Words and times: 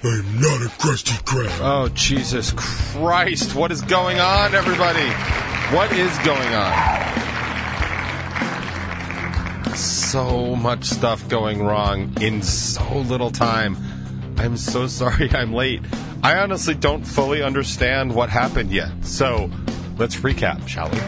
I'm 0.00 0.40
not 0.40 0.62
a 0.62 0.68
Krusty 0.78 1.20
Krab. 1.24 1.58
Oh, 1.60 1.88
Jesus 1.88 2.52
Christ. 2.52 3.56
What 3.56 3.72
is 3.72 3.82
going 3.82 4.20
on, 4.20 4.54
everybody? 4.54 5.10
What 5.74 5.92
is 5.92 6.16
going 6.18 6.54
on? 6.54 6.72
So 9.74 10.54
much 10.54 10.84
stuff 10.84 11.28
going 11.28 11.64
wrong 11.64 12.12
in 12.20 12.42
so 12.42 12.98
little 12.98 13.32
time. 13.32 13.76
I'm 14.36 14.56
so 14.56 14.86
sorry 14.86 15.32
I'm 15.32 15.52
late. 15.52 15.82
I 16.22 16.38
honestly 16.38 16.76
don't 16.76 17.02
fully 17.02 17.42
understand 17.42 18.14
what 18.14 18.30
happened 18.30 18.70
yet. 18.70 19.04
So 19.04 19.50
let's 19.96 20.14
recap, 20.14 20.68
shall 20.68 20.90
we? 20.90 20.98
so 20.98 21.04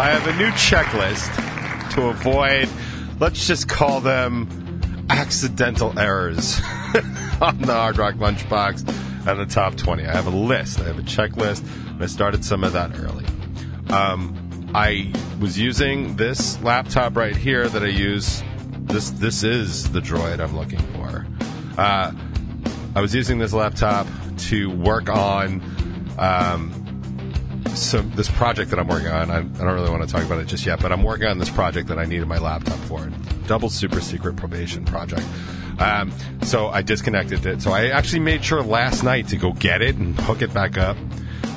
I 0.00 0.16
have 0.16 0.24
a 0.28 0.36
new 0.36 0.52
checklist 0.52 1.34
to 1.94 2.02
avoid, 2.02 2.68
let's 3.18 3.48
just 3.48 3.68
call 3.68 4.00
them 4.00 4.61
accidental 5.10 5.98
errors 5.98 6.60
on 7.40 7.58
the 7.60 7.72
Hard 7.72 7.98
Rock 7.98 8.14
Lunchbox 8.14 8.88
and 9.26 9.40
the 9.40 9.46
top 9.46 9.76
20. 9.76 10.04
I 10.04 10.12
have 10.12 10.26
a 10.26 10.30
list, 10.30 10.80
I 10.80 10.84
have 10.84 10.98
a 10.98 11.02
checklist, 11.02 11.64
and 11.90 12.02
I 12.02 12.06
started 12.06 12.44
some 12.44 12.64
of 12.64 12.72
that 12.72 12.98
early. 12.98 13.24
Um, 13.90 14.70
I 14.74 15.12
was 15.40 15.58
using 15.58 16.16
this 16.16 16.60
laptop 16.62 17.16
right 17.16 17.36
here 17.36 17.68
that 17.68 17.82
I 17.82 17.88
use. 17.88 18.42
This 18.84 19.10
this 19.10 19.42
is 19.42 19.90
the 19.92 20.00
droid 20.00 20.40
I'm 20.40 20.56
looking 20.56 20.80
for. 20.94 21.26
Uh, 21.78 22.12
I 22.94 23.00
was 23.00 23.14
using 23.14 23.38
this 23.38 23.52
laptop 23.52 24.06
to 24.48 24.70
work 24.70 25.08
on 25.08 25.62
um, 26.18 26.81
so 27.74 28.02
this 28.02 28.30
project 28.30 28.70
that 28.70 28.78
I'm 28.78 28.88
working 28.88 29.08
on. 29.08 29.30
I, 29.30 29.38
I 29.38 29.40
don't 29.42 29.74
really 29.74 29.90
want 29.90 30.02
to 30.02 30.08
talk 30.08 30.24
about 30.24 30.40
it 30.40 30.46
just 30.46 30.66
yet, 30.66 30.80
but 30.80 30.92
I'm 30.92 31.02
working 31.02 31.26
on 31.26 31.38
this 31.38 31.50
project 31.50 31.88
that 31.88 31.98
I 31.98 32.04
needed 32.04 32.26
my 32.28 32.38
laptop 32.38 32.78
for. 32.80 33.10
Double 33.46 33.68
super 33.70 34.00
secret 34.00 34.36
probation 34.36 34.84
project. 34.84 35.26
Um, 35.78 36.12
so 36.42 36.68
I 36.68 36.82
disconnected 36.82 37.44
it. 37.46 37.62
So 37.62 37.72
I 37.72 37.88
actually 37.88 38.20
made 38.20 38.44
sure 38.44 38.62
last 38.62 39.02
night 39.02 39.28
to 39.28 39.36
go 39.36 39.52
get 39.52 39.82
it 39.82 39.96
and 39.96 40.18
hook 40.20 40.42
it 40.42 40.52
back 40.52 40.78
up, 40.78 40.96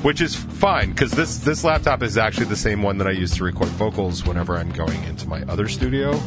which 0.02 0.20
is 0.20 0.34
fine 0.34 0.90
because 0.90 1.12
this 1.12 1.38
this 1.38 1.64
laptop 1.64 2.02
is 2.02 2.16
actually 2.16 2.46
the 2.46 2.56
same 2.56 2.82
one 2.82 2.98
that 2.98 3.06
I 3.06 3.12
use 3.12 3.36
to 3.36 3.44
record 3.44 3.68
vocals 3.68 4.24
whenever 4.24 4.56
I'm 4.56 4.70
going 4.72 5.02
into 5.04 5.28
my 5.28 5.42
other 5.42 5.68
studio 5.68 6.20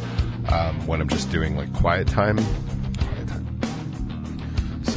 um, 0.48 0.86
when 0.86 1.00
I'm 1.00 1.08
just 1.08 1.30
doing 1.30 1.56
like 1.56 1.72
quiet 1.74 2.08
time. 2.08 2.38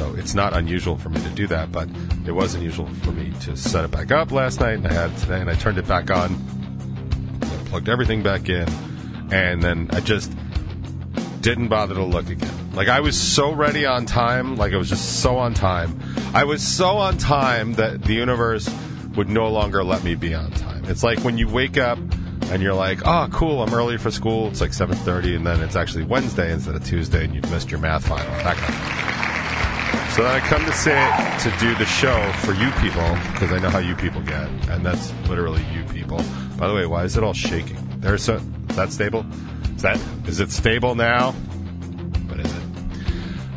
So 0.03 0.13
it's 0.15 0.35
not 0.35 0.53
unusual 0.53 0.97
for 0.97 1.07
me 1.07 1.21
to 1.21 1.29
do 1.29 1.47
that, 1.47 1.71
but 1.71 1.87
it 2.27 2.33
was 2.33 2.55
unusual 2.55 2.87
for 3.03 3.11
me 3.11 3.31
to 3.43 3.55
set 3.55 3.85
it 3.85 3.91
back 3.91 4.11
up 4.11 4.33
last 4.33 4.59
night, 4.59 4.73
and 4.73 4.87
I 4.87 4.91
had 4.91 5.11
it 5.11 5.17
today, 5.17 5.39
and 5.39 5.49
I 5.49 5.55
turned 5.55 5.77
it 5.77 5.87
back 5.87 6.11
on, 6.11 6.35
I 7.41 7.69
plugged 7.69 7.87
everything 7.87 8.21
back 8.21 8.49
in, 8.49 8.67
and 9.31 9.63
then 9.63 9.87
I 9.93 10.01
just 10.01 10.29
didn't 11.39 11.69
bother 11.69 11.95
to 11.95 12.03
look 12.03 12.29
again. 12.29 12.73
Like 12.73 12.89
I 12.89 12.99
was 12.99 13.17
so 13.17 13.53
ready 13.53 13.85
on 13.85 14.05
time, 14.05 14.57
like 14.57 14.73
I 14.73 14.77
was 14.77 14.89
just 14.89 15.21
so 15.21 15.37
on 15.37 15.53
time. 15.53 15.97
I 16.33 16.43
was 16.43 16.61
so 16.61 16.97
on 16.97 17.17
time 17.17 17.75
that 17.75 18.03
the 18.03 18.15
universe 18.15 18.69
would 19.15 19.29
no 19.29 19.47
longer 19.47 19.85
let 19.85 20.03
me 20.03 20.15
be 20.15 20.33
on 20.33 20.51
time. 20.51 20.83
It's 20.85 21.03
like 21.03 21.19
when 21.19 21.37
you 21.37 21.47
wake 21.47 21.77
up 21.77 21.97
and 22.51 22.61
you're 22.61 22.73
like, 22.73 22.99
"Oh, 23.05 23.29
cool, 23.31 23.63
I'm 23.63 23.73
early 23.73 23.97
for 23.97 24.11
school." 24.11 24.49
It's 24.49 24.59
like 24.59 24.73
7:30 24.73 25.37
and 25.37 25.47
then 25.47 25.61
it's 25.61 25.77
actually 25.77 26.03
Wednesday 26.03 26.51
instead 26.51 26.75
of 26.75 26.83
Tuesday 26.83 27.23
and 27.23 27.33
you've 27.33 27.49
missed 27.49 27.71
your 27.71 27.79
math 27.79 28.05
final. 28.05 28.31
That 28.43 28.57
kind 28.57 28.73
of 28.73 29.02
So 30.13 30.23
I 30.27 30.41
come 30.41 30.63
to 30.65 30.71
say 30.73 30.93
to 31.39 31.57
do 31.59 31.73
the 31.73 31.87
show 31.87 32.31
for 32.45 32.53
you 32.53 32.69
people 32.73 33.01
because 33.31 33.51
I 33.51 33.57
know 33.57 33.71
how 33.71 33.79
you 33.79 33.95
people 33.95 34.21
get, 34.21 34.47
and 34.69 34.85
that's 34.85 35.11
literally 35.27 35.65
you 35.73 35.83
people. 35.85 36.21
By 36.55 36.67
the 36.67 36.75
way, 36.75 36.85
why 36.85 37.03
is 37.03 37.17
it 37.17 37.23
all 37.23 37.33
shaking? 37.33 37.79
There's 37.97 38.29
a 38.29 38.35
is 38.69 38.75
that 38.75 38.91
stable? 38.91 39.25
Is 39.75 39.81
that 39.81 39.99
is 40.27 40.39
it 40.39 40.51
stable 40.51 40.93
now? 40.93 41.31
What 41.31 42.39
is 42.39 42.45
it? 42.45 42.63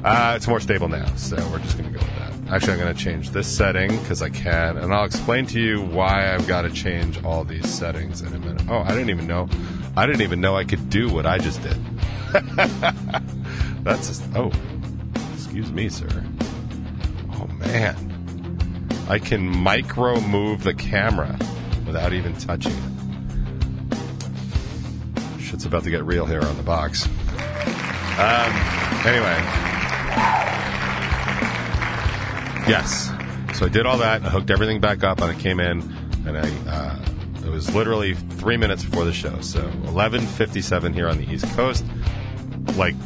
Uh, 0.02 0.32
it's 0.34 0.48
more 0.48 0.58
stable 0.58 0.88
now, 0.88 1.04
so 1.16 1.36
we're 1.50 1.58
just 1.58 1.76
to 1.76 1.82
go 1.82 1.90
with 1.90 2.00
that. 2.00 2.54
Actually, 2.54 2.80
I'm 2.80 2.94
to 2.94 3.04
change 3.04 3.32
this 3.32 3.46
setting 3.46 3.94
because 3.98 4.22
I 4.22 4.30
can, 4.30 4.78
and 4.78 4.94
I'll 4.94 5.04
explain 5.04 5.44
to 5.48 5.60
you 5.60 5.82
why 5.82 6.34
I've 6.34 6.48
got 6.48 6.62
to 6.62 6.70
change 6.70 7.22
all 7.22 7.44
these 7.44 7.68
settings 7.68 8.22
in 8.22 8.32
a 8.32 8.38
minute. 8.38 8.62
Oh, 8.70 8.78
I 8.78 8.92
didn't 8.92 9.10
even 9.10 9.26
know. 9.26 9.46
I 9.94 10.06
didn't 10.06 10.22
even 10.22 10.40
know 10.40 10.56
I 10.56 10.64
could 10.64 10.88
do 10.88 11.12
what 11.12 11.26
I 11.26 11.36
just 11.36 11.60
did. 11.62 11.76
That's 13.84 14.06
just, 14.06 14.22
oh, 14.34 14.50
excuse 15.34 15.70
me, 15.70 15.90
sir. 15.90 16.25
Man, 17.58 18.56
I 19.08 19.18
can 19.18 19.46
micro 19.46 20.20
move 20.20 20.62
the 20.62 20.74
camera 20.74 21.38
without 21.86 22.12
even 22.12 22.36
touching 22.36 22.72
it. 22.72 22.92
Shit's 25.40 25.64
about 25.64 25.84
to 25.84 25.90
get 25.90 26.04
real 26.04 26.26
here 26.26 26.42
on 26.42 26.56
the 26.56 26.62
box. 26.62 27.06
Um, 28.18 28.52
anyway. 29.06 29.38
Yes. 32.68 33.10
So 33.54 33.66
I 33.66 33.68
did 33.68 33.86
all 33.86 33.98
that. 33.98 34.22
I 34.24 34.28
hooked 34.28 34.50
everything 34.50 34.80
back 34.80 35.04
up, 35.04 35.20
and 35.20 35.30
I 35.30 35.40
came 35.40 35.60
in, 35.60 35.82
and 36.26 36.36
I. 36.36 36.48
Uh, 36.70 36.98
it 37.46 37.50
was 37.50 37.72
literally 37.74 38.14
three 38.14 38.56
minutes 38.56 38.84
before 38.84 39.04
the 39.04 39.12
show, 39.12 39.40
so 39.40 39.62
11:57 39.84 40.92
here 40.92 41.08
on 41.08 41.18
the 41.18 41.32
East 41.32 41.46
Coast. 41.54 41.84
Like 42.76 42.96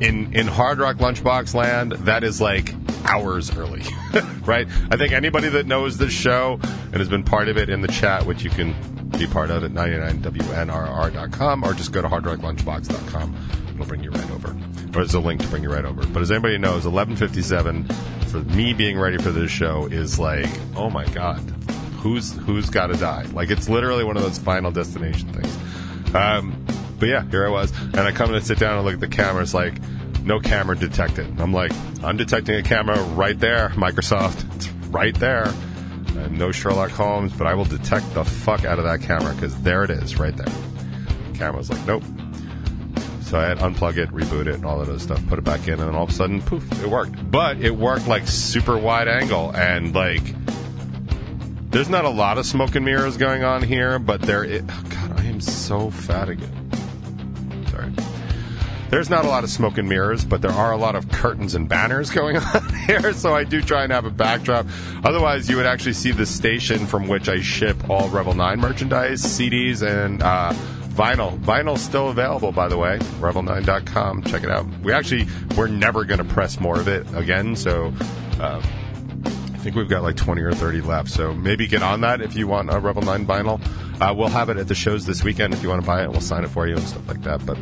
in 0.00 0.32
in 0.32 0.46
Hard 0.46 0.78
Rock 0.78 0.98
Lunchbox 0.98 1.54
land, 1.54 1.92
that 1.92 2.22
is 2.22 2.40
like 2.40 2.72
hours 3.04 3.56
early, 3.56 3.82
right? 4.44 4.66
I 4.90 4.96
think 4.96 5.12
anybody 5.12 5.48
that 5.50 5.66
knows 5.66 5.98
this 5.98 6.12
show 6.12 6.58
and 6.62 6.96
has 6.96 7.08
been 7.08 7.22
part 7.22 7.48
of 7.48 7.56
it 7.56 7.68
in 7.68 7.80
the 7.80 7.88
chat, 7.88 8.26
which 8.26 8.42
you 8.42 8.50
can 8.50 8.74
be 9.18 9.26
part 9.26 9.50
of 9.50 9.64
at 9.64 9.72
99WNRR.com 9.72 11.64
or 11.64 11.74
just 11.74 11.92
go 11.92 12.02
to 12.02 12.08
hardrocklunchbox.com. 12.08 13.36
It'll 13.74 13.86
bring 13.86 14.02
you 14.02 14.10
right 14.10 14.30
over. 14.30 14.50
Or 14.50 14.92
there's 14.92 15.14
a 15.14 15.20
link 15.20 15.40
to 15.42 15.48
bring 15.48 15.62
you 15.62 15.70
right 15.70 15.84
over. 15.84 16.06
But 16.06 16.22
as 16.22 16.30
anybody 16.30 16.58
knows, 16.58 16.86
1157 16.86 17.84
for 18.28 18.38
me 18.54 18.72
being 18.72 18.98
ready 18.98 19.18
for 19.18 19.30
this 19.30 19.50
show 19.50 19.86
is 19.86 20.18
like, 20.18 20.48
oh 20.76 20.90
my 20.90 21.04
God, 21.06 21.40
who's 21.98 22.32
who's 22.32 22.70
got 22.70 22.88
to 22.88 22.94
die? 22.94 23.26
Like 23.32 23.50
it's 23.50 23.68
literally 23.68 24.04
one 24.04 24.16
of 24.16 24.22
those 24.22 24.38
final 24.38 24.70
destination 24.70 25.32
things. 25.32 26.14
Um, 26.14 26.64
but 26.98 27.08
yeah, 27.08 27.24
here 27.30 27.46
I 27.46 27.50
was. 27.50 27.72
And 27.78 28.00
I 28.00 28.12
come 28.12 28.30
in 28.30 28.36
and 28.36 28.46
sit 28.46 28.58
down 28.58 28.76
and 28.76 28.84
look 28.84 28.94
at 28.94 29.00
the 29.00 29.08
camera. 29.08 29.42
It's 29.42 29.54
like, 29.54 29.74
no 30.24 30.40
camera 30.40 30.76
detected. 30.76 31.40
I'm 31.40 31.52
like, 31.52 31.72
I'm 32.02 32.16
detecting 32.16 32.56
a 32.56 32.62
camera 32.62 33.00
right 33.02 33.38
there, 33.38 33.70
Microsoft. 33.70 34.54
It's 34.56 34.68
right 34.90 35.14
there. 35.18 35.52
And 36.16 36.38
no 36.38 36.52
Sherlock 36.52 36.90
Holmes, 36.90 37.32
but 37.32 37.46
I 37.46 37.54
will 37.54 37.64
detect 37.64 38.12
the 38.14 38.24
fuck 38.24 38.64
out 38.64 38.78
of 38.78 38.84
that 38.84 39.00
camera 39.00 39.34
because 39.34 39.60
there 39.62 39.84
it 39.84 39.90
is, 39.90 40.18
right 40.18 40.36
there. 40.36 40.52
The 41.32 41.38
camera's 41.38 41.70
like, 41.70 41.86
nope. 41.86 42.02
So 43.22 43.38
I 43.38 43.44
had 43.44 43.58
to 43.58 43.64
unplug 43.64 43.96
it, 43.96 44.10
reboot 44.10 44.48
it, 44.48 44.56
and 44.56 44.66
all 44.66 44.80
of 44.80 44.88
those 44.88 45.02
stuff, 45.02 45.24
put 45.28 45.38
it 45.38 45.44
back 45.44 45.68
in, 45.68 45.74
and 45.74 45.82
then 45.82 45.94
all 45.94 46.02
of 46.02 46.10
a 46.10 46.12
sudden, 46.12 46.42
poof, 46.42 46.82
it 46.82 46.90
worked. 46.90 47.30
But 47.30 47.60
it 47.60 47.76
worked 47.76 48.08
like 48.08 48.26
super 48.26 48.76
wide 48.76 49.06
angle, 49.06 49.54
and 49.54 49.94
like, 49.94 50.34
there's 51.70 51.88
not 51.88 52.04
a 52.04 52.10
lot 52.10 52.38
of 52.38 52.46
smoke 52.46 52.74
and 52.74 52.84
mirrors 52.84 53.16
going 53.16 53.44
on 53.44 53.62
here, 53.62 54.00
but 54.00 54.20
there. 54.20 54.42
It, 54.42 54.64
oh 54.68 54.84
God, 54.88 55.20
I 55.20 55.24
am 55.26 55.40
so 55.40 55.90
fat 55.90 56.28
again. 56.28 56.59
There's 58.90 59.08
not 59.08 59.24
a 59.24 59.28
lot 59.28 59.44
of 59.44 59.50
smoke 59.50 59.78
and 59.78 59.88
mirrors, 59.88 60.24
but 60.24 60.42
there 60.42 60.50
are 60.50 60.72
a 60.72 60.76
lot 60.76 60.96
of 60.96 61.08
curtains 61.10 61.54
and 61.54 61.68
banners 61.68 62.10
going 62.20 62.36
on 62.36 62.74
here, 62.86 63.12
so 63.12 63.34
I 63.34 63.44
do 63.44 63.62
try 63.62 63.84
and 63.84 63.92
have 63.92 64.04
a 64.04 64.10
backdrop. 64.10 64.66
Otherwise, 65.04 65.48
you 65.48 65.56
would 65.56 65.66
actually 65.66 65.92
see 65.92 66.10
the 66.10 66.26
station 66.26 66.86
from 66.86 67.06
which 67.06 67.28
I 67.28 67.40
ship 67.40 67.88
all 67.88 68.08
Revel 68.08 68.34
9 68.34 68.58
merchandise, 68.58 69.22
CDs, 69.22 69.82
and 69.82 70.22
uh, 70.22 70.52
vinyl. 70.88 71.38
Vinyl's 71.38 71.80
still 71.80 72.08
available, 72.08 72.50
by 72.50 72.66
the 72.66 72.76
way. 72.76 72.98
Revel9.com. 73.20 74.24
Check 74.24 74.42
it 74.42 74.50
out. 74.50 74.66
We 74.82 74.92
actually, 74.92 75.28
we're 75.56 75.68
never 75.68 76.04
going 76.04 76.18
to 76.18 76.24
press 76.24 76.58
more 76.58 76.80
of 76.80 76.88
it 76.88 77.06
again, 77.14 77.54
so. 77.54 77.92
Uh, 78.40 78.60
I 79.60 79.62
think 79.62 79.76
we've 79.76 79.90
got 79.90 80.02
like 80.02 80.16
20 80.16 80.40
or 80.40 80.54
30 80.54 80.80
left, 80.80 81.10
so 81.10 81.34
maybe 81.34 81.66
get 81.66 81.82
on 81.82 82.00
that 82.00 82.22
if 82.22 82.34
you 82.34 82.48
want 82.48 82.72
a 82.72 82.80
Revel 82.80 83.02
9 83.02 83.26
vinyl. 83.26 83.60
Uh, 84.00 84.14
we'll 84.14 84.28
have 84.28 84.48
it 84.48 84.56
at 84.56 84.68
the 84.68 84.74
shows 84.74 85.04
this 85.04 85.22
weekend 85.22 85.52
if 85.52 85.62
you 85.62 85.68
want 85.68 85.82
to 85.82 85.86
buy 85.86 86.02
it. 86.02 86.10
We'll 86.10 86.22
sign 86.22 86.44
it 86.44 86.48
for 86.48 86.66
you 86.66 86.76
and 86.76 86.88
stuff 86.88 87.06
like 87.06 87.20
that. 87.24 87.44
But 87.44 87.58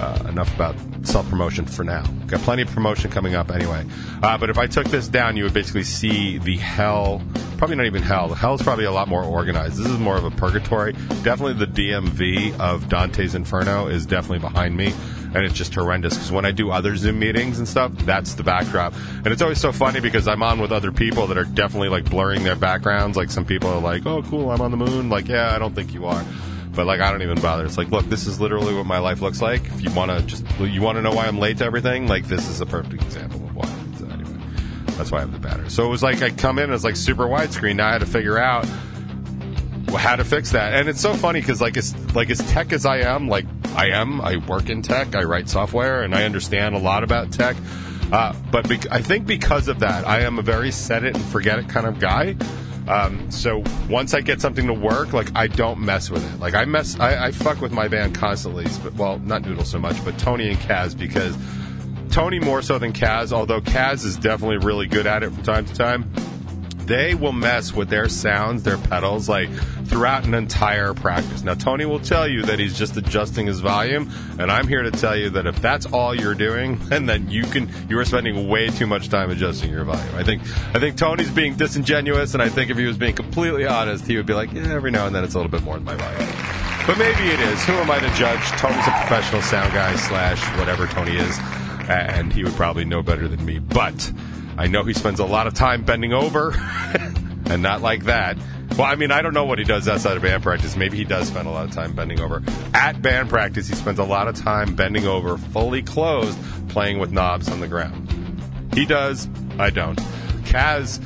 uh, 0.00 0.28
enough 0.28 0.54
about 0.54 0.76
self 1.02 1.28
promotion 1.28 1.66
for 1.66 1.82
now. 1.82 2.06
Got 2.28 2.42
plenty 2.42 2.62
of 2.62 2.70
promotion 2.70 3.10
coming 3.10 3.34
up 3.34 3.50
anyway. 3.50 3.84
Uh, 4.22 4.38
but 4.38 4.50
if 4.50 4.58
I 4.58 4.68
took 4.68 4.86
this 4.86 5.08
down, 5.08 5.36
you 5.36 5.42
would 5.42 5.52
basically 5.52 5.82
see 5.82 6.38
the 6.38 6.58
hell. 6.58 7.20
Probably 7.58 7.74
not 7.74 7.86
even 7.86 8.02
hell. 8.02 8.32
Hell 8.32 8.54
is 8.54 8.62
probably 8.62 8.84
a 8.84 8.92
lot 8.92 9.08
more 9.08 9.24
organized. 9.24 9.78
This 9.78 9.88
is 9.88 9.98
more 9.98 10.16
of 10.16 10.22
a 10.22 10.30
purgatory. 10.30 10.92
Definitely 11.24 11.54
the 11.54 11.66
DMV 11.66 12.60
of 12.60 12.88
Dante's 12.88 13.34
Inferno 13.34 13.88
is 13.88 14.06
definitely 14.06 14.38
behind 14.38 14.76
me. 14.76 14.94
And 15.34 15.44
it's 15.44 15.54
just 15.54 15.74
horrendous. 15.74 16.14
Because 16.14 16.32
when 16.32 16.44
I 16.44 16.50
do 16.50 16.70
other 16.70 16.96
Zoom 16.96 17.18
meetings 17.18 17.58
and 17.58 17.66
stuff, 17.66 17.92
that's 17.98 18.34
the 18.34 18.42
backdrop, 18.42 18.94
and 19.16 19.28
it's 19.28 19.42
always 19.42 19.60
so 19.60 19.72
funny 19.72 20.00
because 20.00 20.28
I'm 20.28 20.42
on 20.42 20.60
with 20.60 20.72
other 20.72 20.92
people 20.92 21.26
that 21.28 21.38
are 21.38 21.44
definitely 21.44 21.88
like 21.88 22.08
blurring 22.08 22.42
their 22.42 22.56
backgrounds. 22.56 23.16
Like 23.16 23.30
some 23.30 23.44
people 23.44 23.70
are 23.70 23.80
like, 23.80 24.06
"Oh, 24.06 24.22
cool, 24.22 24.50
I'm 24.50 24.60
on 24.60 24.70
the 24.70 24.76
moon." 24.76 25.08
Like, 25.08 25.28
yeah, 25.28 25.54
I 25.54 25.58
don't 25.58 25.74
think 25.74 25.94
you 25.94 26.06
are. 26.06 26.24
But 26.74 26.86
like 26.86 27.00
I 27.00 27.10
don't 27.10 27.22
even 27.22 27.40
bother. 27.40 27.64
It's 27.66 27.76
like, 27.76 27.90
look, 27.90 28.06
this 28.06 28.26
is 28.26 28.40
literally 28.40 28.74
what 28.74 28.86
my 28.86 28.98
life 28.98 29.20
looks 29.20 29.42
like. 29.42 29.64
If 29.66 29.82
you 29.82 29.90
want 29.92 30.10
to 30.10 30.22
just 30.24 30.44
you 30.58 30.80
want 30.80 30.96
to 30.96 31.02
know 31.02 31.12
why 31.12 31.26
I'm 31.26 31.38
late 31.38 31.58
to 31.58 31.64
everything, 31.64 32.08
like 32.08 32.26
this 32.26 32.48
is 32.48 32.60
a 32.60 32.66
perfect 32.66 33.02
example 33.02 33.44
of 33.44 33.54
why. 33.54 33.68
So 33.98 34.06
anyway, 34.06 34.38
that's 34.96 35.10
why 35.10 35.18
I 35.18 35.20
have 35.20 35.32
the 35.32 35.38
banner. 35.38 35.68
So 35.68 35.84
it 35.84 35.90
was 35.90 36.02
like 36.02 36.22
I 36.22 36.30
come 36.30 36.58
in 36.58 36.70
as 36.70 36.82
like 36.82 36.96
super 36.96 37.24
widescreen. 37.24 37.76
Now 37.76 37.88
I 37.88 37.92
had 37.92 38.00
to 38.00 38.06
figure 38.06 38.38
out 38.38 38.66
how 39.98 40.16
to 40.16 40.24
fix 40.24 40.52
that. 40.52 40.72
And 40.72 40.88
it's 40.88 41.00
so 41.00 41.12
funny 41.14 41.40
because 41.40 41.60
like 41.60 41.76
as 41.76 41.94
like 42.14 42.30
as 42.30 42.38
tech 42.50 42.72
as 42.72 42.86
I 42.86 42.98
am, 42.98 43.28
like 43.28 43.44
I 43.74 43.88
am, 43.88 44.20
I 44.20 44.36
work 44.36 44.68
in 44.68 44.82
tech, 44.82 45.14
I 45.14 45.24
write 45.24 45.48
software, 45.48 46.02
and 46.02 46.14
I 46.14 46.24
understand 46.24 46.74
a 46.74 46.78
lot 46.78 47.04
about 47.04 47.32
tech. 47.32 47.56
Uh, 48.12 48.34
but 48.50 48.68
bec- 48.68 48.90
I 48.90 49.00
think 49.00 49.26
because 49.26 49.68
of 49.68 49.80
that, 49.80 50.06
I 50.06 50.20
am 50.20 50.38
a 50.38 50.42
very 50.42 50.70
set 50.70 51.04
it 51.04 51.14
and 51.14 51.24
forget 51.26 51.58
it 51.58 51.68
kind 51.68 51.86
of 51.86 51.98
guy. 51.98 52.36
Um, 52.86 53.30
so 53.30 53.62
once 53.88 54.12
I 54.12 54.20
get 54.20 54.40
something 54.40 54.66
to 54.66 54.74
work, 54.74 55.12
like 55.12 55.30
I 55.34 55.46
don't 55.46 55.80
mess 55.80 56.10
with 56.10 56.22
it. 56.34 56.40
Like 56.40 56.54
I 56.54 56.64
mess, 56.64 56.98
I, 56.98 57.26
I 57.26 57.30
fuck 57.30 57.60
with 57.60 57.72
my 57.72 57.88
band 57.88 58.14
constantly. 58.14 58.66
But 58.82 58.94
well, 58.94 59.18
not 59.20 59.42
Noodle 59.42 59.64
so 59.64 59.78
much, 59.78 60.04
but 60.04 60.18
Tony 60.18 60.50
and 60.50 60.58
Kaz 60.58 60.98
because 60.98 61.36
Tony 62.10 62.40
more 62.40 62.60
so 62.60 62.78
than 62.78 62.92
Kaz. 62.92 63.32
Although 63.32 63.60
Kaz 63.60 64.04
is 64.04 64.16
definitely 64.16 64.58
really 64.58 64.86
good 64.86 65.06
at 65.06 65.22
it 65.22 65.32
from 65.32 65.42
time 65.42 65.64
to 65.64 65.74
time 65.74 66.12
they 66.86 67.14
will 67.14 67.32
mess 67.32 67.72
with 67.72 67.88
their 67.88 68.08
sounds, 68.08 68.62
their 68.62 68.78
pedals, 68.78 69.28
like 69.28 69.50
throughout 69.86 70.24
an 70.24 70.34
entire 70.34 70.94
practice. 70.94 71.42
Now, 71.42 71.54
Tony 71.54 71.84
will 71.84 72.00
tell 72.00 72.26
you 72.26 72.42
that 72.42 72.58
he's 72.58 72.76
just 72.76 72.96
adjusting 72.96 73.46
his 73.46 73.60
volume, 73.60 74.10
and 74.38 74.50
I'm 74.50 74.68
here 74.68 74.82
to 74.82 74.90
tell 74.90 75.16
you 75.16 75.30
that 75.30 75.46
if 75.46 75.60
that's 75.60 75.86
all 75.86 76.14
you're 76.14 76.34
doing, 76.34 76.80
and 76.90 77.08
then 77.08 77.30
you 77.30 77.44
can, 77.44 77.70
you 77.88 77.98
are 77.98 78.04
spending 78.04 78.48
way 78.48 78.68
too 78.68 78.86
much 78.86 79.08
time 79.08 79.30
adjusting 79.30 79.70
your 79.70 79.84
volume. 79.84 80.14
I 80.14 80.22
think, 80.22 80.42
I 80.74 80.78
think 80.78 80.96
Tony's 80.96 81.30
being 81.30 81.56
disingenuous, 81.56 82.34
and 82.34 82.42
I 82.42 82.48
think 82.48 82.70
if 82.70 82.76
he 82.76 82.84
was 82.84 82.96
being 82.96 83.14
completely 83.14 83.66
honest, 83.66 84.06
he 84.06 84.16
would 84.16 84.26
be 84.26 84.34
like, 84.34 84.52
yeah, 84.52 84.72
every 84.72 84.90
now 84.90 85.06
and 85.06 85.14
then 85.14 85.24
it's 85.24 85.34
a 85.34 85.38
little 85.38 85.50
bit 85.50 85.62
more 85.62 85.74
than 85.74 85.84
my 85.84 85.94
volume. 85.94 86.28
But 86.86 86.98
maybe 86.98 87.28
it 87.30 87.38
is. 87.38 87.64
Who 87.64 87.74
am 87.74 87.90
I 87.90 88.00
to 88.00 88.10
judge? 88.14 88.40
Tony's 88.58 88.86
a 88.86 88.90
professional 88.90 89.40
sound 89.42 89.72
guy 89.72 89.94
slash 89.94 90.42
whatever 90.58 90.88
Tony 90.88 91.16
is, 91.16 91.38
and 91.88 92.32
he 92.32 92.42
would 92.42 92.54
probably 92.54 92.84
know 92.84 93.02
better 93.02 93.28
than 93.28 93.44
me. 93.44 93.60
But 93.60 94.12
I 94.62 94.68
know 94.68 94.84
he 94.84 94.94
spends 94.94 95.18
a 95.18 95.24
lot 95.24 95.48
of 95.48 95.54
time 95.54 95.82
bending 95.82 96.12
over, 96.12 96.52
and 97.46 97.62
not 97.62 97.82
like 97.82 98.04
that. 98.04 98.36
Well, 98.78 98.84
I 98.84 98.94
mean, 98.94 99.10
I 99.10 99.20
don't 99.20 99.34
know 99.34 99.44
what 99.44 99.58
he 99.58 99.64
does 99.64 99.88
outside 99.88 100.16
of 100.16 100.22
band 100.22 100.44
practice. 100.44 100.76
Maybe 100.76 100.96
he 100.96 101.02
does 101.02 101.26
spend 101.26 101.48
a 101.48 101.50
lot 101.50 101.64
of 101.64 101.72
time 101.72 101.94
bending 101.94 102.20
over. 102.20 102.44
At 102.72 103.02
band 103.02 103.28
practice, 103.28 103.66
he 103.66 103.74
spends 103.74 103.98
a 103.98 104.04
lot 104.04 104.28
of 104.28 104.36
time 104.36 104.76
bending 104.76 105.04
over, 105.04 105.36
fully 105.36 105.82
closed, 105.82 106.38
playing 106.68 107.00
with 107.00 107.10
knobs 107.10 107.48
on 107.48 107.58
the 107.58 107.66
ground. 107.66 108.08
He 108.72 108.86
does. 108.86 109.28
I 109.58 109.70
don't. 109.70 109.98
Kaz, 110.44 111.00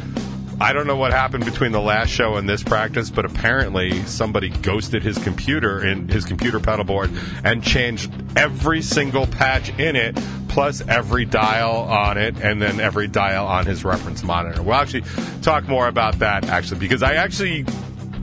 I 0.61 0.75
don't 0.75 0.87
know 0.87 0.97
what 0.97 1.13
happened 1.13 1.47
between 1.47 1.73
the 1.73 1.81
last 1.81 2.11
show 2.11 2.35
and 2.35 2.47
this 2.47 2.63
practice, 2.63 3.09
but 3.09 3.25
apparently 3.25 4.03
somebody 4.03 4.51
ghosted 4.51 5.03
his 5.03 5.17
computer 5.17 5.83
in 5.83 6.09
his 6.09 6.27
computer 6.27 6.61
pedal 6.61 6.85
board 6.85 7.11
and 7.43 7.63
changed 7.63 8.13
every 8.37 8.83
single 8.83 9.27
patch 9.27 9.71
in 9.79 9.97
it, 9.97 10.19
plus 10.57 10.81
every 10.89 11.27
dial 11.27 11.77
on 11.77 12.17
it, 12.17 12.35
and 12.41 12.63
then 12.63 12.81
every 12.81 13.07
dial 13.07 13.47
on 13.47 13.67
his 13.67 13.85
reference 13.85 14.23
monitor. 14.23 14.63
We'll 14.63 14.77
actually 14.77 15.03
talk 15.43 15.69
more 15.69 15.87
about 15.87 16.21
that 16.21 16.47
actually, 16.47 16.81
because 16.81 17.03
I 17.03 17.17
actually 17.17 17.67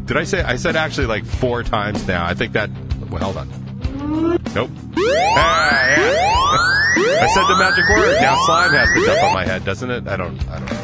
did 0.05 0.17
I 0.17 0.23
say 0.23 0.41
I 0.41 0.55
said 0.55 0.75
actually 0.75 1.05
like 1.05 1.25
four 1.25 1.61
times 1.61 2.07
now. 2.07 2.25
I 2.25 2.33
think 2.33 2.53
that 2.53 2.71
well, 3.11 3.31
hold 3.31 3.37
on. 3.37 3.47
Nope. 4.55 4.71
Ah, 4.97 5.85
yeah. 5.89 7.21
I 7.21 7.27
said 7.35 7.45
the 7.47 7.55
magic 7.59 7.87
word. 7.89 8.19
Now 8.19 8.35
slime 8.47 8.71
has 8.71 8.89
to 8.95 9.05
jump 9.05 9.23
on 9.25 9.33
my 9.35 9.45
head, 9.45 9.63
doesn't 9.63 9.91
it? 9.91 10.07
I 10.07 10.17
don't. 10.17 10.41
I 10.49 10.57
don't. 10.57 10.65
know. 10.65 10.77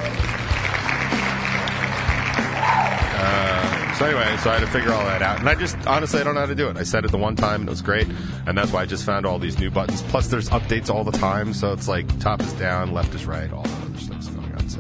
Uh, 3.18 3.59
so 4.00 4.06
anyway, 4.06 4.38
so 4.38 4.50
I 4.50 4.54
had 4.54 4.62
to 4.62 4.68
figure 4.68 4.94
all 4.94 5.04
that 5.04 5.22
out, 5.22 5.42
and 5.42 5.50
I 5.50 5.56
just 5.56 5.76
honestly 5.86 6.22
I 6.22 6.24
don't 6.24 6.34
know 6.34 6.40
how 6.40 6.46
to 6.46 6.56
do 6.56 6.70
it. 6.70 6.78
I 6.78 6.84
said 6.84 7.04
it 7.04 7.12
the 7.12 7.18
one 7.18 7.36
time 7.36 7.60
and 7.60 7.68
it 7.68 7.72
was 7.72 7.82
great, 7.82 8.08
and 8.48 8.58
that's 8.58 8.72
why 8.72 8.84
I 8.84 8.86
just 8.86 9.04
found 9.04 9.26
all 9.26 9.40
these 9.40 9.60
new 9.60 9.70
buttons. 9.70 10.02
Plus, 10.04 10.28
there's 10.28 10.48
updates 10.52 10.90
all 10.90 11.04
the 11.04 11.12
time, 11.12 11.54
so 11.54 11.74
it's 11.74 11.90
like 11.90 12.18
top 12.20 12.40
is 12.40 12.54
down, 12.54 12.94
left 12.94 13.14
is 13.14 13.26
right, 13.26 13.52
all 13.52 13.64
that 13.64 13.82
other 13.84 13.98
stuff's 13.98 14.30
going 14.30 14.56
on. 14.56 14.70
So 14.70 14.80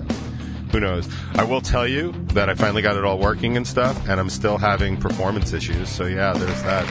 who 0.71 0.79
knows? 0.79 1.09
I 1.33 1.43
will 1.43 1.59
tell 1.59 1.85
you 1.85 2.13
that 2.33 2.49
I 2.49 2.53
finally 2.53 2.81
got 2.81 2.95
it 2.95 3.03
all 3.03 3.19
working 3.19 3.57
and 3.57 3.67
stuff, 3.67 4.07
and 4.07 4.21
I'm 4.21 4.29
still 4.29 4.57
having 4.57 4.95
performance 4.95 5.51
issues. 5.51 5.89
So 5.89 6.05
yeah, 6.05 6.31
there's 6.31 6.63
that. 6.63 6.85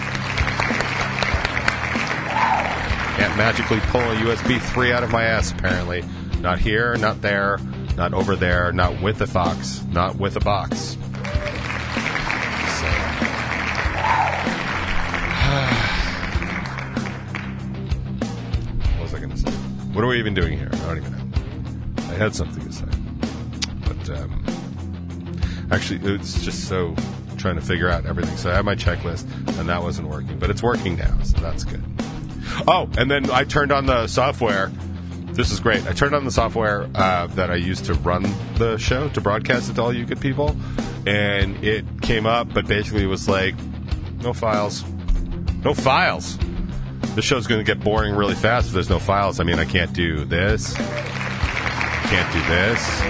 Can't 3.17 3.37
magically 3.39 3.81
pull 3.81 4.03
a 4.03 4.17
USB 4.17 4.61
3 4.61 4.93
out 4.93 5.03
of 5.03 5.11
my 5.11 5.25
ass, 5.25 5.51
apparently. 5.51 6.05
Not 6.41 6.59
here, 6.59 6.95
not 6.99 7.23
there, 7.23 7.59
not 7.97 8.13
over 8.13 8.37
there, 8.37 8.71
not 8.71 9.01
with 9.01 9.23
a 9.23 9.27
fox, 9.27 9.83
not 9.89 10.17
with 10.17 10.37
a 10.37 10.41
box. 10.41 10.99
What 19.99 20.05
are 20.05 20.09
we 20.11 20.21
even 20.21 20.33
doing 20.33 20.57
here? 20.57 20.69
I 20.71 20.77
don't 20.77 20.99
even 20.99 21.11
know. 21.11 22.03
I 22.03 22.15
had 22.15 22.33
something 22.33 22.65
to 22.65 22.73
say. 22.73 22.85
But, 23.81 24.17
um, 24.17 24.45
actually, 25.73 26.15
it's 26.15 26.41
just 26.41 26.69
so 26.69 26.95
trying 27.37 27.57
to 27.57 27.61
figure 27.61 27.89
out 27.89 28.07
everything. 28.07 28.37
So 28.37 28.49
I 28.49 28.55
had 28.55 28.65
my 28.65 28.77
checklist, 28.77 29.25
and 29.59 29.69
that 29.69 29.83
wasn't 29.83 30.07
working. 30.07 30.39
But 30.39 30.51
it's 30.51 30.63
working 30.63 30.95
now, 30.95 31.21
so 31.25 31.39
that's 31.39 31.65
good. 31.65 31.83
Oh, 32.69 32.89
and 32.97 33.11
then 33.11 33.29
I 33.33 33.43
turned 33.43 33.73
on 33.73 33.87
the 33.87 34.07
software. 34.07 34.71
This 35.33 35.51
is 35.51 35.59
great. 35.59 35.85
I 35.89 35.95
turned 35.95 36.15
on 36.15 36.25
the 36.25 36.31
software 36.31 36.89
uh, 36.95 37.27
that 37.35 37.51
I 37.51 37.57
used 37.57 37.85
to 37.87 37.95
run 37.95 38.23
the 38.55 38.77
show 38.77 39.09
to 39.09 39.21
broadcast 39.21 39.69
it 39.69 39.75
to 39.75 39.83
all 39.83 39.93
you 39.93 40.07
good 40.07 40.21
people, 40.21 40.57
and 41.09 41.57
it 41.65 41.85
came 42.03 42.25
up, 42.25 42.55
but 42.55 42.69
basically 42.69 43.03
it 43.03 43.07
was 43.07 43.29
like, 43.29 43.57
no 44.23 44.33
files, 44.33 44.85
no 45.65 45.75
files. 45.75 46.39
The 47.15 47.23
show's 47.23 47.47
going 47.47 47.59
to 47.59 47.65
get 47.65 47.83
boring 47.83 48.15
really 48.15 48.35
fast 48.35 48.69
if 48.69 48.75
there's 48.75 48.91
no 48.91 48.99
files. 48.99 49.41
I 49.41 49.45
mean, 49.45 49.59
I 49.59 49.65
can't 49.65 49.93
do 49.93 50.25
this, 50.25 50.75
can't 50.75 52.33
do 52.33 52.41
this, 52.49 53.01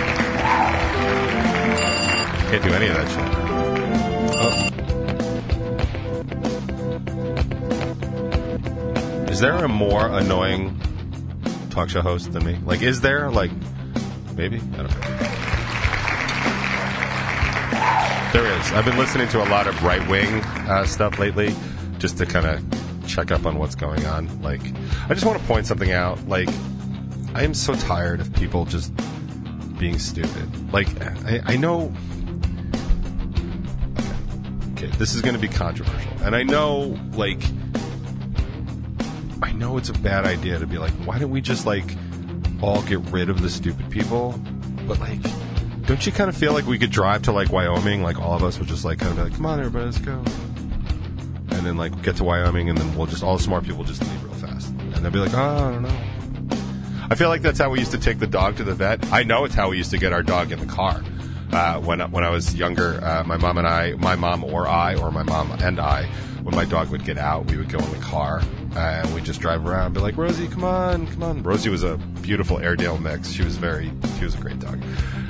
can't 2.50 2.64
do 2.64 2.72
any 2.72 2.86
of 2.86 2.94
that 2.94 3.08
shit. 3.10 3.48
Is 9.30 9.40
there 9.40 9.64
a 9.64 9.68
more 9.68 10.08
annoying 10.08 10.80
talk 11.70 11.90
show 11.90 12.00
host 12.00 12.32
than 12.32 12.44
me? 12.44 12.56
Like, 12.64 12.82
is 12.82 13.02
there? 13.02 13.30
Like, 13.30 13.52
maybe? 14.34 14.56
I 14.56 14.76
don't 14.78 14.90
know. 14.90 15.00
There 18.32 18.46
is. 18.58 18.72
I've 18.72 18.84
been 18.84 18.98
listening 18.98 19.28
to 19.28 19.42
a 19.42 19.48
lot 19.48 19.66
of 19.68 19.82
right 19.84 20.06
wing 20.08 20.42
uh, 20.68 20.84
stuff 20.86 21.18
lately 21.18 21.54
just 21.98 22.18
to 22.18 22.26
kind 22.26 22.46
of 22.46 22.77
check 23.08 23.30
up 23.30 23.46
on 23.46 23.58
what's 23.58 23.74
going 23.74 24.04
on. 24.06 24.42
Like, 24.42 24.60
I 25.08 25.14
just 25.14 25.24
want 25.24 25.40
to 25.40 25.44
point 25.46 25.66
something 25.66 25.90
out. 25.90 26.28
Like, 26.28 26.48
I 27.34 27.42
am 27.42 27.54
so 27.54 27.74
tired 27.74 28.20
of 28.20 28.32
people 28.34 28.64
just 28.64 28.92
being 29.78 29.98
stupid. 29.98 30.72
Like, 30.72 30.88
I, 31.24 31.40
I 31.44 31.56
know. 31.56 31.92
Okay. 34.72 34.86
okay, 34.86 34.96
this 34.98 35.14
is 35.14 35.22
going 35.22 35.34
to 35.34 35.40
be 35.40 35.48
controversial. 35.48 36.12
And 36.22 36.36
I 36.36 36.42
know, 36.42 36.98
like, 37.12 37.42
I 39.42 39.52
know 39.52 39.76
it's 39.76 39.88
a 39.88 39.94
bad 39.94 40.26
idea 40.26 40.58
to 40.58 40.66
be 40.66 40.78
like, 40.78 40.92
why 41.04 41.18
don't 41.18 41.30
we 41.30 41.40
just 41.40 41.66
like 41.66 41.96
all 42.60 42.82
get 42.82 43.00
rid 43.10 43.30
of 43.30 43.40
the 43.40 43.48
stupid 43.48 43.90
people? 43.90 44.38
But 44.86 45.00
like, 45.00 45.20
don't 45.86 46.04
you 46.04 46.12
kind 46.12 46.28
of 46.28 46.36
feel 46.36 46.52
like 46.52 46.66
we 46.66 46.78
could 46.78 46.90
drive 46.90 47.22
to 47.22 47.32
like 47.32 47.50
Wyoming, 47.50 48.02
like 48.02 48.18
all 48.20 48.34
of 48.34 48.42
us 48.44 48.58
would 48.58 48.68
just 48.68 48.84
like 48.84 48.98
kind 48.98 49.10
of 49.10 49.16
be 49.16 49.22
like, 49.24 49.34
come 49.34 49.46
on, 49.46 49.58
everybody, 49.58 49.86
let's 49.86 49.98
go, 49.98 50.22
then 51.68 51.76
like 51.76 52.02
get 52.02 52.16
to 52.16 52.24
Wyoming, 52.24 52.68
and 52.70 52.78
then 52.78 52.96
we'll 52.96 53.06
just 53.06 53.22
all 53.22 53.36
the 53.36 53.42
smart 53.42 53.64
people 53.64 53.84
just 53.84 54.02
leave 54.02 54.24
real 54.24 54.34
fast, 54.34 54.68
and 54.70 54.94
they'll 54.94 55.10
be 55.10 55.18
like, 55.18 55.34
oh, 55.34 55.38
I 55.38 55.72
don't 55.72 55.82
know. 55.82 57.08
I 57.10 57.14
feel 57.14 57.28
like 57.28 57.42
that's 57.42 57.58
how 57.58 57.70
we 57.70 57.78
used 57.78 57.92
to 57.92 57.98
take 57.98 58.18
the 58.18 58.26
dog 58.26 58.56
to 58.56 58.64
the 58.64 58.74
vet. 58.74 59.12
I 59.12 59.22
know 59.22 59.44
it's 59.44 59.54
how 59.54 59.70
we 59.70 59.76
used 59.76 59.90
to 59.92 59.98
get 59.98 60.12
our 60.12 60.22
dog 60.22 60.52
in 60.52 60.58
the 60.58 60.66
car. 60.66 61.02
Uh, 61.52 61.80
when 61.80 62.00
when 62.10 62.24
I 62.24 62.30
was 62.30 62.54
younger, 62.54 63.02
uh, 63.02 63.24
my 63.24 63.36
mom 63.36 63.58
and 63.58 63.66
I, 63.66 63.92
my 63.92 64.16
mom 64.16 64.44
or 64.44 64.66
I, 64.66 64.94
or 64.96 65.10
my 65.10 65.22
mom 65.22 65.52
and 65.52 65.78
I, 65.78 66.04
when 66.42 66.54
my 66.54 66.64
dog 66.64 66.90
would 66.90 67.04
get 67.04 67.18
out, 67.18 67.46
we 67.46 67.56
would 67.56 67.68
go 67.68 67.78
in 67.78 67.90
the 67.92 67.98
car 67.98 68.42
and 68.76 69.14
we'd 69.14 69.24
just 69.24 69.40
drive 69.40 69.66
around, 69.66 69.86
and 69.86 69.94
be 69.94 70.00
like, 70.00 70.16
Rosie, 70.16 70.48
come 70.48 70.64
on, 70.64 71.06
come 71.06 71.22
on. 71.22 71.42
Rosie 71.42 71.70
was 71.70 71.82
a 71.82 71.96
beautiful 72.22 72.58
Airedale 72.58 72.98
mix. 72.98 73.30
She 73.30 73.42
was 73.42 73.56
very, 73.56 73.90
she 74.18 74.24
was 74.24 74.34
a 74.34 74.38
great 74.38 74.58
dog. 74.58 74.82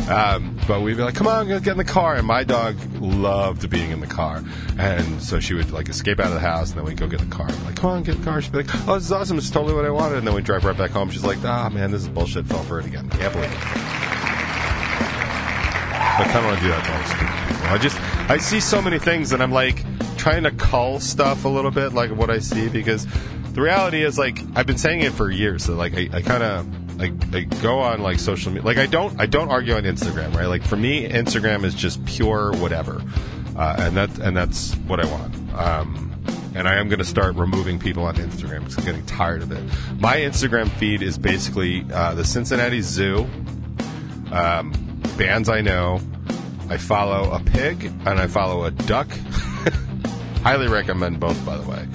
Um, 0.09 0.59
but 0.66 0.80
we'd 0.80 0.97
be 0.97 1.02
like, 1.02 1.14
come 1.14 1.26
on, 1.26 1.49
get 1.49 1.66
in 1.66 1.76
the 1.76 1.85
car. 1.85 2.14
And 2.14 2.26
my 2.26 2.42
dog 2.45 2.76
loved 2.95 3.68
being 3.68 3.90
in 3.90 4.00
the 4.00 4.07
car, 4.07 4.42
and 4.78 5.23
so 5.23 5.40
she 5.40 5.54
would 5.54 5.71
like 5.71 5.88
escape 5.88 6.18
out 6.21 6.28
of 6.28 6.35
the 6.35 6.40
house, 6.40 6.71
and 6.71 6.78
then 6.78 6.85
we'd 6.85 6.97
go 6.97 7.07
get 7.07 7.21
the 7.21 7.26
car. 7.26 7.47
I'm 7.49 7.64
like, 7.64 7.76
come 7.76 7.90
on, 7.90 8.02
get 8.02 8.18
the 8.18 8.25
car. 8.25 8.40
She'd 8.40 8.52
be 8.52 8.59
like, 8.62 8.88
oh, 8.88 8.95
this 8.95 9.04
is 9.04 9.12
awesome. 9.12 9.38
It's 9.38 9.50
totally 9.50 9.75
what 9.75 9.85
I 9.85 9.90
wanted. 9.90 10.18
And 10.18 10.26
then 10.26 10.35
we'd 10.35 10.45
drive 10.45 10.64
right 10.64 10.76
back 10.76 10.90
home. 10.90 11.11
She's 11.11 11.25
like, 11.25 11.45
ah, 11.45 11.68
man, 11.68 11.90
this 11.90 12.02
is 12.02 12.09
bullshit. 12.09 12.47
Fell 12.47 12.62
for 12.62 12.80
it 12.80 12.87
again. 12.87 13.09
Can't 13.11 13.33
believe 13.33 13.50
it. 13.50 13.59
I 16.21 16.25
kind 16.25 16.38
of 16.38 16.45
want 16.47 16.59
to 16.59 16.62
do 16.64 16.68
that 16.71 16.85
to 16.85 16.92
all. 16.92 17.73
I 17.73 17.78
just 17.78 18.00
I 18.30 18.38
see 18.38 18.61
so 18.61 18.83
many 18.83 18.99
things, 18.99 19.33
and 19.33 19.42
I'm 19.42 19.52
like 19.52 19.85
trying 20.28 20.42
to 20.42 20.50
cull 20.50 21.00
stuff 21.00 21.47
a 21.47 21.49
little 21.49 21.70
bit, 21.70 21.94
like 21.94 22.11
what 22.11 22.28
I 22.28 22.38
see, 22.38 22.68
because 22.68 23.06
the 23.54 23.62
reality 23.62 24.04
is 24.04 24.18
like 24.18 24.38
I've 24.54 24.66
been 24.66 24.76
saying 24.76 25.00
it 25.00 25.12
for 25.12 25.30
years. 25.30 25.64
So 25.64 25.75
like 25.75 25.94
I, 25.94 26.11
I 26.12 26.20
kind 26.20 26.42
of 26.42 26.99
like 26.99 27.12
I 27.35 27.44
go 27.62 27.78
on 27.78 28.02
like 28.02 28.18
social 28.18 28.52
media. 28.52 28.66
Like 28.66 28.76
I 28.76 28.85
don't 28.85 29.18
I 29.18 29.25
don't 29.25 29.49
argue 29.49 29.73
on 29.75 29.85
Instagram, 29.85 30.35
right? 30.35 30.44
Like 30.44 30.62
for 30.62 30.76
me, 30.76 31.08
Instagram 31.08 31.64
is 31.64 31.75
just 31.75 32.04
pure 32.04 32.52
whatever, 32.56 33.02
uh, 33.56 33.76
and 33.78 33.97
that 33.97 34.18
and 34.18 34.37
that's 34.37 34.75
what 34.75 35.00
I 35.00 35.11
want. 35.11 35.35
Um, 35.54 36.23
and 36.54 36.68
I 36.68 36.75
am 36.75 36.88
going 36.88 36.99
to 36.99 37.06
start 37.06 37.37
removing 37.37 37.78
people 37.78 38.02
on 38.02 38.16
Instagram 38.16 38.61
because 38.61 38.76
I'm 38.78 38.85
getting 38.85 39.06
tired 39.06 39.40
of 39.40 39.50
it. 39.50 39.62
My 39.99 40.16
Instagram 40.16 40.68
feed 40.73 41.00
is 41.00 41.16
basically 41.16 41.87
uh, 41.90 42.12
the 42.12 42.25
Cincinnati 42.25 42.82
Zoo, 42.82 43.26
um, 44.30 44.73
bands 45.16 45.49
I 45.49 45.62
know. 45.62 46.02
I 46.68 46.76
follow 46.76 47.32
a 47.32 47.40
pig 47.40 47.85
and 47.85 48.20
I 48.20 48.26
follow 48.26 48.64
a 48.64 48.70
duck. 48.70 49.08
Highly 50.49 50.69
recommend 50.69 51.21
both, 51.21 51.45
by 51.45 51.59
the 51.59 51.69
way. 51.69 51.87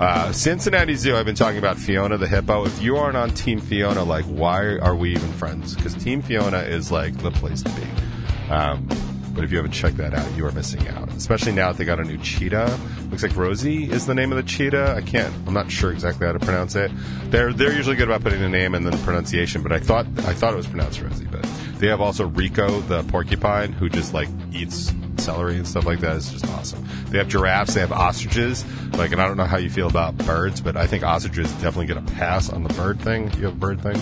Uh, 0.00 0.32
Cincinnati 0.32 0.94
Zoo, 0.94 1.14
I've 1.14 1.26
been 1.26 1.34
talking 1.34 1.58
about 1.58 1.76
Fiona 1.76 2.16
the 2.16 2.26
hippo. 2.26 2.64
If 2.64 2.80
you 2.80 2.96
aren't 2.96 3.18
on 3.18 3.28
Team 3.28 3.60
Fiona, 3.60 4.02
like, 4.02 4.24
why 4.24 4.78
are 4.78 4.96
we 4.96 5.10
even 5.10 5.30
friends? 5.32 5.74
Because 5.74 5.94
Team 5.94 6.22
Fiona 6.22 6.60
is 6.60 6.90
like 6.90 7.14
the 7.18 7.30
place 7.30 7.62
to 7.62 7.70
be. 7.72 8.50
Um, 8.50 8.88
but 9.34 9.44
if 9.44 9.50
you 9.50 9.58
haven't 9.58 9.72
checked 9.72 9.98
that 9.98 10.14
out, 10.14 10.26
you 10.38 10.46
are 10.46 10.52
missing 10.52 10.88
out. 10.88 11.12
Especially 11.12 11.52
now 11.52 11.70
that 11.70 11.76
they 11.76 11.84
got 11.84 12.00
a 12.00 12.02
new 12.02 12.16
cheetah. 12.16 12.80
Looks 13.10 13.22
like 13.22 13.36
Rosie 13.36 13.84
is 13.84 14.06
the 14.06 14.14
name 14.14 14.32
of 14.32 14.36
the 14.36 14.42
cheetah. 14.42 14.94
I 14.96 15.02
can't. 15.02 15.34
I'm 15.46 15.52
not 15.52 15.70
sure 15.70 15.92
exactly 15.92 16.26
how 16.26 16.32
to 16.32 16.38
pronounce 16.38 16.76
it. 16.76 16.90
They're 17.24 17.52
they're 17.52 17.74
usually 17.74 17.96
good 17.96 18.08
about 18.08 18.22
putting 18.22 18.40
the 18.40 18.48
name 18.48 18.74
and 18.74 18.86
then 18.86 18.92
the 18.92 19.04
pronunciation. 19.04 19.62
But 19.62 19.72
I 19.72 19.80
thought 19.80 20.06
I 20.20 20.32
thought 20.32 20.54
it 20.54 20.56
was 20.56 20.66
pronounced 20.66 21.02
Rosie. 21.02 21.26
But 21.26 21.42
they 21.76 21.88
have 21.88 22.00
also 22.00 22.26
Rico 22.26 22.80
the 22.80 23.02
porcupine 23.02 23.72
who 23.72 23.90
just 23.90 24.14
like 24.14 24.30
eats 24.50 24.94
celery 25.18 25.56
and 25.56 25.66
stuff 25.66 25.84
like 25.84 26.00
that. 26.00 26.16
It's 26.16 26.30
just 26.30 26.46
awesome. 26.46 26.86
They 27.10 27.18
have 27.18 27.28
giraffes. 27.28 27.74
They 27.74 27.80
have 27.80 27.92
ostriches. 27.92 28.64
Like, 28.92 29.12
and 29.12 29.20
I 29.20 29.26
don't 29.26 29.36
know 29.36 29.44
how 29.44 29.58
you 29.58 29.70
feel 29.70 29.88
about 29.88 30.16
birds, 30.18 30.60
but 30.60 30.76
I 30.76 30.86
think 30.86 31.04
ostriches 31.04 31.50
definitely 31.54 31.86
get 31.86 31.96
a 31.96 32.02
pass 32.02 32.50
on 32.50 32.62
the 32.62 32.72
bird 32.74 33.00
thing. 33.00 33.32
You 33.34 33.46
have 33.46 33.54
a 33.54 33.56
bird 33.56 33.80
thing. 33.80 34.00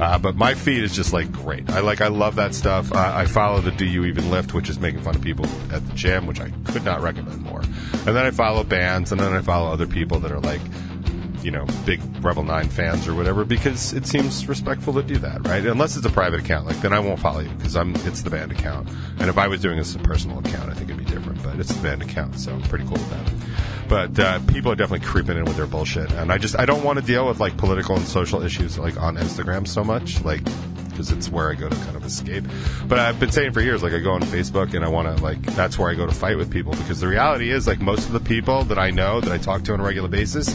Uh, 0.00 0.18
but 0.18 0.36
my 0.36 0.54
feed 0.54 0.82
is 0.82 0.94
just 0.96 1.12
like 1.12 1.30
great. 1.30 1.68
I 1.70 1.80
like, 1.80 2.00
I 2.00 2.08
love 2.08 2.36
that 2.36 2.54
stuff. 2.54 2.92
I 2.92 3.26
follow 3.26 3.60
the 3.60 3.70
Do 3.70 3.84
You 3.84 4.04
Even 4.06 4.30
Lift, 4.30 4.54
which 4.54 4.68
is 4.68 4.80
making 4.80 5.02
fun 5.02 5.14
of 5.14 5.22
people 5.22 5.46
at 5.70 5.86
the 5.86 5.92
gym, 5.94 6.26
which 6.26 6.40
I 6.40 6.50
could 6.64 6.84
not 6.84 7.02
recommend 7.02 7.42
more. 7.42 7.60
And 7.60 8.16
then 8.16 8.16
I 8.16 8.30
follow 8.30 8.64
bands, 8.64 9.12
and 9.12 9.20
then 9.20 9.32
I 9.32 9.42
follow 9.42 9.70
other 9.70 9.86
people 9.86 10.18
that 10.20 10.32
are 10.32 10.40
like, 10.40 10.60
you 11.42 11.50
know, 11.50 11.66
big 11.84 12.00
Revel 12.24 12.44
Nine 12.44 12.68
fans 12.68 13.08
or 13.08 13.14
whatever, 13.14 13.44
because 13.44 13.92
it 13.92 14.06
seems 14.06 14.46
respectful 14.46 14.94
to 14.94 15.02
do 15.02 15.16
that, 15.16 15.46
right? 15.46 15.64
Unless 15.64 15.96
it's 15.96 16.06
a 16.06 16.10
private 16.10 16.40
account, 16.40 16.66
like 16.66 16.80
then 16.80 16.92
I 16.92 17.00
won't 17.00 17.20
follow 17.20 17.40
you 17.40 17.50
because 17.50 17.76
I'm 17.76 17.94
it's 18.06 18.22
the 18.22 18.30
band 18.30 18.52
account. 18.52 18.88
And 19.18 19.28
if 19.28 19.38
I 19.38 19.48
was 19.48 19.60
doing 19.60 19.78
this 19.78 19.94
as 19.94 19.96
a 19.96 20.04
personal 20.04 20.38
account, 20.38 20.70
I 20.70 20.74
think 20.74 20.90
it'd 20.90 21.04
be 21.04 21.10
different. 21.10 21.42
But 21.42 21.58
it's 21.58 21.74
the 21.74 21.82
band 21.82 22.02
account, 22.02 22.38
so 22.38 22.52
I'm 22.52 22.62
pretty 22.62 22.84
cool 22.84 22.94
with 22.94 23.10
that. 23.10 23.32
But 23.88 24.18
uh, 24.18 24.40
people 24.46 24.72
are 24.72 24.76
definitely 24.76 25.06
creeping 25.06 25.36
in 25.36 25.44
with 25.44 25.56
their 25.56 25.66
bullshit, 25.66 26.12
and 26.12 26.32
I 26.32 26.38
just 26.38 26.58
I 26.58 26.64
don't 26.64 26.84
want 26.84 26.98
to 26.98 27.04
deal 27.04 27.26
with 27.26 27.40
like 27.40 27.56
political 27.56 27.96
and 27.96 28.06
social 28.06 28.42
issues 28.42 28.78
like 28.78 29.00
on 29.00 29.16
Instagram 29.16 29.66
so 29.66 29.84
much, 29.84 30.22
like 30.24 30.42
because 30.92 31.10
it's 31.10 31.30
where 31.30 31.50
I 31.50 31.54
go 31.54 31.68
to 31.68 31.76
kind 31.76 31.96
of 31.96 32.04
escape. 32.04 32.44
But 32.86 32.98
I've 32.98 33.18
been 33.18 33.32
saying 33.32 33.52
for 33.52 33.60
years, 33.60 33.82
like 33.82 33.92
I 33.92 33.98
go 33.98 34.12
on 34.12 34.22
Facebook 34.22 34.74
and 34.74 34.84
I 34.84 34.88
want 34.88 35.14
to 35.14 35.22
like 35.22 35.42
that's 35.54 35.78
where 35.78 35.90
I 35.90 35.94
go 35.94 36.06
to 36.06 36.14
fight 36.14 36.36
with 36.36 36.50
people 36.50 36.72
because 36.72 37.00
the 37.00 37.08
reality 37.08 37.50
is 37.50 37.66
like 37.66 37.80
most 37.80 38.06
of 38.06 38.12
the 38.12 38.20
people 38.20 38.64
that 38.64 38.78
I 38.78 38.90
know 38.90 39.20
that 39.20 39.32
I 39.32 39.38
talk 39.38 39.64
to 39.64 39.72
on 39.72 39.80
a 39.80 39.82
regular 39.82 40.08
basis 40.08 40.54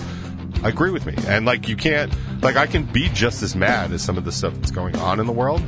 agree 0.69 0.91
with 0.91 1.05
me, 1.05 1.13
and 1.27 1.45
like 1.45 1.67
you 1.67 1.75
can't 1.75 2.13
like 2.41 2.55
I 2.55 2.67
can 2.67 2.83
be 2.83 3.09
just 3.09 3.43
as 3.43 3.55
mad 3.55 3.91
as 3.91 4.01
some 4.01 4.17
of 4.17 4.25
the 4.25 4.31
stuff 4.31 4.53
that's 4.55 4.71
going 4.71 4.95
on 4.97 5.19
in 5.19 5.25
the 5.25 5.33
world. 5.33 5.61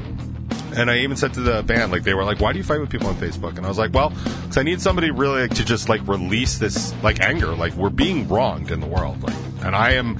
And 0.75 0.89
I 0.91 1.00
even 1.00 1.18
said 1.18 1.34
to 1.34 1.41
the 1.41 1.63
band, 1.63 1.91
like 1.91 2.03
they 2.03 2.13
were 2.13 2.24
like, 2.24 2.39
"Why 2.39 2.51
do 2.51 2.58
you 2.58 2.63
fight 2.63 2.79
with 2.79 2.89
people 2.89 3.08
on 3.08 3.15
Facebook?" 3.15 3.58
And 3.58 3.65
I 3.65 3.70
was 3.70 3.77
like, 3.77 3.94
"Well, 3.94 4.10
because 4.10 4.58
I 4.58 4.63
need 4.63 4.82
somebody 4.82 5.10
really 5.12 5.41
like, 5.41 5.56
to 5.56 5.65
just 5.65 5.89
like 5.89 6.08
release 6.08 6.58
this 6.58 6.94
like 7.01 7.22
anger. 7.22 7.56
Like 7.56 7.74
we're 7.74 7.89
being 7.89 8.27
wronged 8.27 8.72
in 8.72 8.79
the 8.79 8.88
world, 8.88 9.22
like, 9.24 9.36
and 9.63 9.75
I 9.75 9.94
am." 9.94 10.20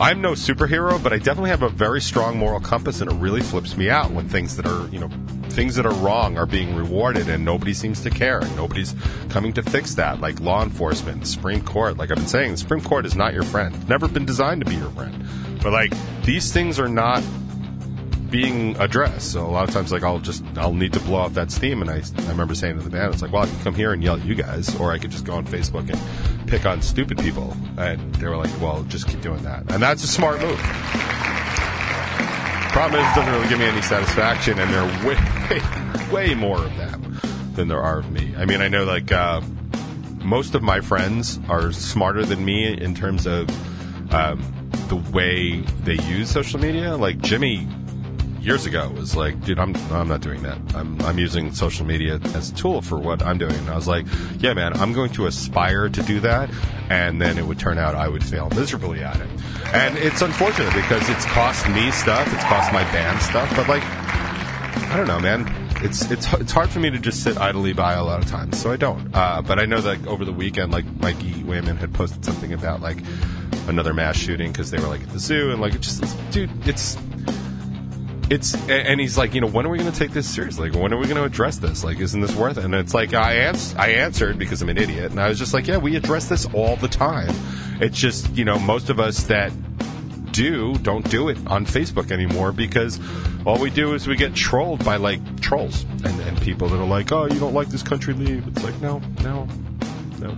I'm 0.00 0.22
no 0.22 0.32
superhero, 0.32 1.00
but 1.00 1.12
I 1.12 1.18
definitely 1.18 1.50
have 1.50 1.62
a 1.62 1.68
very 1.68 2.00
strong 2.00 2.38
moral 2.38 2.60
compass, 2.60 3.02
and 3.02 3.12
it 3.12 3.14
really 3.16 3.42
flips 3.42 3.76
me 3.76 3.90
out 3.90 4.10
when 4.10 4.26
things 4.26 4.56
that 4.56 4.66
are, 4.66 4.88
you 4.88 4.98
know, 4.98 5.10
things 5.52 5.76
that 5.76 5.86
are 5.86 5.94
wrong 5.94 6.36
are 6.38 6.46
being 6.46 6.74
rewarded, 6.74 7.28
and 7.28 7.44
nobody 7.44 7.74
seems 7.74 8.00
to 8.02 8.10
care, 8.10 8.38
and 8.40 8.56
nobody's 8.56 8.94
coming 9.28 9.52
to 9.52 9.62
fix 9.62 9.94
that. 9.94 10.20
Like 10.20 10.40
law 10.40 10.62
enforcement, 10.62 11.20
the 11.20 11.26
Supreme 11.26 11.62
Court. 11.62 11.96
Like 11.96 12.10
I've 12.10 12.16
been 12.16 12.26
saying, 12.26 12.52
the 12.52 12.58
Supreme 12.58 12.80
Court 12.82 13.06
is 13.06 13.14
not 13.14 13.34
your 13.34 13.44
friend. 13.44 13.74
It's 13.74 13.88
never 13.88 14.08
been 14.08 14.24
designed 14.24 14.64
to 14.64 14.70
be 14.70 14.76
your 14.76 14.90
friend. 14.90 15.24
But 15.62 15.72
like 15.72 15.92
these 16.24 16.52
things 16.52 16.80
are 16.80 16.88
not 16.88 17.22
being 18.32 18.74
addressed. 18.80 19.30
So 19.30 19.46
a 19.46 19.46
lot 19.46 19.68
of 19.68 19.74
times, 19.74 19.92
like 19.92 20.02
I'll 20.02 20.18
just 20.18 20.42
I'll 20.56 20.72
need 20.72 20.94
to 20.94 21.00
blow 21.00 21.20
off 21.20 21.34
that 21.34 21.52
steam, 21.52 21.82
and 21.82 21.90
I, 21.90 21.98
I 21.98 22.28
remember 22.28 22.54
saying 22.54 22.78
to 22.78 22.82
the 22.82 22.90
band, 22.90 23.12
it's 23.12 23.22
like, 23.22 23.32
well, 23.32 23.42
I 23.42 23.46
can 23.46 23.60
come 23.60 23.74
here 23.74 23.92
and 23.92 24.02
yell 24.02 24.16
at 24.16 24.24
you 24.24 24.34
guys, 24.34 24.74
or 24.80 24.92
I 24.92 24.98
could 24.98 25.10
just 25.10 25.24
go 25.24 25.34
on 25.34 25.46
Facebook 25.46 25.88
and 25.88 26.48
pick 26.48 26.66
on 26.66 26.82
stupid 26.82 27.18
people, 27.18 27.54
and 27.76 28.14
they 28.16 28.26
were 28.26 28.36
like, 28.36 28.50
well, 28.60 28.82
just 28.84 29.06
keep 29.06 29.20
doing 29.20 29.42
that, 29.44 29.70
and 29.70 29.82
that's 29.82 30.02
a 30.02 30.08
smart 30.08 30.40
move. 30.40 30.58
Problem 32.72 33.02
is, 33.02 33.12
it 33.12 33.14
doesn't 33.14 33.32
really 33.34 33.48
give 33.48 33.58
me 33.58 33.66
any 33.66 33.82
satisfaction, 33.82 34.58
and 34.58 34.72
there 34.72 34.80
are 34.80 35.06
way, 35.06 36.10
way 36.10 36.34
more 36.34 36.56
of 36.56 36.74
them 36.76 37.20
than 37.54 37.68
there 37.68 37.82
are 37.82 37.98
of 37.98 38.10
me. 38.10 38.34
I 38.36 38.46
mean, 38.46 38.62
I 38.62 38.68
know 38.68 38.84
like 38.84 39.12
uh, 39.12 39.42
most 40.24 40.54
of 40.54 40.62
my 40.62 40.80
friends 40.80 41.38
are 41.50 41.70
smarter 41.72 42.24
than 42.24 42.44
me 42.44 42.72
in 42.72 42.94
terms 42.94 43.26
of 43.26 43.50
um, 44.14 44.42
the 44.88 44.96
way 44.96 45.60
they 45.84 46.02
use 46.04 46.30
social 46.30 46.58
media. 46.58 46.96
Like 46.96 47.18
Jimmy 47.18 47.68
years 48.42 48.66
ago 48.66 48.90
was 48.90 49.14
like, 49.16 49.42
dude, 49.44 49.58
I'm 49.58 49.74
I'm 49.92 50.08
not 50.08 50.20
doing 50.20 50.42
that. 50.42 50.58
I'm 50.74 51.00
I'm 51.02 51.18
using 51.18 51.52
social 51.52 51.86
media 51.86 52.20
as 52.34 52.50
a 52.50 52.54
tool 52.54 52.82
for 52.82 52.98
what 52.98 53.22
I'm 53.22 53.38
doing. 53.38 53.54
And 53.54 53.70
I 53.70 53.76
was 53.76 53.86
like, 53.86 54.06
yeah, 54.38 54.52
man, 54.52 54.74
I'm 54.74 54.92
going 54.92 55.12
to 55.12 55.26
aspire 55.26 55.88
to 55.88 56.02
do 56.02 56.20
that, 56.20 56.50
and 56.90 57.20
then 57.20 57.38
it 57.38 57.46
would 57.46 57.58
turn 57.58 57.78
out 57.78 57.94
I 57.94 58.08
would 58.08 58.24
fail 58.24 58.50
miserably 58.50 59.02
at 59.02 59.16
it. 59.16 59.28
And 59.72 59.96
it's 59.96 60.20
unfortunate 60.20 60.74
because 60.74 61.08
it's 61.08 61.24
cost 61.26 61.68
me 61.68 61.90
stuff, 61.92 62.26
it's 62.32 62.44
cost 62.44 62.72
my 62.72 62.82
band 62.92 63.22
stuff, 63.22 63.54
but 63.56 63.68
like, 63.68 63.84
I 63.84 64.96
don't 64.96 65.06
know, 65.06 65.20
man. 65.20 65.46
It's 65.84 66.10
it's 66.10 66.32
it's 66.34 66.52
hard 66.52 66.70
for 66.70 66.80
me 66.80 66.90
to 66.90 66.98
just 66.98 67.22
sit 67.22 67.38
idly 67.38 67.72
by 67.72 67.94
a 67.94 68.04
lot 68.04 68.22
of 68.22 68.30
times, 68.30 68.60
so 68.60 68.70
I 68.70 68.76
don't. 68.76 69.12
Uh, 69.14 69.42
but 69.42 69.58
I 69.58 69.66
know 69.66 69.80
that 69.80 70.06
over 70.06 70.24
the 70.24 70.32
weekend, 70.32 70.72
like 70.72 70.84
Mikey 71.00 71.42
Wayman 71.42 71.76
had 71.76 71.92
posted 71.92 72.24
something 72.24 72.52
about 72.52 72.80
like 72.80 72.98
another 73.66 73.94
mass 73.94 74.16
shooting 74.16 74.52
because 74.52 74.70
they 74.70 74.78
were 74.78 74.86
like 74.86 75.02
at 75.02 75.10
the 75.10 75.18
zoo 75.18 75.50
and 75.50 75.60
like 75.60 75.74
it 75.74 75.80
just 75.80 76.02
it's, 76.02 76.14
dude, 76.30 76.50
it's 76.68 76.96
it's 78.32 78.54
and 78.68 78.98
he's 78.98 79.18
like, 79.18 79.34
you 79.34 79.42
know, 79.42 79.46
when 79.46 79.66
are 79.66 79.68
we 79.68 79.76
going 79.76 79.92
to 79.92 79.98
take 79.98 80.12
this 80.12 80.32
seriously? 80.32 80.70
Like, 80.70 80.80
when 80.80 80.90
are 80.94 80.96
we 80.96 81.04
going 81.04 81.18
to 81.18 81.24
address 81.24 81.58
this? 81.58 81.84
Like, 81.84 82.00
isn't 82.00 82.20
this 82.20 82.34
worth 82.34 82.56
it? 82.56 82.64
And 82.64 82.74
it's 82.74 82.94
like 82.94 83.12
I 83.12 83.34
ans- 83.34 83.74
I 83.76 83.88
answered 83.88 84.38
because 84.38 84.62
I'm 84.62 84.70
an 84.70 84.78
idiot, 84.78 85.10
and 85.10 85.20
I 85.20 85.28
was 85.28 85.38
just 85.38 85.52
like, 85.52 85.66
yeah, 85.66 85.76
we 85.76 85.96
address 85.96 86.30
this 86.30 86.46
all 86.54 86.76
the 86.76 86.88
time. 86.88 87.34
It's 87.82 87.98
just 87.98 88.32
you 88.34 88.46
know, 88.46 88.58
most 88.58 88.88
of 88.88 88.98
us 88.98 89.24
that 89.24 89.52
do 90.32 90.74
don't 90.76 91.08
do 91.10 91.28
it 91.28 91.36
on 91.46 91.66
Facebook 91.66 92.10
anymore 92.10 92.52
because 92.52 92.98
all 93.44 93.58
we 93.58 93.68
do 93.68 93.92
is 93.92 94.06
we 94.06 94.16
get 94.16 94.34
trolled 94.34 94.82
by 94.82 94.96
like 94.96 95.40
trolls 95.42 95.82
and, 96.04 96.18
and 96.22 96.40
people 96.40 96.68
that 96.68 96.80
are 96.80 96.86
like, 96.86 97.12
oh, 97.12 97.26
you 97.26 97.38
don't 97.38 97.52
like 97.52 97.68
this 97.68 97.82
country, 97.82 98.14
leave. 98.14 98.48
It's 98.48 98.64
like, 98.64 98.80
no, 98.80 99.02
no, 99.22 99.46
no. 100.20 100.34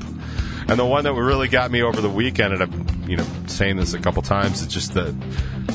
And 0.68 0.78
the 0.78 0.84
one 0.84 1.04
that 1.04 1.12
really 1.14 1.48
got 1.48 1.70
me 1.70 1.82
over 1.82 2.00
the 2.00 2.10
weekend, 2.10 2.54
and 2.54 2.62
I'm 2.62 3.08
you 3.08 3.16
know 3.16 3.26
saying 3.46 3.76
this 3.76 3.94
a 3.94 3.98
couple 3.98 4.22
times, 4.22 4.62
it's 4.62 4.72
just 4.72 4.94
the 4.94 5.14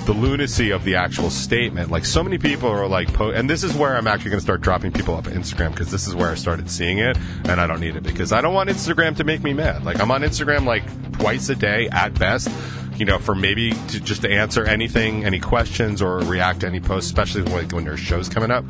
the 0.05 0.13
lunacy 0.13 0.71
of 0.71 0.83
the 0.83 0.95
actual 0.95 1.29
statement. 1.29 1.91
Like 1.91 2.05
so 2.05 2.23
many 2.23 2.37
people 2.37 2.69
are 2.69 2.87
like, 2.87 3.13
po- 3.13 3.31
and 3.31 3.49
this 3.49 3.63
is 3.63 3.75
where 3.75 3.95
I'm 3.95 4.07
actually 4.07 4.31
going 4.31 4.39
to 4.39 4.43
start 4.43 4.61
dropping 4.61 4.91
people 4.91 5.15
up 5.15 5.25
Instagram 5.25 5.71
because 5.71 5.91
this 5.91 6.07
is 6.07 6.15
where 6.15 6.31
I 6.31 6.35
started 6.35 6.69
seeing 6.69 6.97
it, 6.97 7.17
and 7.45 7.61
I 7.61 7.67
don't 7.67 7.79
need 7.79 7.95
it 7.95 8.03
because 8.03 8.31
I 8.31 8.41
don't 8.41 8.53
want 8.53 8.69
Instagram 8.69 9.15
to 9.17 9.23
make 9.23 9.43
me 9.43 9.53
mad. 9.53 9.83
Like 9.83 9.99
I'm 9.99 10.11
on 10.11 10.21
Instagram 10.21 10.65
like 10.65 10.83
twice 11.13 11.49
a 11.49 11.55
day 11.55 11.89
at 11.89 12.17
best. 12.17 12.49
You 12.99 13.05
know, 13.05 13.17
for 13.17 13.33
maybe 13.33 13.71
to 13.71 13.99
just 13.99 14.21
to 14.23 14.29
answer 14.29 14.65
anything, 14.65 15.25
any 15.25 15.39
questions, 15.39 16.01
or 16.01 16.19
react 16.19 16.59
to 16.61 16.67
any 16.67 16.79
posts, 16.79 17.09
especially 17.09 17.43
when, 17.43 17.67
when 17.69 17.85
there's 17.85 17.99
shows 17.99 18.29
coming 18.29 18.51
up. 18.51 18.65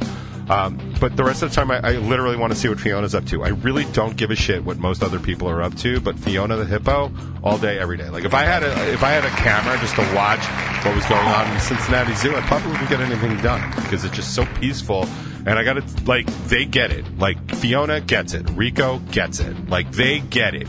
Um, 0.50 0.94
but 1.00 1.16
the 1.16 1.24
rest 1.24 1.44
of 1.44 1.50
the 1.50 1.56
time, 1.56 1.70
I, 1.70 1.80
I 1.80 1.92
literally 1.98 2.36
want 2.36 2.52
to 2.54 2.58
see 2.58 2.68
what 2.70 2.80
Fiona's 2.80 3.14
up 3.14 3.26
to. 3.26 3.44
I 3.44 3.50
really 3.50 3.86
don't 3.94 4.18
give 4.18 4.32
a 4.32 4.36
shit 4.36 4.64
what 4.66 4.78
most 4.78 5.04
other 5.04 5.20
people 5.20 5.48
are 5.48 5.62
up 5.62 5.76
to, 5.78 6.02
but 6.02 6.18
Fiona 6.18 6.56
the 6.56 6.66
hippo, 6.66 7.12
all 7.44 7.60
day, 7.60 7.78
every 7.78 7.98
day. 7.98 8.10
Like 8.10 8.26
if 8.26 8.34
I 8.34 8.44
had 8.44 8.64
a 8.64 8.92
if 8.92 9.04
I 9.04 9.12
had 9.12 9.26
a 9.26 9.30
camera 9.30 9.78
just 9.80 9.96
to 9.96 10.02
watch 10.16 10.44
what 10.84 10.96
was 10.96 11.06
going 11.06 11.28
on 11.28 11.48
in 11.48 11.54
the 11.54 11.60
Cincinnati 11.60 12.16
Zoo, 12.16 12.36
I 12.36 12.42
probably 12.42 12.72
wouldn't 12.72 12.90
get 12.90 13.00
anything 13.00 13.38
done 13.42 13.70
because 13.76 14.04
it's 14.04 14.16
just 14.16 14.34
so 14.34 14.46
peaceful. 14.60 15.08
And 15.46 15.58
I 15.58 15.64
got 15.64 15.74
to 15.74 16.04
like 16.06 16.26
they 16.48 16.66
get 16.66 16.92
it. 16.92 17.06
Like 17.20 17.56
Fiona 17.56 18.02
gets 18.02 18.34
it. 18.34 18.50
Rico 18.52 19.00
gets 19.12 19.40
it. 19.40 19.70
Like 19.70 19.92
they 19.92 20.20
get 20.20 20.56
it. 20.56 20.68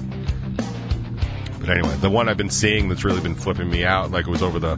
But 1.71 1.79
anyway, 1.79 1.95
the 2.01 2.11
one 2.11 2.29
I've 2.29 2.37
been 2.37 2.51
seeing 2.51 2.89
that's 2.89 3.05
really 3.05 3.21
been 3.21 3.37
flipping 3.37 3.71
me 3.71 3.85
out, 3.85 4.11
like 4.11 4.27
it 4.27 4.31
was 4.31 4.43
over 4.43 4.59
the 4.59 4.77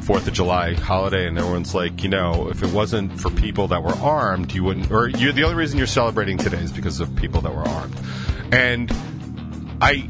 Fourth 0.00 0.26
of 0.26 0.32
July 0.32 0.72
holiday, 0.72 1.28
and 1.28 1.36
everyone's 1.36 1.74
like, 1.74 2.02
you 2.02 2.08
know, 2.08 2.48
if 2.48 2.62
it 2.62 2.72
wasn't 2.72 3.20
for 3.20 3.28
people 3.28 3.68
that 3.68 3.82
were 3.82 3.92
armed, 3.96 4.50
you 4.54 4.64
wouldn't. 4.64 4.90
Or 4.90 5.06
you, 5.06 5.32
the 5.32 5.42
only 5.42 5.54
reason 5.54 5.76
you're 5.76 5.86
celebrating 5.86 6.38
today 6.38 6.60
is 6.60 6.72
because 6.72 6.98
of 7.00 7.14
people 7.14 7.42
that 7.42 7.54
were 7.54 7.68
armed. 7.68 7.94
And 8.52 8.90
I, 9.82 10.08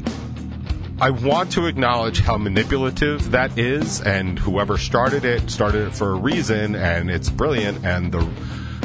I 1.01 1.09
want 1.09 1.51
to 1.51 1.65
acknowledge 1.65 2.21
how 2.21 2.37
manipulative 2.37 3.31
that 3.31 3.57
is, 3.57 3.99
and 3.99 4.39
whoever 4.39 4.77
started 4.77 5.25
it 5.25 5.51
started 5.51 5.89
it 5.89 5.93
for 5.93 6.11
a 6.11 6.15
reason, 6.15 6.75
and 6.75 7.11
it's 7.11 7.29
brilliant. 7.29 7.85
And 7.85 8.13
the, 8.13 8.25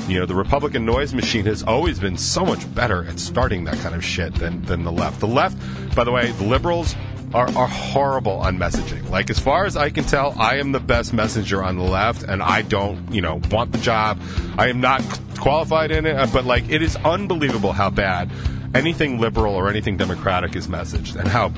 you 0.08 0.18
know, 0.18 0.26
the 0.26 0.34
Republican 0.34 0.84
noise 0.84 1.14
machine 1.14 1.46
has 1.46 1.62
always 1.62 2.00
been 2.00 2.16
so 2.16 2.44
much 2.44 2.74
better 2.74 3.04
at 3.04 3.20
starting 3.20 3.62
that 3.66 3.78
kind 3.78 3.94
of 3.94 4.04
shit 4.04 4.34
than 4.34 4.62
than 4.62 4.82
the 4.82 4.90
left. 4.90 5.20
The 5.20 5.28
left, 5.28 5.56
by 5.94 6.02
the 6.02 6.10
way, 6.10 6.32
the 6.32 6.44
liberals 6.44 6.96
are, 7.34 7.48
are 7.56 7.68
horrible 7.68 8.32
on 8.32 8.58
messaging. 8.58 9.08
Like, 9.08 9.30
as 9.30 9.38
far 9.38 9.64
as 9.64 9.76
I 9.76 9.90
can 9.90 10.04
tell, 10.04 10.34
I 10.38 10.56
am 10.56 10.72
the 10.72 10.80
best 10.80 11.12
messenger 11.12 11.62
on 11.62 11.76
the 11.76 11.84
left, 11.84 12.22
and 12.22 12.42
I 12.42 12.62
don't, 12.62 13.12
you 13.12 13.20
know, 13.20 13.40
want 13.50 13.72
the 13.72 13.78
job. 13.78 14.20
I 14.58 14.68
am 14.68 14.80
not 14.80 15.02
qualified 15.38 15.90
in 15.90 16.06
it, 16.06 16.16
uh, 16.16 16.26
but 16.32 16.44
like, 16.44 16.68
it 16.68 16.82
is 16.82 16.96
unbelievable 16.96 17.72
how 17.72 17.90
bad 17.90 18.30
anything 18.74 19.20
liberal 19.20 19.54
or 19.54 19.68
anything 19.68 19.96
democratic 19.96 20.56
is 20.56 20.66
messaged, 20.66 21.16
and 21.16 21.28
how 21.28 21.50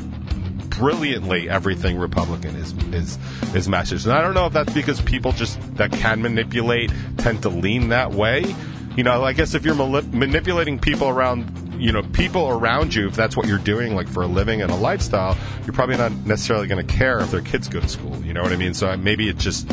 brilliantly 0.79 1.50
everything 1.50 1.99
Republican 1.99 2.57
is 2.57 2.73
is 2.95 3.19
is 3.55 3.69
messaged. 3.69 4.05
And 4.05 4.14
I 4.14 4.23
don't 4.23 4.35
know 4.35 4.47
if 4.47 4.52
that's 4.52 4.73
because 4.73 5.00
people 5.02 5.33
just 5.33 5.61
that 5.76 5.93
can 5.93 6.23
manipulate 6.23 6.91
tend 7.19 7.43
to 7.43 7.49
lean 7.49 7.91
that 7.91 8.12
way. 8.12 8.55
You 8.97 9.05
know, 9.05 9.25
I 9.25 9.33
guess 9.33 9.55
if 9.55 9.64
you're 9.64 9.75
manipulating 9.75 10.79
people 10.79 11.09
around, 11.09 11.72
you 11.79 11.93
know, 11.93 12.02
people 12.02 12.49
around 12.49 12.95
you, 12.95 13.09
if 13.09 13.14
that's 13.14 13.37
what 13.37 13.47
you're 13.47 13.59
doing, 13.59 13.95
like 13.95 14.09
for 14.09 14.23
a 14.23 14.26
living 14.26 14.62
and 14.62 14.71
a 14.71 14.76
lifestyle, 14.76 15.37
you're 15.64 15.73
probably 15.73 15.97
not 15.97 16.12
necessarily 16.26 16.67
going 16.67 16.85
to 16.85 16.93
care 16.93 17.21
if 17.21 17.31
their 17.31 17.41
kids 17.43 17.69
go 17.69 17.81
to 17.81 17.88
school. 17.88 18.17
You 18.25 18.33
know 18.33 18.43
what 18.43 18.52
I 18.52 18.57
mean? 18.57 18.75
So 18.75 18.97
maybe 18.97 19.29
it 19.29 19.38
just 19.38 19.71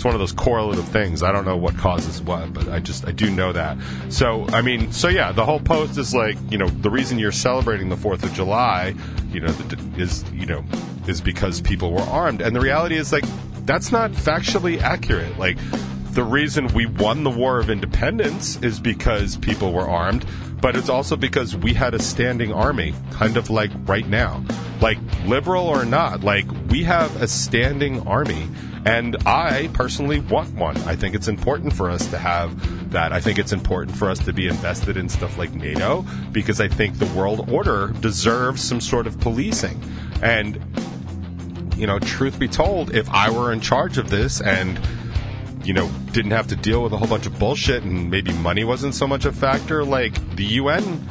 it's 0.00 0.04
one 0.06 0.14
of 0.14 0.20
those 0.20 0.32
correlative 0.32 0.88
things. 0.88 1.22
I 1.22 1.30
don't 1.30 1.44
know 1.44 1.58
what 1.58 1.76
causes 1.76 2.22
what, 2.22 2.54
but 2.54 2.68
I 2.68 2.78
just 2.78 3.06
I 3.06 3.12
do 3.12 3.30
know 3.30 3.52
that. 3.52 3.76
So 4.08 4.46
I 4.48 4.62
mean, 4.62 4.92
so 4.92 5.08
yeah, 5.08 5.30
the 5.32 5.44
whole 5.44 5.60
post 5.60 5.98
is 5.98 6.14
like 6.14 6.38
you 6.50 6.56
know 6.56 6.68
the 6.68 6.88
reason 6.88 7.18
you're 7.18 7.32
celebrating 7.32 7.90
the 7.90 7.98
Fourth 7.98 8.24
of 8.24 8.32
July, 8.32 8.94
you 9.30 9.40
know, 9.40 9.54
is 9.98 10.24
you 10.32 10.46
know 10.46 10.64
is 11.06 11.20
because 11.20 11.60
people 11.60 11.92
were 11.92 12.00
armed, 12.00 12.40
and 12.40 12.56
the 12.56 12.60
reality 12.60 12.96
is 12.96 13.12
like 13.12 13.24
that's 13.66 13.92
not 13.92 14.12
factually 14.12 14.80
accurate. 14.80 15.38
Like 15.38 15.58
the 16.12 16.24
reason 16.24 16.68
we 16.68 16.86
won 16.86 17.22
the 17.22 17.30
War 17.30 17.60
of 17.60 17.68
Independence 17.68 18.56
is 18.62 18.80
because 18.80 19.36
people 19.36 19.72
were 19.72 19.88
armed, 19.88 20.24
but 20.60 20.76
it's 20.76 20.88
also 20.88 21.16
because 21.16 21.56
we 21.56 21.74
had 21.74 21.94
a 21.94 21.98
standing 21.98 22.52
army, 22.52 22.94
kind 23.12 23.36
of 23.36 23.50
like 23.50 23.70
right 23.86 24.06
now. 24.06 24.42
Like, 24.80 24.98
liberal 25.26 25.66
or 25.66 25.84
not, 25.84 26.22
like, 26.22 26.46
we 26.70 26.84
have 26.84 27.20
a 27.20 27.28
standing 27.28 28.06
army. 28.06 28.48
And 28.86 29.16
I 29.26 29.68
personally 29.74 30.20
want 30.20 30.54
one. 30.54 30.76
I 30.78 30.96
think 30.96 31.14
it's 31.14 31.28
important 31.28 31.74
for 31.74 31.90
us 31.90 32.06
to 32.08 32.18
have 32.18 32.90
that. 32.92 33.12
I 33.12 33.20
think 33.20 33.38
it's 33.38 33.52
important 33.52 33.94
for 33.96 34.08
us 34.08 34.18
to 34.20 34.32
be 34.32 34.48
invested 34.48 34.96
in 34.96 35.10
stuff 35.10 35.36
like 35.36 35.52
NATO 35.52 36.06
because 36.32 36.62
I 36.62 36.68
think 36.68 36.98
the 36.98 37.06
world 37.06 37.50
order 37.50 37.88
deserves 38.00 38.62
some 38.62 38.80
sort 38.80 39.06
of 39.06 39.20
policing. 39.20 39.82
And, 40.22 40.58
you 41.76 41.86
know, 41.86 41.98
truth 41.98 42.38
be 42.38 42.48
told, 42.48 42.94
if 42.94 43.08
I 43.10 43.30
were 43.30 43.52
in 43.52 43.60
charge 43.60 43.98
of 43.98 44.08
this 44.08 44.40
and 44.40 44.80
you 45.64 45.72
know, 45.72 45.88
didn't 46.12 46.30
have 46.32 46.48
to 46.48 46.56
deal 46.56 46.82
with 46.82 46.92
a 46.92 46.96
whole 46.96 47.08
bunch 47.08 47.26
of 47.26 47.38
bullshit 47.38 47.82
and 47.82 48.10
maybe 48.10 48.32
money 48.32 48.64
wasn't 48.64 48.94
so 48.94 49.06
much 49.06 49.24
a 49.24 49.32
factor, 49.32 49.84
like 49.84 50.36
the 50.36 50.44
UN 50.44 51.06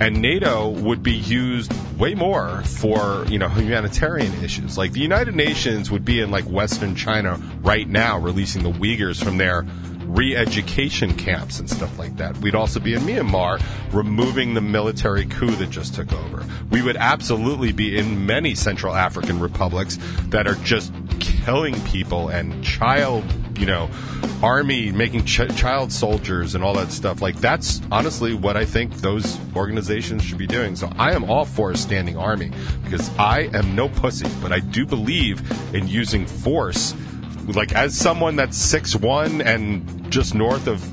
and 0.00 0.20
NATO 0.20 0.68
would 0.68 1.02
be 1.02 1.12
used 1.12 1.72
way 1.98 2.14
more 2.14 2.62
for, 2.64 3.24
you 3.28 3.38
know, 3.38 3.48
humanitarian 3.48 4.32
issues. 4.42 4.76
Like 4.76 4.92
the 4.92 5.00
United 5.00 5.36
Nations 5.36 5.90
would 5.90 6.04
be 6.04 6.20
in 6.20 6.30
like 6.30 6.44
Western 6.44 6.96
China 6.96 7.40
right 7.60 7.88
now 7.88 8.18
releasing 8.18 8.62
the 8.64 8.72
Uyghurs 8.72 9.22
from 9.22 9.38
their 9.38 9.64
re-education 10.06 11.14
camps 11.14 11.58
and 11.58 11.70
stuff 11.70 11.98
like 11.98 12.16
that. 12.16 12.36
We'd 12.38 12.54
also 12.54 12.80
be 12.80 12.94
in 12.94 13.02
Myanmar 13.02 13.62
removing 13.92 14.54
the 14.54 14.60
military 14.60 15.26
coup 15.26 15.52
that 15.52 15.70
just 15.70 15.94
took 15.94 16.12
over. 16.12 16.44
We 16.70 16.82
would 16.82 16.96
absolutely 16.96 17.72
be 17.72 17.96
in 17.96 18.26
many 18.26 18.54
Central 18.54 18.94
African 18.94 19.40
republics 19.40 19.98
that 20.28 20.46
are 20.46 20.56
just 20.56 20.92
killing 21.20 21.80
people 21.84 22.28
and 22.28 22.62
child 22.62 23.24
you 23.62 23.66
know, 23.66 23.88
army 24.42 24.90
making 24.90 25.24
ch- 25.24 25.54
child 25.54 25.92
soldiers 25.92 26.56
and 26.56 26.64
all 26.64 26.74
that 26.74 26.90
stuff. 26.90 27.22
Like 27.22 27.36
that's 27.36 27.80
honestly 27.92 28.34
what 28.34 28.56
I 28.56 28.64
think 28.64 28.92
those 28.96 29.38
organizations 29.54 30.24
should 30.24 30.36
be 30.36 30.48
doing. 30.48 30.74
So 30.74 30.90
I 30.98 31.12
am 31.12 31.30
all 31.30 31.44
for 31.44 31.70
a 31.70 31.76
standing 31.76 32.16
army 32.16 32.50
because 32.82 33.08
I 33.18 33.42
am 33.54 33.76
no 33.76 33.88
pussy, 33.88 34.26
but 34.42 34.50
I 34.50 34.58
do 34.58 34.84
believe 34.84 35.48
in 35.72 35.86
using 35.86 36.26
force. 36.26 36.96
Like 37.46 37.72
as 37.72 37.96
someone 37.96 38.34
that's 38.34 38.56
six 38.56 38.96
one 38.96 39.40
and 39.40 40.10
just 40.10 40.34
north 40.34 40.66
of 40.66 40.84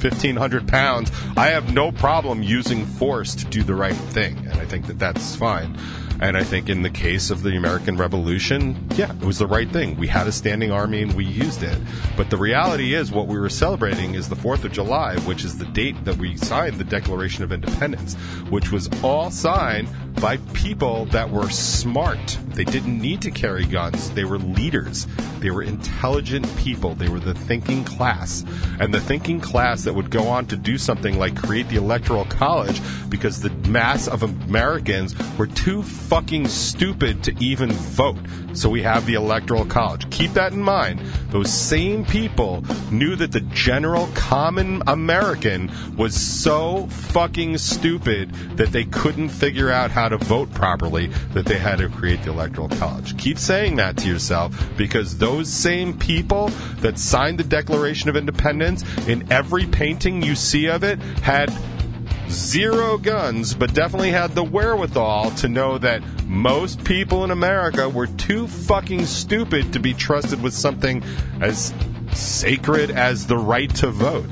1500 0.00 0.68
pounds, 0.68 1.10
I 1.36 1.48
have 1.48 1.74
no 1.74 1.90
problem 1.90 2.44
using 2.44 2.86
force 2.86 3.34
to 3.34 3.44
do 3.44 3.64
the 3.64 3.74
right 3.74 3.96
thing. 3.96 4.38
And 4.46 4.60
I 4.60 4.66
think 4.66 4.86
that 4.86 5.00
that's 5.00 5.34
fine. 5.34 5.76
And 6.20 6.36
I 6.36 6.42
think 6.42 6.68
in 6.68 6.82
the 6.82 6.90
case 6.90 7.30
of 7.30 7.42
the 7.42 7.56
American 7.56 7.96
Revolution, 7.96 8.88
yeah, 8.96 9.12
it 9.12 9.24
was 9.24 9.38
the 9.38 9.46
right 9.46 9.70
thing. 9.70 9.96
We 9.96 10.08
had 10.08 10.26
a 10.26 10.32
standing 10.32 10.72
army 10.72 11.02
and 11.02 11.12
we 11.14 11.24
used 11.24 11.62
it. 11.62 11.78
But 12.16 12.30
the 12.30 12.36
reality 12.36 12.94
is, 12.94 13.12
what 13.12 13.28
we 13.28 13.38
were 13.38 13.48
celebrating 13.48 14.14
is 14.14 14.28
the 14.28 14.34
4th 14.34 14.64
of 14.64 14.72
July, 14.72 15.16
which 15.20 15.44
is 15.44 15.58
the 15.58 15.66
date 15.66 16.04
that 16.04 16.16
we 16.16 16.36
signed 16.36 16.76
the 16.76 16.84
Declaration 16.84 17.44
of 17.44 17.52
Independence, 17.52 18.14
which 18.50 18.72
was 18.72 18.88
all 19.04 19.30
signed 19.30 19.88
by 20.20 20.38
people 20.52 21.04
that 21.06 21.30
were 21.30 21.48
smart. 21.50 22.38
They 22.48 22.64
didn't 22.64 23.00
need 23.00 23.22
to 23.22 23.30
carry 23.30 23.64
guns. 23.64 24.10
They 24.10 24.24
were 24.24 24.38
leaders. 24.38 25.06
They 25.38 25.50
were 25.50 25.62
intelligent 25.62 26.44
people. 26.56 26.94
They 26.94 27.08
were 27.08 27.20
the 27.20 27.34
thinking 27.34 27.84
class. 27.84 28.44
And 28.80 28.92
the 28.92 29.00
thinking 29.00 29.40
class 29.40 29.84
that 29.84 29.94
would 29.94 30.10
go 30.10 30.26
on 30.26 30.46
to 30.46 30.56
do 30.56 30.76
something 30.78 31.18
like 31.18 31.36
create 31.36 31.68
the 31.68 31.76
Electoral 31.76 32.24
College 32.24 32.80
because 33.08 33.40
the 33.40 33.50
mass 33.68 34.08
of 34.08 34.24
Americans 34.24 35.14
were 35.38 35.46
too 35.46 35.84
fucking 36.08 36.48
stupid 36.48 37.22
to 37.22 37.34
even 37.38 37.70
vote. 37.70 38.16
So 38.54 38.70
we 38.70 38.82
have 38.82 39.04
the 39.04 39.14
Electoral 39.14 39.66
College. 39.66 40.10
Keep 40.10 40.32
that 40.32 40.52
in 40.52 40.62
mind. 40.62 41.00
Those 41.30 41.52
same 41.52 42.04
people 42.04 42.64
knew 42.90 43.14
that 43.16 43.30
the 43.30 43.42
general 43.42 44.08
common 44.14 44.82
American 44.86 45.70
was 45.96 46.18
so 46.18 46.86
fucking 46.86 47.58
stupid 47.58 48.32
that 48.56 48.72
they 48.72 48.84
couldn't 48.84 49.28
figure 49.28 49.70
out 49.70 49.90
how 49.90 50.08
to 50.08 50.16
vote 50.16 50.52
properly 50.54 51.08
that 51.34 51.44
they 51.44 51.58
had 51.58 51.78
to 51.78 51.90
create 51.90 52.22
the 52.22 52.30
Electoral 52.30 52.70
College. 52.70 53.16
Keep 53.18 53.38
saying 53.38 53.76
that 53.76 53.98
to 53.98 54.08
yourself 54.08 54.56
because 54.78 55.18
those 55.18 55.52
same 55.52 55.96
people 55.98 56.48
that 56.80 56.98
signed 56.98 57.38
the 57.38 57.44
Declaration 57.44 58.08
of 58.08 58.16
Independence 58.16 58.82
in 59.06 59.30
every 59.30 59.66
painting 59.66 60.22
you 60.22 60.34
see 60.34 60.66
of 60.68 60.82
it 60.82 60.98
had 61.20 61.52
zero 62.30 62.98
guns, 62.98 63.54
but 63.54 63.74
definitely 63.74 64.10
had 64.10 64.34
the 64.34 64.44
wherewithal 64.44 65.30
to 65.32 65.48
know 65.48 65.78
that 65.78 66.02
most 66.26 66.84
people 66.84 67.24
in 67.24 67.30
America 67.30 67.88
were 67.88 68.06
too 68.06 68.46
fucking 68.46 69.06
stupid 69.06 69.72
to 69.72 69.80
be 69.80 69.94
trusted 69.94 70.42
with 70.42 70.54
something 70.54 71.02
as 71.40 71.72
sacred 72.12 72.90
as 72.90 73.26
the 73.26 73.36
right 73.36 73.74
to 73.76 73.88
vote. 73.88 74.28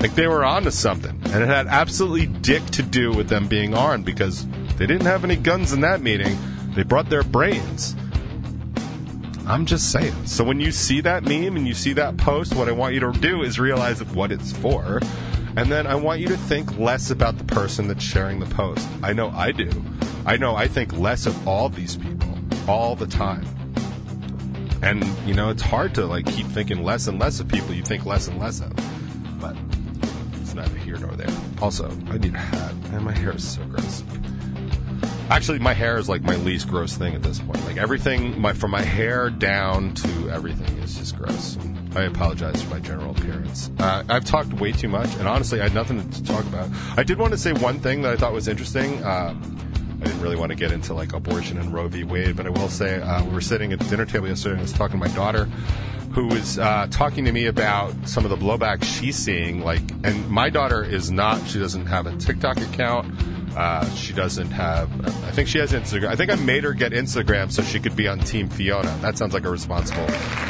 Like 0.00 0.14
they 0.14 0.28
were 0.28 0.44
onto 0.44 0.70
something, 0.70 1.20
and 1.24 1.42
it 1.42 1.48
had 1.48 1.66
absolutely 1.66 2.26
dick 2.26 2.64
to 2.66 2.82
do 2.82 3.12
with 3.12 3.28
them 3.28 3.48
being 3.48 3.74
armed 3.74 4.04
because 4.04 4.46
they 4.76 4.86
didn't 4.86 5.06
have 5.06 5.24
any 5.24 5.36
guns 5.36 5.72
in 5.72 5.80
that 5.80 6.00
meeting. 6.00 6.38
They 6.74 6.84
brought 6.84 7.10
their 7.10 7.24
brains. 7.24 7.96
I'm 9.48 9.64
just 9.66 9.90
saying. 9.90 10.26
So 10.26 10.44
when 10.44 10.60
you 10.60 10.70
see 10.70 11.00
that 11.00 11.24
meme 11.24 11.56
and 11.56 11.66
you 11.66 11.74
see 11.74 11.94
that 11.94 12.18
post, 12.18 12.54
what 12.54 12.68
I 12.68 12.72
want 12.72 12.94
you 12.94 13.00
to 13.00 13.12
do 13.12 13.42
is 13.42 13.58
realize 13.58 14.04
what 14.04 14.30
it's 14.30 14.52
for. 14.52 15.00
And 15.56 15.72
then 15.72 15.86
I 15.86 15.94
want 15.94 16.20
you 16.20 16.28
to 16.28 16.36
think 16.36 16.78
less 16.78 17.10
about 17.10 17.38
the 17.38 17.44
person 17.44 17.88
that's 17.88 18.04
sharing 18.04 18.40
the 18.40 18.46
post. 18.46 18.86
I 19.02 19.12
know 19.12 19.30
I 19.30 19.52
do. 19.52 19.70
I 20.26 20.36
know 20.36 20.54
I 20.54 20.68
think 20.68 20.92
less 20.92 21.26
of 21.26 21.48
all 21.48 21.68
these 21.68 21.96
people 21.96 22.28
all 22.68 22.94
the 22.94 23.06
time. 23.06 23.46
And, 24.82 25.04
you 25.26 25.34
know, 25.34 25.50
it's 25.50 25.62
hard 25.62 25.94
to 25.96 26.06
like 26.06 26.26
keep 26.26 26.46
thinking 26.46 26.84
less 26.84 27.08
and 27.08 27.18
less 27.18 27.40
of 27.40 27.48
people 27.48 27.74
you 27.74 27.82
think 27.82 28.06
less 28.06 28.28
and 28.28 28.38
less 28.38 28.60
of. 28.60 28.72
But 29.40 29.56
it's 30.40 30.54
neither 30.54 30.78
here 30.78 30.98
nor 30.98 31.12
there. 31.12 31.34
Also, 31.60 31.90
I 32.08 32.18
need 32.18 32.34
a 32.34 32.38
hat. 32.38 32.72
And 32.92 33.04
my 33.04 33.12
hair 33.12 33.32
is 33.32 33.46
so 33.46 33.64
gross. 33.64 34.04
Actually, 35.30 35.58
my 35.58 35.74
hair 35.74 35.98
is 35.98 36.08
like 36.08 36.22
my 36.22 36.36
least 36.36 36.68
gross 36.68 36.96
thing 36.96 37.14
at 37.14 37.22
this 37.22 37.38
point. 37.38 37.62
Like 37.66 37.76
everything, 37.76 38.40
my 38.40 38.52
from 38.52 38.70
my 38.70 38.82
hair 38.82 39.30
down 39.30 39.94
to 39.94 40.30
everything 40.30 40.78
is 40.78 40.96
just 40.96 41.16
gross. 41.16 41.56
And 41.56 41.77
I 41.94 42.02
apologize 42.02 42.62
for 42.62 42.70
my 42.70 42.80
general 42.80 43.10
appearance. 43.10 43.70
Uh, 43.78 44.04
I've 44.08 44.24
talked 44.24 44.52
way 44.54 44.72
too 44.72 44.88
much, 44.88 45.12
and 45.16 45.26
honestly, 45.26 45.60
I 45.60 45.64
had 45.64 45.74
nothing 45.74 46.08
to 46.10 46.24
talk 46.24 46.44
about. 46.44 46.68
I 46.96 47.02
did 47.02 47.18
want 47.18 47.32
to 47.32 47.38
say 47.38 47.52
one 47.52 47.80
thing 47.80 48.02
that 48.02 48.12
I 48.12 48.16
thought 48.16 48.32
was 48.32 48.48
interesting. 48.48 49.02
Uh, 49.02 49.34
I 50.00 50.04
didn't 50.04 50.20
really 50.20 50.36
want 50.36 50.50
to 50.50 50.56
get 50.56 50.70
into 50.70 50.94
like 50.94 51.12
abortion 51.12 51.58
and 51.58 51.72
Roe 51.72 51.88
v. 51.88 52.04
Wade, 52.04 52.36
but 52.36 52.46
I 52.46 52.50
will 52.50 52.68
say 52.68 53.00
uh, 53.00 53.24
we 53.24 53.30
were 53.32 53.40
sitting 53.40 53.72
at 53.72 53.80
the 53.80 53.86
dinner 53.86 54.06
table 54.06 54.28
yesterday, 54.28 54.52
and 54.52 54.60
I 54.60 54.62
was 54.62 54.72
talking 54.72 55.00
to 55.00 55.08
my 55.08 55.12
daughter, 55.14 55.44
who 56.12 56.26
was 56.28 56.58
uh, 56.58 56.86
talking 56.90 57.24
to 57.24 57.32
me 57.32 57.46
about 57.46 57.92
some 58.08 58.24
of 58.24 58.30
the 58.30 58.36
blowback 58.36 58.84
she's 58.84 59.16
seeing. 59.16 59.64
Like, 59.64 59.82
and 60.04 60.28
my 60.28 60.50
daughter 60.50 60.84
is 60.84 61.10
not; 61.10 61.46
she 61.48 61.58
doesn't 61.58 61.86
have 61.86 62.06
a 62.06 62.16
TikTok 62.16 62.58
account. 62.58 63.12
Uh, 63.56 63.88
she 63.94 64.12
doesn't 64.12 64.50
have. 64.50 64.88
I 65.24 65.30
think 65.30 65.48
she 65.48 65.58
has 65.58 65.72
Instagram. 65.72 66.08
I 66.08 66.16
think 66.16 66.30
I 66.30 66.36
made 66.36 66.64
her 66.64 66.72
get 66.72 66.92
Instagram 66.92 67.50
so 67.50 67.62
she 67.62 67.80
could 67.80 67.96
be 67.96 68.08
on 68.08 68.20
Team 68.20 68.48
Fiona. 68.48 68.96
That 69.00 69.18
sounds 69.18 69.34
like 69.34 69.44
a 69.44 69.50
responsible 69.50 70.06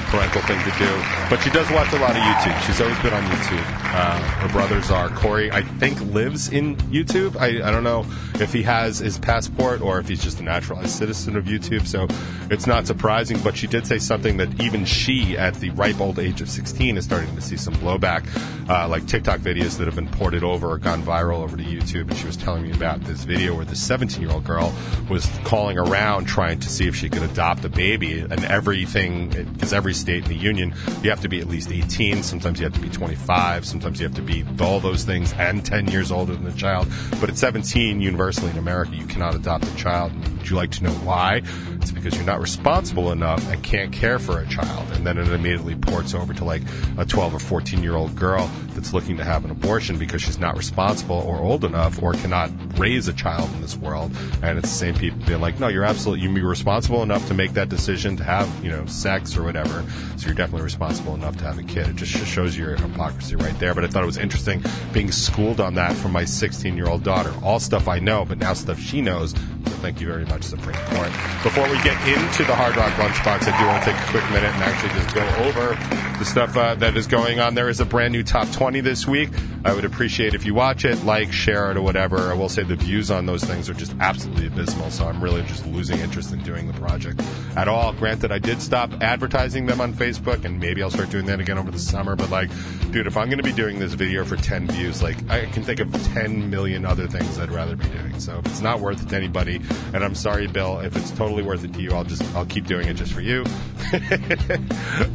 parental 0.08 0.40
thing 0.42 0.58
to 0.64 0.78
do. 0.78 1.02
But 1.28 1.40
she 1.42 1.50
does 1.50 1.70
watch 1.70 1.92
a 1.92 1.98
lot 1.98 2.10
of 2.10 2.22
YouTube. 2.22 2.58
She's 2.66 2.80
always 2.80 2.98
been 3.00 3.12
on 3.12 3.22
YouTube. 3.24 3.64
Uh, 3.94 4.18
her 4.18 4.48
brothers 4.48 4.90
are 4.90 5.10
Corey. 5.10 5.50
I 5.50 5.62
think 5.62 6.00
lives 6.00 6.48
in 6.48 6.76
YouTube. 6.76 7.36
I, 7.36 7.66
I 7.66 7.70
don't 7.70 7.84
know 7.84 8.06
if 8.34 8.52
he 8.52 8.62
has 8.62 8.98
his 8.98 9.18
passport 9.18 9.82
or 9.82 9.98
if 9.98 10.08
he's 10.08 10.22
just 10.22 10.40
a 10.40 10.42
naturalized 10.42 10.90
citizen 10.90 11.36
of 11.36 11.44
YouTube. 11.44 11.86
So 11.86 12.06
it's 12.50 12.66
not 12.66 12.86
surprising. 12.86 13.38
But 13.40 13.56
she 13.56 13.66
did 13.66 13.86
say 13.86 13.98
something 13.98 14.38
that 14.38 14.60
even 14.62 14.84
she, 14.84 15.36
at 15.36 15.54
the 15.54 15.70
ripe 15.70 16.00
old 16.00 16.18
age 16.18 16.40
of 16.40 16.48
16, 16.48 16.96
is 16.96 17.04
starting 17.04 17.34
to 17.34 17.42
see 17.42 17.56
some 17.56 17.74
blowback, 17.74 18.24
uh, 18.70 18.88
like 18.88 19.06
TikTok 19.06 19.40
videos 19.40 19.76
that 19.76 19.84
have 19.86 19.96
been 19.96 20.08
ported 20.08 20.42
over 20.42 20.68
or 20.68 20.78
gone 20.78 21.02
viral 21.02 21.42
over 21.42 21.56
to 21.56 21.62
YouTube. 21.62 22.08
And 22.08 22.16
she 22.16 22.26
was 22.26 22.36
telling 22.36 22.62
me 22.62 22.72
about 22.72 22.87
out 22.88 23.00
this 23.04 23.24
video 23.24 23.54
where 23.54 23.64
the 23.64 23.76
17 23.76 24.20
year 24.20 24.30
old 24.30 24.44
girl 24.44 24.74
was 25.08 25.28
calling 25.44 25.78
around 25.78 26.24
trying 26.26 26.58
to 26.60 26.68
see 26.68 26.88
if 26.88 26.96
she 26.96 27.08
could 27.08 27.22
adopt 27.22 27.64
a 27.64 27.68
baby, 27.68 28.20
and 28.20 28.44
everything 28.44 29.28
because 29.52 29.72
every 29.72 29.94
state 29.94 30.24
in 30.24 30.28
the 30.28 30.36
union 30.36 30.74
you 31.02 31.10
have 31.10 31.20
to 31.20 31.28
be 31.28 31.40
at 31.40 31.46
least 31.48 31.70
18. 31.70 32.22
Sometimes 32.22 32.58
you 32.58 32.64
have 32.64 32.74
to 32.74 32.80
be 32.80 32.88
25. 32.88 33.66
Sometimes 33.66 34.00
you 34.00 34.06
have 34.06 34.16
to 34.16 34.22
be 34.22 34.44
all 34.60 34.80
those 34.80 35.04
things 35.04 35.32
and 35.34 35.64
10 35.64 35.88
years 35.88 36.10
older 36.10 36.34
than 36.34 36.44
the 36.44 36.52
child. 36.52 36.88
But 37.20 37.28
at 37.28 37.36
17, 37.36 38.00
universally 38.00 38.50
in 38.50 38.58
America, 38.58 38.94
you 38.94 39.06
cannot 39.06 39.34
adopt 39.34 39.66
a 39.66 39.76
child. 39.76 40.12
Would 40.38 40.48
you 40.48 40.56
like 40.56 40.70
to 40.72 40.84
know 40.84 40.92
why? 40.92 41.42
It's 41.74 41.92
because 41.92 42.14
you're 42.16 42.24
not 42.24 42.40
responsible 42.40 43.12
enough 43.12 43.46
and 43.50 43.62
can't 43.62 43.92
care 43.92 44.18
for 44.18 44.40
a 44.40 44.46
child. 44.48 44.90
And 44.92 45.06
then 45.06 45.18
it 45.18 45.28
immediately 45.28 45.76
ports 45.76 46.14
over 46.14 46.32
to 46.34 46.44
like 46.44 46.62
a 46.96 47.04
12 47.04 47.34
or 47.34 47.38
14 47.38 47.82
year 47.82 47.94
old 47.94 48.14
girl 48.16 48.50
that's 48.70 48.92
looking 48.92 49.16
to 49.16 49.24
have 49.24 49.44
an 49.44 49.50
abortion 49.50 49.98
because 49.98 50.22
she's 50.22 50.38
not 50.38 50.56
responsible 50.56 51.16
or 51.16 51.38
old 51.38 51.64
enough 51.64 52.02
or 52.02 52.12
cannot 52.12 52.50
raise 52.78 53.08
a 53.08 53.12
child 53.12 53.50
in 53.54 53.60
this 53.60 53.76
world. 53.76 54.12
And 54.42 54.58
it's 54.58 54.68
the 54.68 54.74
same 54.74 54.94
people 54.94 55.18
being 55.26 55.40
like, 55.40 55.58
no, 55.58 55.68
you're 55.68 55.84
absolutely, 55.84 56.26
you 56.26 56.32
be 56.32 56.42
responsible 56.42 57.02
enough 57.02 57.26
to 57.28 57.34
make 57.34 57.52
that 57.54 57.68
decision 57.68 58.16
to 58.16 58.24
have, 58.24 58.48
you 58.64 58.70
know, 58.70 58.86
sex 58.86 59.36
or 59.36 59.42
whatever. 59.42 59.84
So 60.16 60.26
you're 60.26 60.34
definitely 60.34 60.62
responsible 60.62 61.14
enough 61.14 61.36
to 61.38 61.44
have 61.44 61.58
a 61.58 61.62
kid. 61.62 61.88
It 61.88 61.96
just 61.96 62.12
shows 62.26 62.56
your 62.56 62.76
hypocrisy 62.76 63.36
right 63.36 63.58
there. 63.58 63.74
But 63.74 63.84
I 63.84 63.88
thought 63.88 64.02
it 64.02 64.06
was 64.06 64.18
interesting 64.18 64.62
being 64.92 65.12
schooled 65.12 65.60
on 65.60 65.74
that 65.74 65.96
from 65.96 66.12
my 66.12 66.24
16 66.24 66.76
year 66.76 66.88
old 66.88 67.02
daughter. 67.02 67.32
All 67.42 67.58
stuff 67.60 67.88
I 67.88 67.98
know, 67.98 68.24
but 68.24 68.38
now 68.38 68.52
stuff 68.52 68.78
she 68.78 69.00
knows. 69.00 69.32
So 69.32 69.74
thank 69.82 70.00
you 70.00 70.06
very 70.06 70.24
much, 70.26 70.44
Supreme 70.44 70.76
Court. 70.76 71.12
Before 71.42 71.68
we 71.68 71.76
get 71.82 71.96
into 72.08 72.44
the 72.44 72.54
Hard 72.54 72.76
Rock 72.76 72.92
Lunchbox, 72.94 73.52
I 73.52 73.60
do 73.60 73.66
want 73.66 73.84
to 73.84 73.90
take 73.90 74.00
a 74.00 74.10
quick 74.10 74.24
minute 74.30 74.54
and 74.54 74.62
actually 74.62 74.90
just 74.90 75.14
go 75.14 75.26
over 75.44 76.18
the 76.18 76.24
stuff 76.24 76.56
uh, 76.56 76.74
that 76.76 76.96
is 76.96 77.06
going 77.06 77.38
on. 77.38 77.54
There 77.54 77.68
is 77.68 77.80
a 77.80 77.84
brand 77.84 78.12
new 78.12 78.22
top 78.22 78.50
20 78.50 78.80
this 78.80 79.06
week. 79.06 79.30
I 79.64 79.72
would 79.72 79.84
appreciate 79.84 80.34
if 80.34 80.44
you 80.44 80.54
watch 80.54 80.84
it, 80.84 81.04
like, 81.04 81.32
share 81.32 81.70
it, 81.70 81.76
or 81.76 81.82
whatever. 81.82 82.30
I 82.30 82.34
will 82.34 82.48
say 82.48 82.64
the 82.68 82.76
views 82.76 83.10
on 83.10 83.24
those 83.24 83.42
things 83.42 83.70
are 83.70 83.74
just 83.74 83.94
absolutely 83.98 84.46
abysmal, 84.46 84.90
so 84.90 85.06
I'm 85.06 85.24
really 85.24 85.42
just 85.44 85.66
losing 85.66 85.98
interest 86.00 86.32
in 86.32 86.42
doing 86.42 86.66
the 86.66 86.74
project 86.74 87.22
at 87.56 87.66
all. 87.66 87.94
Granted, 87.94 88.30
I 88.30 88.38
did 88.38 88.60
stop 88.60 88.92
advertising 89.02 89.64
them 89.64 89.80
on 89.80 89.94
Facebook, 89.94 90.44
and 90.44 90.60
maybe 90.60 90.82
I'll 90.82 90.90
start 90.90 91.08
doing 91.08 91.24
that 91.26 91.40
again 91.40 91.56
over 91.56 91.70
the 91.70 91.78
summer, 91.78 92.14
but 92.14 92.28
like, 92.28 92.50
dude, 92.90 93.06
if 93.06 93.16
I'm 93.16 93.28
going 93.28 93.38
to 93.38 93.44
be 93.44 93.52
doing 93.52 93.78
this 93.78 93.94
video 93.94 94.22
for 94.22 94.36
10 94.36 94.68
views, 94.68 95.02
like, 95.02 95.16
I 95.30 95.46
can 95.46 95.62
think 95.62 95.80
of 95.80 95.90
10 96.12 96.50
million 96.50 96.84
other 96.84 97.08
things 97.08 97.38
I'd 97.38 97.50
rather 97.50 97.74
be 97.74 97.88
doing. 97.88 98.20
So 98.20 98.38
if 98.38 98.46
it's 98.46 98.60
not 98.60 98.80
worth 98.80 99.02
it 99.02 99.08
to 99.08 99.16
anybody, 99.16 99.62
and 99.94 100.04
I'm 100.04 100.14
sorry, 100.14 100.46
Bill, 100.46 100.80
if 100.80 100.94
it's 100.94 101.10
totally 101.12 101.42
worth 101.42 101.64
it 101.64 101.72
to 101.72 101.80
you, 101.80 101.92
I'll 101.92 102.04
just, 102.04 102.22
I'll 102.34 102.46
keep 102.46 102.66
doing 102.66 102.86
it 102.86 102.94
just 102.94 103.14
for 103.14 103.22
you. 103.22 103.44
uh, 103.94 104.58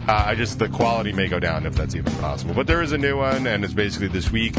I 0.07 0.33
just, 0.33 0.57
the 0.57 0.69
quality 0.69 1.13
may 1.13 1.27
go 1.27 1.39
down 1.39 1.67
if 1.67 1.75
that's 1.75 1.93
even 1.93 2.13
possible. 2.13 2.55
But 2.55 2.65
there 2.65 2.81
is 2.81 2.93
a 2.93 2.97
new 2.97 3.17
one, 3.17 3.45
and 3.45 3.63
it's 3.63 3.75
basically 3.75 4.07
this 4.07 4.31
week. 4.31 4.55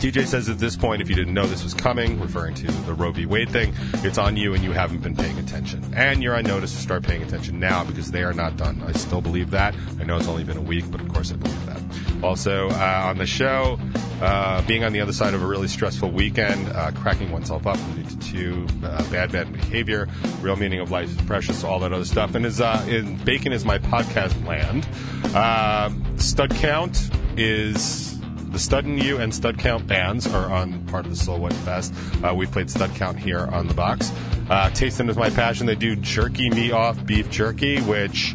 TJ 0.00 0.28
says 0.28 0.48
at 0.48 0.58
this 0.58 0.76
point, 0.76 1.02
if 1.02 1.10
you 1.10 1.14
didn't 1.14 1.34
know 1.34 1.46
this 1.46 1.62
was 1.62 1.74
coming, 1.74 2.18
referring 2.18 2.54
to 2.54 2.66
the 2.66 2.94
Roe 2.94 3.12
v. 3.12 3.26
Wade 3.26 3.50
thing, 3.50 3.74
it's 3.96 4.16
on 4.16 4.34
you 4.34 4.54
and 4.54 4.64
you 4.64 4.72
haven't 4.72 5.02
been 5.02 5.14
paying 5.14 5.38
attention. 5.38 5.92
And 5.94 6.22
you're 6.22 6.34
on 6.34 6.44
notice 6.44 6.72
to 6.72 6.78
start 6.78 7.02
paying 7.02 7.22
attention 7.22 7.60
now 7.60 7.84
because 7.84 8.10
they 8.10 8.22
are 8.22 8.32
not 8.32 8.56
done. 8.56 8.82
I 8.86 8.92
still 8.92 9.20
believe 9.20 9.50
that. 9.50 9.74
I 10.00 10.04
know 10.04 10.16
it's 10.16 10.26
only 10.26 10.42
been 10.42 10.56
a 10.56 10.62
week, 10.62 10.90
but 10.90 11.02
of 11.02 11.08
course 11.10 11.32
I 11.32 11.36
believe 11.36 11.66
that. 11.66 12.24
Also, 12.24 12.70
uh, 12.70 13.02
on 13.08 13.18
the 13.18 13.26
show, 13.26 13.78
uh, 14.22 14.62
being 14.62 14.84
on 14.84 14.94
the 14.94 15.02
other 15.02 15.12
side 15.12 15.34
of 15.34 15.42
a 15.42 15.46
really 15.46 15.68
stressful 15.68 16.10
weekend, 16.10 16.66
uh, 16.70 16.92
cracking 16.92 17.30
oneself 17.30 17.66
up 17.66 17.78
into 17.98 18.18
two 18.20 18.66
uh, 18.82 19.02
bad, 19.10 19.30
bad 19.30 19.52
behavior, 19.52 20.08
real 20.40 20.56
meaning 20.56 20.80
of 20.80 20.90
life 20.90 21.10
is 21.10 21.16
precious, 21.26 21.62
all 21.62 21.78
that 21.78 21.92
other 21.92 22.06
stuff. 22.06 22.34
And 22.34 22.46
is, 22.46 22.58
uh, 22.62 22.82
in 22.88 23.16
Bacon 23.24 23.52
is 23.52 23.66
my 23.66 23.78
podcast 23.78 24.46
land. 24.46 24.88
Uh, 25.34 25.90
stud 26.16 26.54
count 26.54 27.10
is 27.36 28.19
the 28.50 28.58
Stud 28.58 28.84
and 28.84 29.02
You 29.02 29.18
and 29.18 29.34
Stud 29.34 29.58
Count 29.58 29.86
bands 29.86 30.26
are 30.26 30.50
on 30.50 30.84
part 30.86 31.04
of 31.04 31.10
the 31.10 31.16
So 31.16 31.36
What 31.36 31.52
Fest. 31.52 31.94
Uh, 32.22 32.34
we 32.34 32.46
played 32.46 32.70
Stud 32.70 32.94
Count 32.94 33.18
here 33.18 33.46
on 33.46 33.68
the 33.68 33.74
box. 33.74 34.12
Uh, 34.48 34.70
Tasting 34.70 35.08
is 35.08 35.16
my 35.16 35.30
passion. 35.30 35.66
They 35.66 35.76
do 35.76 35.96
jerky 35.96 36.50
me 36.50 36.72
off 36.72 37.04
beef 37.06 37.30
jerky, 37.30 37.80
which 37.80 38.34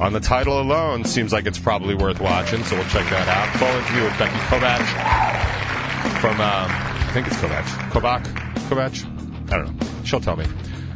on 0.00 0.12
the 0.12 0.20
title 0.20 0.60
alone 0.60 1.04
seems 1.04 1.32
like 1.32 1.46
it's 1.46 1.58
probably 1.58 1.94
worth 1.94 2.20
watching. 2.20 2.64
So 2.64 2.76
we'll 2.76 2.88
check 2.88 3.08
that 3.10 3.28
out. 3.28 3.58
Full 3.58 3.68
interview 3.68 4.04
with 4.04 4.18
Becky 4.18 4.38
Kovach 4.48 6.20
from 6.20 6.40
um, 6.40 6.66
I 6.70 7.10
think 7.12 7.26
it's 7.26 7.36
Kovach, 7.36 7.64
Kovach, 7.90 8.24
Kovach. 8.68 9.52
I 9.52 9.56
don't 9.58 9.78
know. 9.78 10.04
She'll 10.04 10.20
tell 10.20 10.36
me 10.36 10.46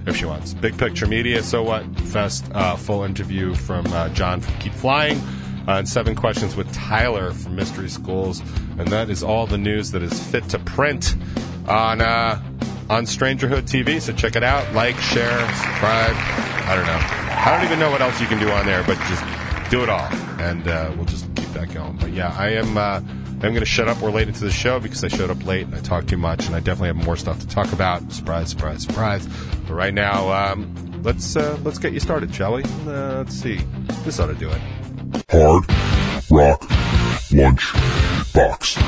if 0.07 0.17
she 0.17 0.25
wants. 0.25 0.55
Big 0.55 0.77
Picture 0.79 1.07
Media, 1.07 1.43
So 1.43 1.63
What 1.63 1.85
Fest, 2.01 2.45
uh, 2.55 2.77
full 2.77 3.05
interview 3.05 3.55
from 3.55 3.87
uh, 3.89 4.09
John 4.11 4.41
from 4.41 4.55
Keep 4.61 4.73
Flying 4.73 5.21
and 5.67 5.89
seven 5.89 6.15
questions 6.15 6.57
with 6.57 6.73
Tyler 6.73 7.33
from 7.33 7.57
Mystery 7.57 7.89
Schools. 7.89 8.41
And 8.79 8.89
that 8.89 9.11
is 9.11 9.23
all 9.23 9.47
the 9.47 9.59
news 9.59 9.91
that 9.93 10.03
is 10.03 10.19
fit 10.29 10.49
to 10.51 10.59
print 10.59 11.15
on 11.69 12.01
uh, 12.01 12.43
on 12.91 13.05
Strangerhood 13.05 13.63
TV. 13.63 14.01
So 14.01 14.13
check 14.13 14.37
it 14.37 14.43
out, 14.43 14.73
like, 14.75 14.97
share, 14.97 15.39
subscribe. 15.39 16.15
I 16.65 16.75
don't 16.77 16.87
know. 16.87 17.23
I 17.45 17.57
don't 17.57 17.67
even 17.67 17.79
know 17.79 17.91
what 17.91 18.01
else 18.01 18.21
you 18.21 18.27
can 18.27 18.39
do 18.39 18.51
on 18.51 18.67
there, 18.67 18.83
but 18.85 18.97
just 19.09 19.25
do 19.71 19.83
it 19.83 19.89
all, 19.89 20.07
and 20.39 20.69
uh, 20.69 20.93
we'll 20.95 21.07
just 21.07 21.25
keep 21.35 21.49
that 21.55 21.73
going. 21.73 21.97
But 21.97 22.13
yeah, 22.13 22.35
I 22.39 22.51
am. 22.51 22.77
Uh, 22.77 23.01
I'm 23.45 23.51
going 23.51 23.61
to 23.61 23.67
shut 23.67 23.89
up. 23.89 24.01
We're 24.01 24.13
late 24.13 24.29
into 24.29 24.45
the 24.45 24.53
show 24.53 24.79
because 24.79 25.03
I 25.03 25.09
showed 25.09 25.29
up 25.29 25.45
late 25.45 25.67
and 25.67 25.75
I 25.75 25.81
talked 25.81 26.09
too 26.09 26.17
much, 26.17 26.47
and 26.47 26.55
I 26.55 26.61
definitely 26.61 26.89
have 26.89 27.05
more 27.05 27.17
stuff 27.17 27.41
to 27.41 27.49
talk 27.49 27.73
about. 27.73 28.13
Surprise, 28.13 28.51
surprise, 28.51 28.83
surprise. 28.83 29.27
But 29.67 29.75
right 29.75 29.93
now, 29.93 30.31
um, 30.31 31.03
let's 31.03 31.35
uh, 31.35 31.59
let's 31.65 31.79
get 31.79 31.93
you 31.93 32.01
started, 32.01 32.33
shall 32.33 32.55
we? 32.55 32.63
Uh, 32.63 33.17
let's 33.19 33.35
see. 33.35 33.57
This 34.05 34.21
ought 34.21 34.29
to 34.29 34.35
do 34.35 34.49
it. 34.49 34.61
Hard 35.31 35.65
Rock 36.31 36.63
Lunch 37.33 37.73
Box. 38.33 38.79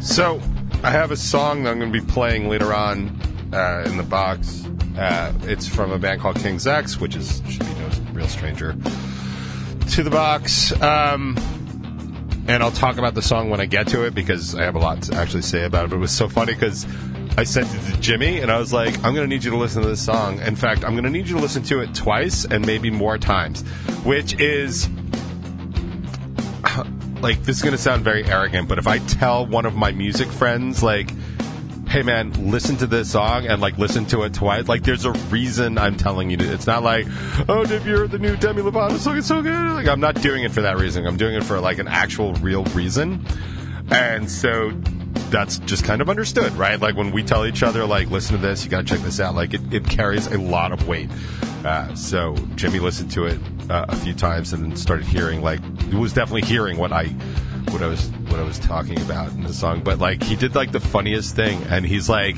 So, 0.00 0.40
I 0.82 0.90
have 0.90 1.10
a 1.10 1.16
song 1.16 1.62
that 1.62 1.70
I'm 1.70 1.78
going 1.78 1.92
to 1.92 2.00
be 2.00 2.06
playing 2.06 2.48
later 2.48 2.74
on 2.74 3.20
uh, 3.52 3.84
in 3.86 3.96
the 3.96 4.02
box. 4.02 4.66
Uh, 4.98 5.32
it's 5.42 5.66
from 5.66 5.90
a 5.90 5.98
band 5.98 6.20
called 6.20 6.36
King's 6.36 6.66
X, 6.66 7.00
which 7.00 7.16
is 7.16 7.42
should 7.48 7.66
be 7.66 7.74
no 7.74 7.90
real 8.12 8.28
stranger 8.28 8.76
to 9.90 10.02
the 10.02 10.10
box. 10.10 10.72
Um, 10.80 11.36
and 12.46 12.62
I'll 12.62 12.70
talk 12.70 12.98
about 12.98 13.14
the 13.14 13.22
song 13.22 13.48
when 13.48 13.60
I 13.60 13.66
get 13.66 13.88
to 13.88 14.04
it 14.04 14.14
because 14.14 14.54
I 14.54 14.64
have 14.64 14.74
a 14.74 14.78
lot 14.78 15.02
to 15.02 15.14
actually 15.14 15.42
say 15.42 15.64
about 15.64 15.86
it. 15.86 15.90
But 15.90 15.96
it 15.96 16.00
was 16.00 16.12
so 16.12 16.28
funny 16.28 16.52
because 16.52 16.86
I 17.36 17.44
sent 17.44 17.74
it 17.74 17.92
to 17.92 18.00
Jimmy 18.00 18.40
and 18.40 18.50
I 18.50 18.58
was 18.58 18.72
like, 18.72 18.94
I'm 18.98 19.14
going 19.14 19.28
to 19.28 19.34
need 19.34 19.42
you 19.42 19.50
to 19.50 19.56
listen 19.56 19.82
to 19.82 19.88
this 19.88 20.04
song. 20.04 20.40
In 20.40 20.54
fact, 20.54 20.84
I'm 20.84 20.92
going 20.92 21.04
to 21.04 21.10
need 21.10 21.26
you 21.26 21.36
to 21.36 21.40
listen 21.40 21.62
to 21.64 21.80
it 21.80 21.94
twice 21.94 22.44
and 22.44 22.64
maybe 22.66 22.90
more 22.90 23.18
times, 23.18 23.62
which 24.04 24.38
is 24.38 24.88
like 27.24 27.42
this 27.42 27.56
is 27.56 27.62
going 27.62 27.74
to 27.74 27.78
sound 27.82 28.04
very 28.04 28.22
arrogant, 28.24 28.68
but 28.68 28.78
if 28.78 28.86
I 28.86 28.98
tell 28.98 29.46
one 29.46 29.64
of 29.64 29.74
my 29.74 29.90
music 29.92 30.28
friends 30.28 30.82
like 30.82 31.10
hey 31.88 32.02
man, 32.02 32.50
listen 32.50 32.76
to 32.76 32.86
this 32.88 33.12
song 33.12 33.46
and 33.46 33.60
like 33.60 33.78
listen 33.78 34.04
to 34.04 34.24
it 34.24 34.34
twice. 34.34 34.66
Like 34.66 34.82
there's 34.82 35.04
a 35.04 35.12
reason 35.12 35.78
I'm 35.78 35.96
telling 35.96 36.28
you 36.28 36.36
to. 36.36 36.52
It's 36.52 36.66
not 36.66 36.82
like, 36.82 37.06
oh, 37.48 37.64
Dave, 37.64 37.86
you 37.86 37.96
heard 37.96 38.10
the 38.10 38.18
new 38.18 38.36
Demi 38.36 38.62
Lovato 38.62 38.98
song. 38.98 39.16
It's 39.16 39.28
so 39.28 39.40
good. 39.42 39.54
Like 39.72 39.86
I'm 39.86 40.00
not 40.00 40.20
doing 40.20 40.42
it 40.42 40.50
for 40.50 40.60
that 40.62 40.76
reason. 40.76 41.06
I'm 41.06 41.16
doing 41.16 41.34
it 41.34 41.44
for 41.44 41.60
like 41.60 41.78
an 41.78 41.86
actual 41.86 42.34
real 42.34 42.64
reason. 42.64 43.24
And 43.90 44.28
so 44.30 44.72
that's 45.34 45.58
just 45.58 45.82
kind 45.82 46.00
of 46.00 46.08
understood, 46.08 46.52
right? 46.52 46.80
Like 46.80 46.94
when 46.94 47.10
we 47.10 47.24
tell 47.24 47.44
each 47.44 47.64
other, 47.64 47.84
like, 47.84 48.08
listen 48.08 48.36
to 48.36 48.40
this, 48.40 48.64
you 48.64 48.70
got 48.70 48.86
to 48.86 48.94
check 48.94 49.00
this 49.00 49.18
out. 49.18 49.34
Like 49.34 49.52
it, 49.52 49.74
it 49.74 49.84
carries 49.84 50.28
a 50.28 50.38
lot 50.38 50.70
of 50.70 50.86
weight. 50.86 51.10
Uh, 51.64 51.92
so 51.96 52.36
Jimmy 52.54 52.78
listened 52.78 53.10
to 53.12 53.24
it 53.24 53.40
uh, 53.68 53.86
a 53.88 53.96
few 53.96 54.14
times 54.14 54.52
and 54.52 54.62
then 54.62 54.76
started 54.76 55.06
hearing 55.06 55.42
like 55.42 55.60
he 55.84 55.96
was 55.96 56.12
definitely 56.12 56.42
hearing 56.42 56.76
what 56.76 56.92
I 56.92 57.06
what 57.70 57.82
I 57.82 57.86
was 57.86 58.10
what 58.28 58.38
I 58.38 58.44
was 58.44 58.60
talking 58.60 59.00
about 59.00 59.32
in 59.32 59.42
the 59.42 59.52
song. 59.52 59.82
But 59.82 59.98
like 59.98 60.22
he 60.22 60.36
did 60.36 60.54
like 60.54 60.70
the 60.70 60.80
funniest 60.80 61.34
thing, 61.34 61.60
and 61.64 61.84
he's 61.84 62.08
like 62.08 62.36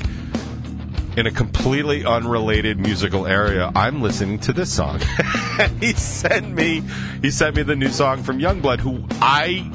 in 1.17 1.27
a 1.27 1.31
completely 1.31 2.03
unrelated 2.03 2.79
musical 2.79 3.27
area. 3.27 3.71
I'm 3.75 4.01
listening 4.01 4.39
to 4.39 4.53
this 4.53 4.73
song. 4.73 5.01
he 5.79 5.93
sent 5.93 6.49
me 6.49 6.81
he 7.21 7.29
sent 7.29 7.57
me 7.57 7.61
the 7.61 7.75
new 7.75 7.89
song 7.89 8.23
from 8.23 8.39
Yungblud, 8.39 8.79
who 8.79 9.05
I 9.21 9.69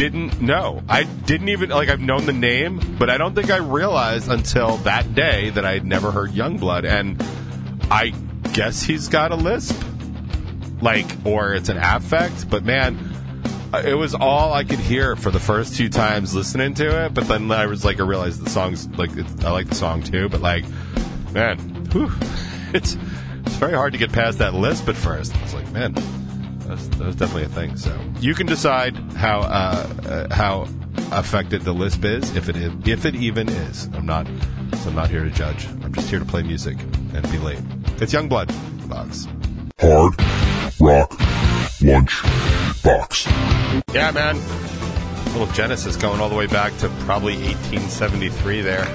didn't 0.00 0.40
know. 0.40 0.82
I 0.88 1.02
didn't 1.02 1.50
even 1.50 1.68
like 1.68 1.90
I've 1.90 2.00
known 2.00 2.24
the 2.24 2.32
name, 2.32 2.96
but 2.98 3.10
I 3.10 3.18
don't 3.18 3.34
think 3.34 3.50
I 3.50 3.58
realized 3.58 4.30
until 4.30 4.78
that 4.78 5.14
day 5.14 5.50
that 5.50 5.66
I 5.66 5.74
had 5.74 5.84
never 5.84 6.10
heard 6.10 6.30
Yungblud, 6.30 6.86
and 6.86 7.22
I 7.90 8.14
guess 8.54 8.82
he's 8.82 9.08
got 9.08 9.30
a 9.30 9.34
lisp, 9.34 9.78
like 10.80 11.04
or 11.26 11.52
it's 11.52 11.68
an 11.68 11.76
affect. 11.76 12.48
But 12.48 12.64
man, 12.64 12.96
uh, 13.74 13.82
it 13.84 13.92
was 13.92 14.14
all 14.14 14.54
I 14.54 14.64
could 14.64 14.78
hear 14.78 15.16
for 15.16 15.30
the 15.30 15.38
first 15.38 15.76
two 15.76 15.90
times 15.90 16.34
listening 16.34 16.72
to 16.76 17.04
it. 17.04 17.12
But 17.12 17.28
then 17.28 17.50
I 17.52 17.66
was 17.66 17.84
like, 17.84 18.00
I 18.00 18.04
realized 18.04 18.42
the 18.42 18.48
song's 18.48 18.88
like 18.96 19.10
I 19.44 19.50
like 19.50 19.68
the 19.68 19.74
song 19.74 20.02
too. 20.02 20.30
But 20.30 20.40
like, 20.40 20.64
man, 21.32 21.58
whew, 21.92 22.10
it's 22.72 22.96
it's 23.44 23.56
very 23.56 23.74
hard 23.74 23.92
to 23.92 23.98
get 23.98 24.12
past 24.12 24.38
that 24.38 24.54
lisp 24.54 24.88
at 24.88 24.96
first. 24.96 25.34
It's 25.42 25.52
like, 25.52 25.70
man, 25.72 25.94
that's, 26.70 26.86
that 26.88 27.06
was 27.06 27.16
definitely 27.16 27.44
a 27.44 27.48
thing. 27.48 27.76
So 27.76 27.98
you 28.20 28.34
can 28.34 28.46
decide 28.46 28.96
how 29.14 29.40
uh, 29.40 29.92
uh, 30.04 30.34
how 30.34 30.68
affected 31.10 31.62
the 31.62 31.72
lisp 31.72 32.04
is, 32.04 32.34
if 32.36 32.48
it 32.48 32.56
is, 32.56 32.72
if 32.86 33.04
it 33.04 33.16
even 33.16 33.48
is. 33.48 33.86
I'm 33.94 34.06
not. 34.06 34.26
So 34.78 34.90
I'm 34.90 34.94
not 34.94 35.10
here 35.10 35.24
to 35.24 35.30
judge. 35.30 35.66
I'm 35.66 35.92
just 35.92 36.08
here 36.08 36.20
to 36.20 36.24
play 36.24 36.42
music 36.42 36.78
and 37.12 37.22
be 37.30 37.38
late. 37.38 37.58
It's 38.00 38.14
Yungblud 38.14 38.88
Box. 38.88 39.26
Hard 39.80 40.14
Rock 40.80 41.12
Lunch 41.82 42.22
Box. 42.82 43.26
Yeah, 43.92 44.12
man. 44.12 44.36
Little 45.32 45.52
Genesis 45.52 45.96
going 45.96 46.20
all 46.20 46.28
the 46.28 46.36
way 46.36 46.46
back 46.46 46.76
to 46.78 46.88
probably 47.00 47.34
1873 47.34 48.62
there. 48.62 48.84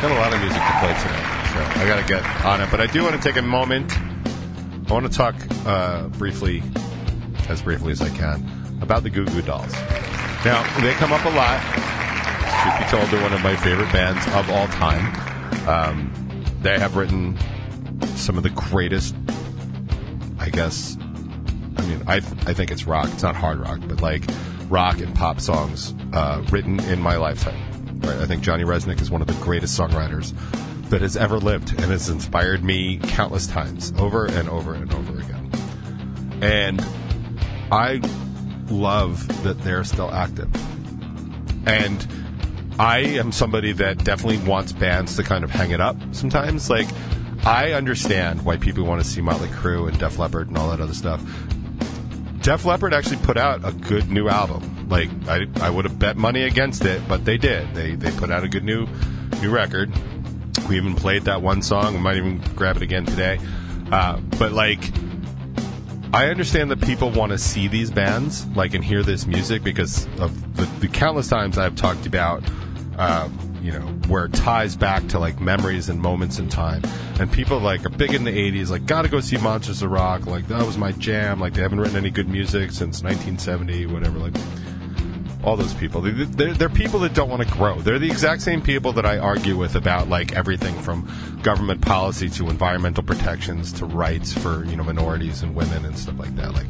Got 0.00 0.12
a 0.12 0.14
lot 0.14 0.32
of 0.32 0.40
music 0.40 0.62
to 0.62 0.78
play 0.78 0.94
today, 0.94 1.22
so 1.52 1.58
I 1.80 1.84
got 1.88 2.00
to 2.00 2.06
get 2.06 2.24
on 2.44 2.60
it. 2.60 2.70
But 2.70 2.80
I 2.80 2.86
do 2.86 3.02
want 3.02 3.16
to 3.16 3.20
take 3.20 3.36
a 3.36 3.42
moment. 3.42 3.92
I 4.88 4.92
want 4.94 5.10
to 5.10 5.12
talk 5.12 5.34
uh, 5.66 6.08
briefly, 6.08 6.62
as 7.48 7.60
briefly 7.60 7.92
as 7.92 8.00
I 8.00 8.08
can, 8.08 8.42
about 8.80 9.02
the 9.02 9.10
Goo 9.10 9.26
Goo 9.26 9.42
Dolls. 9.42 9.72
Now, 10.44 10.62
they 10.80 10.94
come 10.94 11.12
up 11.12 11.24
a 11.26 11.30
lot. 11.30 11.60
Truth 12.62 12.78
be 12.78 12.96
told, 12.96 13.10
they're 13.10 13.22
one 13.22 13.34
of 13.34 13.42
my 13.42 13.54
favorite 13.56 13.92
bands 13.92 14.26
of 14.28 14.48
all 14.50 14.66
time. 14.68 15.68
Um, 15.68 16.44
they 16.62 16.78
have 16.78 16.96
written 16.96 17.36
some 18.16 18.38
of 18.38 18.44
the 18.44 18.50
greatest, 18.50 19.14
I 20.38 20.48
guess. 20.48 20.96
I 21.76 21.82
mean, 21.82 22.02
I 22.06 22.16
I 22.16 22.54
think 22.54 22.70
it's 22.70 22.86
rock. 22.86 23.08
It's 23.12 23.22
not 23.22 23.36
hard 23.36 23.58
rock, 23.58 23.80
but 23.86 24.00
like 24.00 24.24
rock 24.70 25.00
and 25.00 25.14
pop 25.14 25.40
songs 25.40 25.94
uh, 26.14 26.42
written 26.50 26.80
in 26.80 27.02
my 27.02 27.16
lifetime. 27.16 28.00
Right? 28.00 28.16
I 28.16 28.26
think 28.26 28.42
Johnny 28.42 28.64
Rzeznik 28.64 29.02
is 29.02 29.10
one 29.10 29.20
of 29.20 29.26
the 29.26 29.34
greatest 29.44 29.78
songwriters 29.78 30.34
that 30.90 31.02
has 31.02 31.16
ever 31.16 31.38
lived, 31.38 31.70
and 31.70 31.90
has 31.90 32.08
inspired 32.08 32.64
me 32.64 32.98
countless 32.98 33.46
times, 33.46 33.92
over 33.98 34.26
and 34.26 34.48
over 34.48 34.74
and 34.74 34.92
over 34.92 35.18
again. 35.18 35.50
And 36.40 36.84
I 37.70 38.00
love 38.68 39.26
that 39.42 39.60
they're 39.62 39.84
still 39.84 40.10
active. 40.10 40.48
And 41.66 42.06
I 42.78 42.98
am 42.98 43.32
somebody 43.32 43.72
that 43.72 44.04
definitely 44.04 44.38
wants 44.48 44.72
bands 44.72 45.16
to 45.16 45.22
kind 45.22 45.44
of 45.44 45.50
hang 45.50 45.72
it 45.72 45.80
up 45.80 45.96
sometimes. 46.12 46.70
Like, 46.70 46.86
I 47.44 47.72
understand 47.72 48.44
why 48.44 48.56
people 48.56 48.84
want 48.84 49.02
to 49.02 49.08
see 49.08 49.20
Motley 49.20 49.48
Crue 49.48 49.88
and 49.88 49.98
Def 49.98 50.18
Leppard 50.18 50.48
and 50.48 50.56
all 50.56 50.70
that 50.70 50.80
other 50.80 50.94
stuff. 50.94 51.22
Def 52.40 52.64
Leppard 52.64 52.94
actually 52.94 53.18
put 53.18 53.36
out 53.36 53.64
a 53.64 53.72
good 53.72 54.10
new 54.10 54.28
album. 54.28 54.88
Like, 54.88 55.10
I, 55.28 55.46
I 55.60 55.70
would 55.70 55.84
have 55.84 55.98
bet 55.98 56.16
money 56.16 56.44
against 56.44 56.84
it, 56.84 57.02
but 57.08 57.24
they 57.24 57.36
did. 57.36 57.74
They 57.74 57.94
they 57.94 58.10
put 58.12 58.30
out 58.30 58.44
a 58.44 58.48
good 58.48 58.64
new 58.64 58.86
new 59.42 59.50
record. 59.50 59.92
We 60.68 60.76
even 60.76 60.94
played 60.94 61.22
that 61.22 61.42
one 61.42 61.62
song. 61.62 61.94
We 61.94 62.00
might 62.00 62.16
even 62.16 62.38
grab 62.54 62.76
it 62.76 62.82
again 62.82 63.06
today. 63.06 63.38
Uh, 63.90 64.18
but 64.38 64.52
like, 64.52 64.80
I 66.12 66.28
understand 66.28 66.70
that 66.70 66.80
people 66.80 67.10
want 67.10 67.32
to 67.32 67.38
see 67.38 67.68
these 67.68 67.90
bands, 67.90 68.46
like, 68.48 68.74
and 68.74 68.82
hear 68.82 69.02
this 69.02 69.26
music 69.26 69.62
because 69.62 70.06
of 70.18 70.56
the, 70.56 70.64
the 70.80 70.88
countless 70.88 71.28
times 71.28 71.58
I've 71.58 71.76
talked 71.76 72.06
about, 72.06 72.42
um, 72.98 73.38
you 73.62 73.72
know, 73.72 73.80
where 74.08 74.24
it 74.24 74.32
ties 74.32 74.74
back 74.74 75.06
to 75.08 75.18
like 75.18 75.40
memories 75.40 75.88
and 75.88 76.00
moments 76.00 76.38
in 76.38 76.48
time. 76.48 76.82
And 77.20 77.30
people 77.30 77.58
like 77.58 77.84
are 77.84 77.90
big 77.90 78.14
in 78.14 78.24
the 78.24 78.30
'80s, 78.30 78.70
like, 78.70 78.86
gotta 78.86 79.08
go 79.08 79.20
see 79.20 79.36
Monsters 79.36 79.82
of 79.82 79.90
Rock. 79.90 80.26
Like, 80.26 80.48
that 80.48 80.64
was 80.64 80.78
my 80.78 80.92
jam. 80.92 81.40
Like, 81.40 81.52
they 81.52 81.62
haven't 81.62 81.80
written 81.80 81.96
any 81.96 82.10
good 82.10 82.28
music 82.28 82.70
since 82.70 83.02
1970, 83.02 83.86
whatever. 83.86 84.18
Like, 84.18 84.34
all 85.44 85.56
those 85.56 85.74
people. 85.74 86.00
They- 86.00 86.10
They're, 86.10 86.52
they're 86.54 86.68
people 86.68 87.00
that 87.00 87.14
don't 87.14 87.28
want 87.30 87.42
to 87.46 87.52
grow. 87.54 87.80
They're 87.80 87.98
the 87.98 88.10
exact 88.10 88.42
same 88.42 88.60
people 88.60 88.92
that 88.94 89.06
I 89.06 89.18
argue 89.18 89.56
with 89.56 89.76
about 89.76 90.08
like 90.08 90.32
everything 90.32 90.74
from 90.80 91.08
government 91.42 91.80
policy 91.80 92.28
to 92.30 92.48
environmental 92.50 93.02
protections 93.04 93.72
to 93.74 93.86
rights 93.86 94.32
for 94.32 94.64
you 94.64 94.76
know 94.76 94.82
minorities 94.84 95.42
and 95.42 95.54
women 95.54 95.84
and 95.84 95.96
stuff 95.96 96.18
like 96.18 96.34
that. 96.36 96.52
Like 96.54 96.66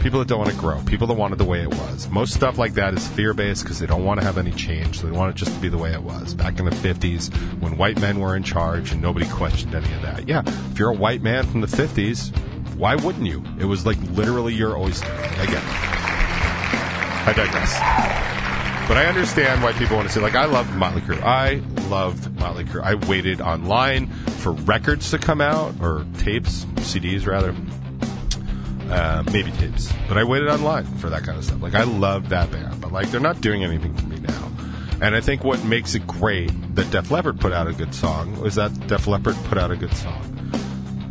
people 0.00 0.18
that 0.18 0.28
don't 0.28 0.40
want 0.40 0.50
to 0.50 0.56
grow, 0.58 0.82
people 0.84 1.06
that 1.06 1.14
want 1.14 1.32
it 1.32 1.36
the 1.36 1.44
way 1.44 1.62
it 1.62 1.70
was. 1.70 2.08
Most 2.08 2.34
stuff 2.34 2.58
like 2.58 2.74
that 2.74 2.92
is 2.92 3.06
fear 3.08 3.32
based 3.34 3.62
because 3.62 3.78
they 3.78 3.86
don't 3.86 4.04
want 4.04 4.20
to 4.20 4.26
have 4.26 4.36
any 4.36 4.50
change. 4.52 5.00
They 5.00 5.10
want 5.10 5.30
it 5.34 5.38
just 5.38 5.54
to 5.54 5.60
be 5.60 5.68
the 5.68 5.78
way 5.78 5.92
it 5.92 6.02
was 6.02 6.34
back 6.34 6.58
in 6.58 6.64
the 6.66 6.72
50s 6.72 7.32
when 7.60 7.76
white 7.78 8.00
men 8.00 8.18
were 8.20 8.34
in 8.36 8.42
charge 8.42 8.92
and 8.92 9.00
nobody 9.00 9.26
questioned 9.28 9.74
any 9.74 9.92
of 9.94 10.02
that. 10.02 10.28
Yeah, 10.28 10.42
if 10.72 10.78
you're 10.78 10.90
a 10.90 10.94
white 10.94 11.22
man 11.22 11.46
from 11.46 11.60
the 11.62 11.68
50s, 11.68 12.36
why 12.76 12.96
wouldn't 12.96 13.26
you? 13.26 13.44
It 13.60 13.64
was 13.64 13.86
like 13.86 13.98
literally 14.10 14.54
your 14.54 14.76
oyster. 14.76 15.06
It. 15.08 16.01
I 17.24 17.32
digress. 17.32 17.78
But 18.88 18.96
I 18.96 19.06
understand 19.06 19.62
why 19.62 19.72
people 19.72 19.96
want 19.96 20.08
to 20.08 20.14
say, 20.14 20.20
like, 20.20 20.34
I 20.34 20.46
loved 20.46 20.74
Motley 20.74 21.02
Crue. 21.02 21.22
I 21.22 21.62
loved 21.88 22.34
Motley 22.38 22.64
Crue. 22.64 22.82
I 22.82 22.94
waited 23.08 23.40
online 23.40 24.08
for 24.08 24.52
records 24.52 25.10
to 25.12 25.18
come 25.18 25.40
out, 25.40 25.74
or 25.80 26.04
tapes, 26.18 26.64
CDs 26.80 27.26
rather. 27.26 27.54
Uh, 28.92 29.22
maybe 29.32 29.52
tapes. 29.52 29.90
But 30.08 30.18
I 30.18 30.24
waited 30.24 30.48
online 30.48 30.84
for 30.98 31.08
that 31.10 31.22
kind 31.22 31.38
of 31.38 31.44
stuff. 31.44 31.62
Like, 31.62 31.74
I 31.74 31.84
loved 31.84 32.26
that 32.30 32.50
band. 32.50 32.80
But, 32.80 32.92
like, 32.92 33.10
they're 33.10 33.20
not 33.20 33.40
doing 33.40 33.62
anything 33.62 33.94
for 33.94 34.06
me 34.06 34.18
now. 34.18 34.52
And 35.00 35.14
I 35.14 35.20
think 35.20 35.44
what 35.44 35.64
makes 35.64 35.94
it 35.94 36.06
great 36.06 36.50
that 36.74 36.90
Def 36.90 37.10
Leppard 37.10 37.40
put 37.40 37.52
out 37.52 37.68
a 37.68 37.72
good 37.72 37.94
song 37.94 38.44
is 38.44 38.56
that 38.56 38.88
Def 38.88 39.06
Leppard 39.06 39.36
put 39.44 39.58
out 39.58 39.70
a 39.70 39.76
good 39.76 39.94
song. 39.94 40.50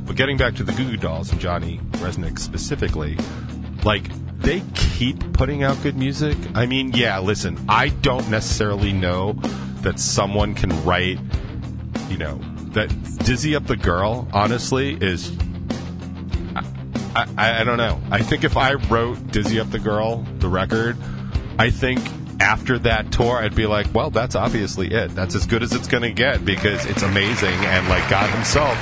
But 0.05 0.17
getting 0.17 0.35
back 0.35 0.55
to 0.55 0.63
the 0.63 0.73
Goo 0.73 0.91
Goo 0.91 0.97
Dolls 0.97 1.31
and 1.31 1.39
Johnny 1.39 1.79
Rzeznik 1.93 2.37
specifically, 2.37 3.17
like 3.85 4.03
they 4.41 4.63
keep 4.75 5.33
putting 5.33 5.63
out 5.63 5.81
good 5.81 5.97
music. 5.97 6.37
I 6.55 6.65
mean, 6.65 6.91
yeah, 6.93 7.19
listen, 7.19 7.63
I 7.69 7.89
don't 7.89 8.29
necessarily 8.29 8.91
know 8.91 9.33
that 9.81 9.99
someone 9.99 10.55
can 10.55 10.83
write, 10.83 11.19
you 12.09 12.17
know, 12.17 12.39
that 12.73 12.89
Dizzy 13.19 13.55
Up 13.55 13.65
the 13.67 13.77
Girl, 13.77 14.27
honestly, 14.33 14.97
is. 14.99 15.31
I, 17.13 17.27
I, 17.37 17.61
I 17.61 17.63
don't 17.63 17.77
know. 17.77 18.01
I 18.09 18.21
think 18.21 18.43
if 18.43 18.57
I 18.57 18.73
wrote 18.73 19.31
Dizzy 19.31 19.59
Up 19.59 19.69
the 19.69 19.79
Girl, 19.79 20.25
the 20.39 20.47
record, 20.47 20.97
I 21.59 21.69
think 21.69 21.99
after 22.39 22.79
that 22.79 23.11
tour, 23.11 23.37
I'd 23.37 23.55
be 23.55 23.67
like, 23.67 23.87
well, 23.93 24.09
that's 24.09 24.35
obviously 24.35 24.91
it. 24.91 25.13
That's 25.13 25.35
as 25.35 25.45
good 25.45 25.61
as 25.61 25.73
it's 25.73 25.87
going 25.87 26.03
to 26.03 26.11
get 26.11 26.43
because 26.43 26.85
it's 26.85 27.03
amazing. 27.03 27.53
And 27.53 27.87
like 27.87 28.09
God 28.09 28.29
Himself 28.31 28.73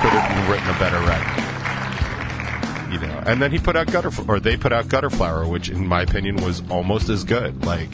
could 0.00 0.10
have 0.10 0.50
written 0.50 0.68
a 0.68 0.78
better 0.78 0.98
record. 1.06 1.55
And 3.26 3.42
then 3.42 3.50
he 3.50 3.58
put 3.58 3.76
out 3.76 3.88
Gutter, 3.88 4.10
or 4.28 4.38
they 4.38 4.56
put 4.56 4.72
out 4.72 4.88
Gutter 4.88 5.10
Flower, 5.10 5.46
which 5.48 5.68
in 5.68 5.86
my 5.86 6.02
opinion 6.02 6.36
was 6.36 6.62
almost 6.70 7.08
as 7.08 7.24
good. 7.24 7.64
Like, 7.64 7.92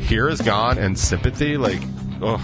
Here 0.00 0.28
is 0.28 0.40
Gone 0.40 0.78
and 0.78 0.98
Sympathy, 0.98 1.56
like, 1.56 1.82
ugh. 2.22 2.40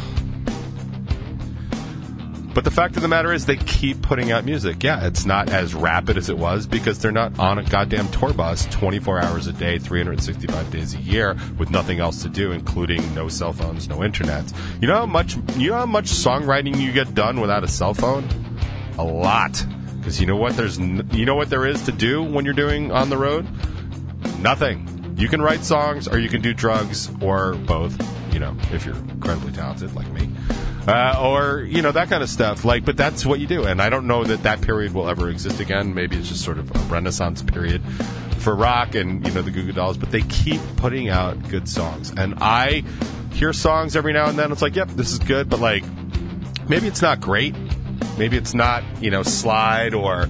But 2.54 2.62
the 2.62 2.70
fact 2.70 2.94
of 2.94 3.02
the 3.02 3.08
matter 3.08 3.32
is, 3.32 3.46
they 3.46 3.56
keep 3.56 4.00
putting 4.00 4.30
out 4.30 4.44
music. 4.44 4.84
Yeah, 4.84 5.06
it's 5.06 5.26
not 5.26 5.50
as 5.50 5.74
rapid 5.74 6.16
as 6.16 6.28
it 6.28 6.38
was 6.38 6.68
because 6.68 7.00
they're 7.00 7.10
not 7.10 7.36
on 7.36 7.58
a 7.58 7.64
goddamn 7.64 8.08
tour 8.08 8.32
bus 8.32 8.66
24 8.66 9.20
hours 9.20 9.48
a 9.48 9.52
day, 9.52 9.78
365 9.78 10.70
days 10.70 10.94
a 10.94 10.98
year 10.98 11.36
with 11.58 11.70
nothing 11.70 11.98
else 11.98 12.22
to 12.22 12.28
do, 12.28 12.52
including 12.52 13.12
no 13.12 13.26
cell 13.26 13.52
phones, 13.52 13.88
no 13.88 14.04
internet. 14.04 14.44
You 14.80 14.86
know 14.86 14.98
how 14.98 15.06
much 15.06 15.36
you 15.56 15.70
know 15.70 15.78
how 15.78 15.86
much 15.86 16.06
songwriting 16.06 16.80
you 16.80 16.92
get 16.92 17.12
done 17.12 17.40
without 17.40 17.64
a 17.64 17.68
cell 17.68 17.92
phone? 17.92 18.28
A 18.98 19.04
lot. 19.04 19.66
Because 20.04 20.20
you 20.20 20.26
know 20.26 20.36
what 20.36 20.54
there's 20.54 20.78
n- 20.78 21.08
you 21.12 21.24
know 21.24 21.34
what 21.34 21.48
there 21.48 21.64
is 21.64 21.80
to 21.86 21.92
do 21.92 22.22
when 22.22 22.44
you're 22.44 22.52
doing 22.52 22.92
on 22.92 23.08
the 23.08 23.16
road? 23.16 23.46
Nothing. 24.38 25.14
You 25.16 25.28
can 25.28 25.40
write 25.40 25.64
songs 25.64 26.06
or 26.06 26.18
you 26.18 26.28
can 26.28 26.42
do 26.42 26.52
drugs 26.52 27.10
or 27.22 27.54
both, 27.54 27.96
you 28.30 28.38
know, 28.38 28.54
if 28.70 28.84
you're 28.84 28.96
incredibly 28.96 29.52
talented 29.52 29.94
like 29.94 30.10
me. 30.12 30.28
Uh, 30.86 31.18
or 31.18 31.60
you 31.60 31.80
know 31.80 31.90
that 31.90 32.10
kind 32.10 32.22
of 32.22 32.28
stuff 32.28 32.62
like 32.66 32.84
but 32.84 32.94
that's 32.94 33.24
what 33.24 33.40
you 33.40 33.46
do 33.46 33.64
and 33.64 33.80
i 33.80 33.88
don't 33.88 34.06
know 34.06 34.22
that 34.22 34.42
that 34.42 34.60
period 34.60 34.92
will 34.92 35.08
ever 35.08 35.30
exist 35.30 35.58
again 35.58 35.94
maybe 35.94 36.14
it's 36.14 36.28
just 36.28 36.44
sort 36.44 36.58
of 36.58 36.70
a 36.76 36.78
renaissance 36.92 37.40
period 37.42 37.80
for 38.40 38.54
rock 38.54 38.94
and 38.94 39.26
you 39.26 39.32
know 39.32 39.40
the 39.40 39.50
Goo 39.50 39.64
Goo 39.64 39.72
Dolls 39.72 39.96
but 39.96 40.10
they 40.10 40.20
keep 40.20 40.60
putting 40.76 41.08
out 41.08 41.48
good 41.48 41.70
songs 41.70 42.12
and 42.18 42.34
i 42.42 42.84
hear 43.32 43.54
songs 43.54 43.96
every 43.96 44.12
now 44.12 44.28
and 44.28 44.38
then 44.38 44.52
it's 44.52 44.60
like 44.60 44.76
yep 44.76 44.88
this 44.90 45.10
is 45.10 45.18
good 45.20 45.48
but 45.48 45.58
like 45.58 45.84
maybe 46.68 46.86
it's 46.86 47.00
not 47.00 47.18
great 47.18 47.54
maybe 48.18 48.36
it's 48.36 48.54
not 48.54 48.82
you 49.00 49.10
know 49.10 49.22
slide 49.22 49.94
or 49.94 50.26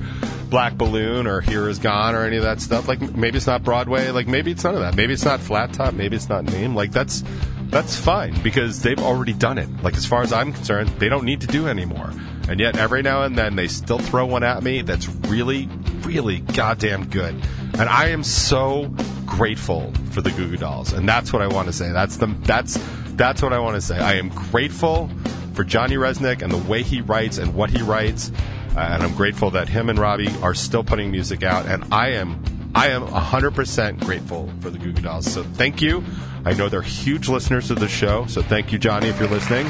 black 0.54 0.74
balloon 0.74 1.26
or 1.26 1.40
here 1.40 1.68
is 1.68 1.78
gone 1.80 2.14
or 2.14 2.24
any 2.24 2.36
of 2.36 2.44
that 2.44 2.60
stuff. 2.60 2.86
Like 2.86 3.00
maybe 3.00 3.36
it's 3.36 3.46
not 3.46 3.64
broadway. 3.64 4.10
Like 4.10 4.28
maybe 4.28 4.52
it's 4.52 4.62
none 4.62 4.74
of 4.74 4.80
that. 4.82 4.94
Maybe 4.94 5.12
it's 5.12 5.24
not 5.24 5.40
flat 5.40 5.72
top. 5.72 5.94
Maybe 5.94 6.14
it's 6.14 6.28
not 6.28 6.44
name. 6.44 6.74
Like 6.74 6.92
that's 6.92 7.24
that's 7.70 7.96
fine 7.96 8.40
because 8.42 8.82
they've 8.82 9.00
already 9.00 9.32
done 9.32 9.58
it. 9.58 9.68
Like 9.82 9.96
as 9.96 10.06
far 10.06 10.22
as 10.22 10.32
i'm 10.32 10.52
concerned 10.52 10.90
they 11.00 11.08
don't 11.08 11.24
need 11.24 11.40
to 11.40 11.46
do 11.46 11.66
anymore. 11.66 12.12
And 12.48 12.60
yet 12.60 12.76
every 12.76 13.02
now 13.02 13.22
and 13.22 13.36
then 13.36 13.56
they 13.56 13.68
still 13.68 13.98
throw 13.98 14.26
one 14.26 14.44
at 14.44 14.62
me 14.62 14.82
that's 14.82 15.08
really 15.08 15.68
really 16.02 16.38
goddamn 16.38 17.06
good. 17.08 17.34
And 17.76 17.88
i 17.88 18.10
am 18.10 18.22
so 18.22 18.94
grateful 19.26 19.92
for 20.12 20.20
the 20.20 20.30
Goo 20.30 20.50
Goo 20.50 20.56
Dolls. 20.56 20.92
And 20.92 21.08
that's 21.08 21.32
what 21.32 21.42
i 21.42 21.48
want 21.48 21.66
to 21.66 21.72
say. 21.72 21.90
That's 21.90 22.16
the 22.16 22.26
that's 22.42 22.78
that's 23.16 23.42
what 23.42 23.52
i 23.52 23.58
want 23.58 23.74
to 23.74 23.80
say. 23.80 23.98
I 23.98 24.14
am 24.14 24.28
grateful 24.28 25.10
for 25.54 25.64
Johnny 25.64 25.96
Rzeznik 25.96 26.42
and 26.42 26.52
the 26.52 26.58
way 26.70 26.82
he 26.82 27.00
writes 27.00 27.38
and 27.38 27.54
what 27.54 27.70
he 27.70 27.82
writes. 27.82 28.30
Uh, 28.76 28.80
and 28.80 29.02
I'm 29.02 29.14
grateful 29.14 29.50
that 29.50 29.68
him 29.68 29.88
and 29.88 29.98
Robbie 29.98 30.30
are 30.42 30.54
still 30.54 30.82
putting 30.82 31.10
music 31.10 31.42
out. 31.42 31.66
And 31.66 31.84
I 31.92 32.10
am, 32.10 32.42
I 32.74 32.88
am 32.88 33.06
100% 33.06 34.00
grateful 34.00 34.50
for 34.60 34.70
the 34.70 34.78
Goo 34.78 34.92
Goo 34.92 35.02
Dolls. 35.02 35.30
So 35.32 35.44
thank 35.44 35.80
you. 35.80 36.04
I 36.44 36.54
know 36.54 36.68
they're 36.68 36.82
huge 36.82 37.28
listeners 37.28 37.70
of 37.70 37.78
the 37.78 37.88
show. 37.88 38.26
So 38.26 38.42
thank 38.42 38.72
you, 38.72 38.78
Johnny, 38.78 39.08
if 39.08 39.18
you're 39.18 39.28
listening. 39.28 39.66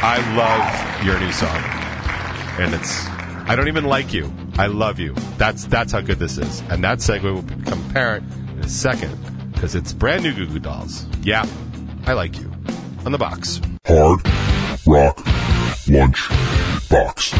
I 0.00 0.18
love 0.36 1.06
your 1.06 1.18
new 1.18 1.32
song. 1.32 1.56
And 2.60 2.74
it's, 2.74 3.06
I 3.48 3.54
don't 3.56 3.68
even 3.68 3.84
like 3.84 4.12
you. 4.12 4.32
I 4.58 4.66
love 4.66 4.98
you. 4.98 5.14
That's, 5.36 5.64
that's 5.64 5.92
how 5.92 6.00
good 6.00 6.18
this 6.18 6.38
is. 6.38 6.60
And 6.68 6.82
that 6.82 6.98
segue 6.98 7.22
will 7.22 7.42
become 7.42 7.88
apparent 7.90 8.30
in 8.52 8.60
a 8.60 8.68
second 8.68 9.16
because 9.52 9.74
it's 9.74 9.92
brand 9.92 10.24
new 10.24 10.34
Goo 10.34 10.46
Goo 10.46 10.58
Dolls. 10.58 11.06
Yeah, 11.22 11.46
I 12.06 12.14
like 12.14 12.38
you. 12.38 12.50
On 13.04 13.12
the 13.12 13.18
box. 13.18 13.60
Hard 13.90 14.20
Rock 14.86 15.18
Lunch 15.88 16.28
Box. 16.90 17.32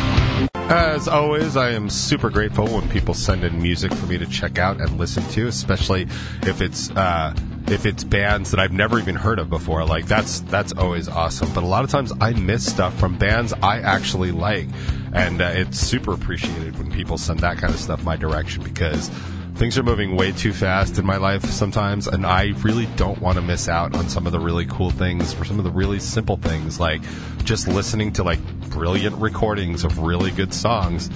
As 0.70 1.06
always, 1.06 1.58
I 1.58 1.72
am 1.72 1.90
super 1.90 2.30
grateful 2.30 2.66
when 2.66 2.88
people 2.88 3.12
send 3.12 3.44
in 3.44 3.60
music 3.60 3.92
for 3.92 4.06
me 4.06 4.16
to 4.16 4.24
check 4.24 4.58
out 4.58 4.80
and 4.80 4.98
listen 4.98 5.22
to, 5.32 5.46
especially 5.46 6.08
if 6.44 6.62
it's 6.62 6.90
uh, 6.92 7.34
if 7.66 7.84
it's 7.84 8.02
bands 8.02 8.50
that 8.52 8.60
I've 8.60 8.72
never 8.72 8.98
even 8.98 9.14
heard 9.14 9.38
of 9.38 9.50
before. 9.50 9.84
Like 9.84 10.06
that's 10.06 10.40
that's 10.40 10.72
always 10.72 11.06
awesome. 11.06 11.52
But 11.52 11.64
a 11.64 11.66
lot 11.66 11.84
of 11.84 11.90
times 11.90 12.14
I 12.18 12.32
miss 12.32 12.64
stuff 12.64 12.98
from 12.98 13.18
bands 13.18 13.52
I 13.62 13.80
actually 13.80 14.32
like, 14.32 14.68
and 15.12 15.42
uh, 15.42 15.50
it's 15.52 15.78
super 15.78 16.14
appreciated 16.14 16.78
when 16.78 16.90
people 16.90 17.18
send 17.18 17.40
that 17.40 17.58
kind 17.58 17.74
of 17.74 17.78
stuff 17.78 18.02
my 18.04 18.16
direction 18.16 18.62
because 18.62 19.10
things 19.58 19.76
are 19.76 19.82
moving 19.82 20.14
way 20.14 20.30
too 20.30 20.52
fast 20.52 20.98
in 20.98 21.04
my 21.04 21.16
life 21.16 21.44
sometimes, 21.46 22.06
and 22.06 22.24
I 22.24 22.54
really 22.60 22.86
don't 22.94 23.20
want 23.20 23.34
to 23.38 23.42
miss 23.42 23.68
out 23.68 23.92
on 23.96 24.08
some 24.08 24.24
of 24.24 24.30
the 24.30 24.38
really 24.38 24.64
cool 24.66 24.90
things 24.90 25.34
or 25.34 25.44
some 25.44 25.58
of 25.58 25.64
the 25.64 25.70
really 25.72 25.98
simple 25.98 26.36
things, 26.36 26.78
like 26.78 27.02
just 27.42 27.66
listening 27.66 28.12
to 28.12 28.22
like 28.22 28.38
brilliant 28.70 29.16
recordings 29.16 29.82
of 29.82 29.98
really 29.98 30.30
good 30.30 30.54
songs, 30.54 31.10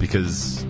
because 0.00 0.64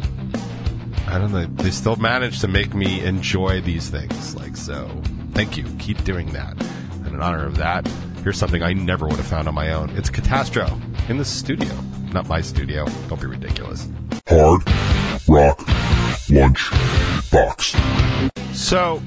I 1.07 1.19
don't 1.19 1.31
know, 1.31 1.47
they 1.47 1.71
still 1.71 1.95
manage 1.95 2.41
to 2.41 2.49
make 2.49 2.75
me 2.75 3.05
enjoy 3.05 3.61
these 3.61 3.89
things. 3.89 4.35
Like 4.35 4.57
so, 4.57 4.91
thank 5.31 5.57
you, 5.57 5.65
keep 5.79 6.03
doing 6.03 6.33
that. 6.33 6.61
And 7.05 7.07
in 7.07 7.23
honor 7.23 7.47
of 7.47 7.57
that, 7.59 7.87
here's 8.25 8.37
something 8.37 8.65
I 8.65 8.73
never 8.73 9.07
would 9.07 9.19
have 9.19 9.27
found 9.27 9.47
on 9.47 9.55
my 9.55 9.73
own. 9.75 9.91
It's 9.91 10.11
Catastro 10.11 10.77
in 11.09 11.19
the 11.19 11.25
studio, 11.25 11.73
not 12.13 12.27
my 12.27 12.41
studio. 12.41 12.85
Don't 13.09 13.21
be 13.21 13.29
ridiculous. 13.29 13.89
Hard 14.27 14.63
Rock 15.29 15.72
Lunch 16.31 16.71
Box. 17.31 17.77
So, 18.53 19.03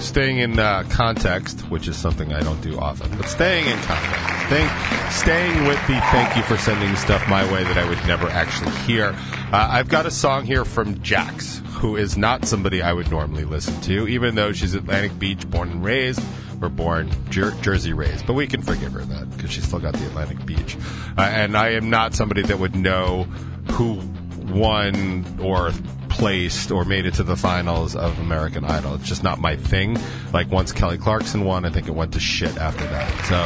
staying 0.00 0.38
in 0.38 0.58
uh, 0.58 0.84
context, 0.88 1.60
which 1.70 1.88
is 1.88 1.96
something 1.96 2.32
I 2.32 2.40
don't 2.40 2.60
do 2.60 2.78
often, 2.78 3.14
but 3.16 3.26
staying 3.26 3.66
in 3.66 3.78
context, 3.78 4.46
staying, 4.46 5.10
staying 5.10 5.66
with 5.66 5.78
the 5.86 6.00
thank 6.10 6.36
you 6.36 6.42
for 6.42 6.56
sending 6.56 6.94
stuff 6.96 7.26
my 7.28 7.44
way 7.52 7.64
that 7.64 7.76
I 7.76 7.88
would 7.88 7.98
never 8.06 8.28
actually 8.28 8.72
hear. 8.78 9.14
Uh, 9.52 9.68
I've 9.70 9.88
got 9.88 10.06
a 10.06 10.10
song 10.10 10.44
here 10.44 10.64
from 10.64 11.00
Jax, 11.02 11.62
who 11.72 11.96
is 11.96 12.16
not 12.16 12.46
somebody 12.46 12.82
I 12.82 12.92
would 12.92 13.10
normally 13.10 13.44
listen 13.44 13.80
to, 13.82 14.08
even 14.08 14.34
though 14.34 14.52
she's 14.52 14.74
Atlantic 14.74 15.18
Beach 15.18 15.48
born 15.50 15.70
and 15.70 15.84
raised, 15.84 16.20
or 16.62 16.68
born 16.68 17.10
Jer- 17.30 17.54
Jersey 17.60 17.92
raised. 17.92 18.26
But 18.26 18.32
we 18.32 18.46
can 18.46 18.62
forgive 18.62 18.92
her 18.92 19.00
that 19.00 19.30
because 19.30 19.50
she's 19.50 19.66
still 19.66 19.78
got 19.78 19.94
the 19.94 20.06
Atlantic 20.06 20.44
Beach. 20.46 20.76
Uh, 21.18 21.22
and 21.22 21.56
I 21.56 21.70
am 21.70 21.90
not 21.90 22.14
somebody 22.14 22.42
that 22.42 22.58
would 22.58 22.74
know 22.74 23.24
who 23.72 24.00
won 24.50 25.24
or 25.40 25.72
placed 26.08 26.70
or 26.70 26.84
made 26.84 27.04
it 27.06 27.14
to 27.14 27.22
the 27.22 27.36
finals 27.36 27.94
of 27.94 28.18
American 28.20 28.64
Idol. 28.64 28.94
It's 28.94 29.06
just 29.06 29.22
not 29.22 29.38
my 29.38 29.56
thing. 29.56 29.98
Like 30.32 30.50
once 30.50 30.72
Kelly 30.72 30.98
Clarkson 30.98 31.44
won, 31.44 31.64
I 31.64 31.70
think 31.70 31.88
it 31.88 31.94
went 31.94 32.12
to 32.14 32.20
shit 32.20 32.56
after 32.56 32.84
that. 32.84 33.10
So 33.26 33.36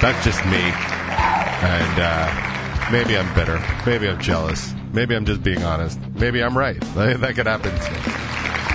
that's 0.00 0.24
just 0.24 0.44
me. 0.46 0.62
And 1.62 2.00
uh, 2.00 2.90
maybe 2.90 3.16
I'm 3.16 3.32
bitter. 3.34 3.62
Maybe 3.84 4.08
I'm 4.08 4.20
jealous. 4.20 4.72
Maybe 4.92 5.14
I'm 5.14 5.26
just 5.26 5.42
being 5.42 5.62
honest. 5.62 5.98
Maybe 6.14 6.42
I'm 6.42 6.56
right. 6.56 6.80
That 6.94 7.34
could 7.34 7.46
happen. 7.46 7.72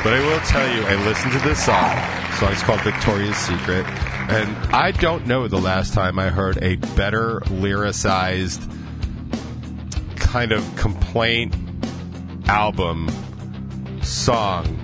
But 0.04 0.13
I 0.13 0.20
will 0.20 0.39
tell 0.41 0.67
you, 0.76 0.84
I 0.84 0.96
listened 1.06 1.34
to 1.34 1.39
this 1.39 1.63
song. 1.63 1.96
The 1.96 2.38
song's 2.38 2.63
called 2.63 2.82
Victoria's 2.82 3.38
Secret. 3.38 3.86
And 4.32 4.56
I 4.74 4.91
don't 4.91 5.28
know 5.28 5.48
the 5.48 5.60
last 5.60 5.94
time 5.94 6.17
I 6.17 6.30
heard 6.30 6.58
a 6.63 6.78
better 6.96 7.41
lyricized 7.41 8.67
kind 10.32 10.54
of 10.54 10.76
complaint 10.78 11.54
album 12.48 13.10
song 14.02 14.78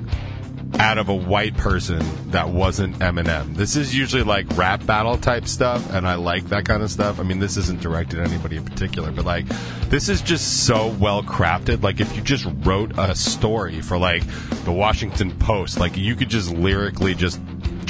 out 0.77 0.97
of 0.97 1.07
a 1.07 1.15
white 1.15 1.55
person 1.55 2.03
that 2.31 2.49
wasn't 2.49 2.93
Eminem. 2.99 3.55
This 3.55 3.77
is 3.77 3.95
usually 3.95 4.23
like 4.23 4.45
rap 4.57 4.85
battle 4.85 5.17
type 5.17 5.47
stuff, 5.47 5.89
and 5.93 6.05
I 6.05 6.15
like 6.15 6.49
that 6.49 6.65
kind 6.65 6.83
of 6.83 6.91
stuff. 6.91 7.21
I 7.21 7.23
mean, 7.23 7.39
this 7.39 7.55
isn't 7.55 7.79
directed 7.79 8.19
at 8.19 8.27
anybody 8.27 8.57
in 8.57 8.65
particular, 8.65 9.09
but 9.09 9.23
like, 9.23 9.45
this 9.89 10.09
is 10.09 10.21
just 10.21 10.65
so 10.65 10.89
well 10.99 11.23
crafted. 11.23 11.81
Like, 11.81 12.01
if 12.01 12.13
you 12.13 12.21
just 12.21 12.45
wrote 12.65 12.91
a 12.97 13.15
story 13.15 13.79
for 13.79 13.97
like 13.97 14.23
the 14.65 14.73
Washington 14.73 15.31
Post, 15.39 15.79
like, 15.79 15.95
you 15.95 16.17
could 16.17 16.29
just 16.29 16.51
lyrically 16.51 17.15
just 17.15 17.39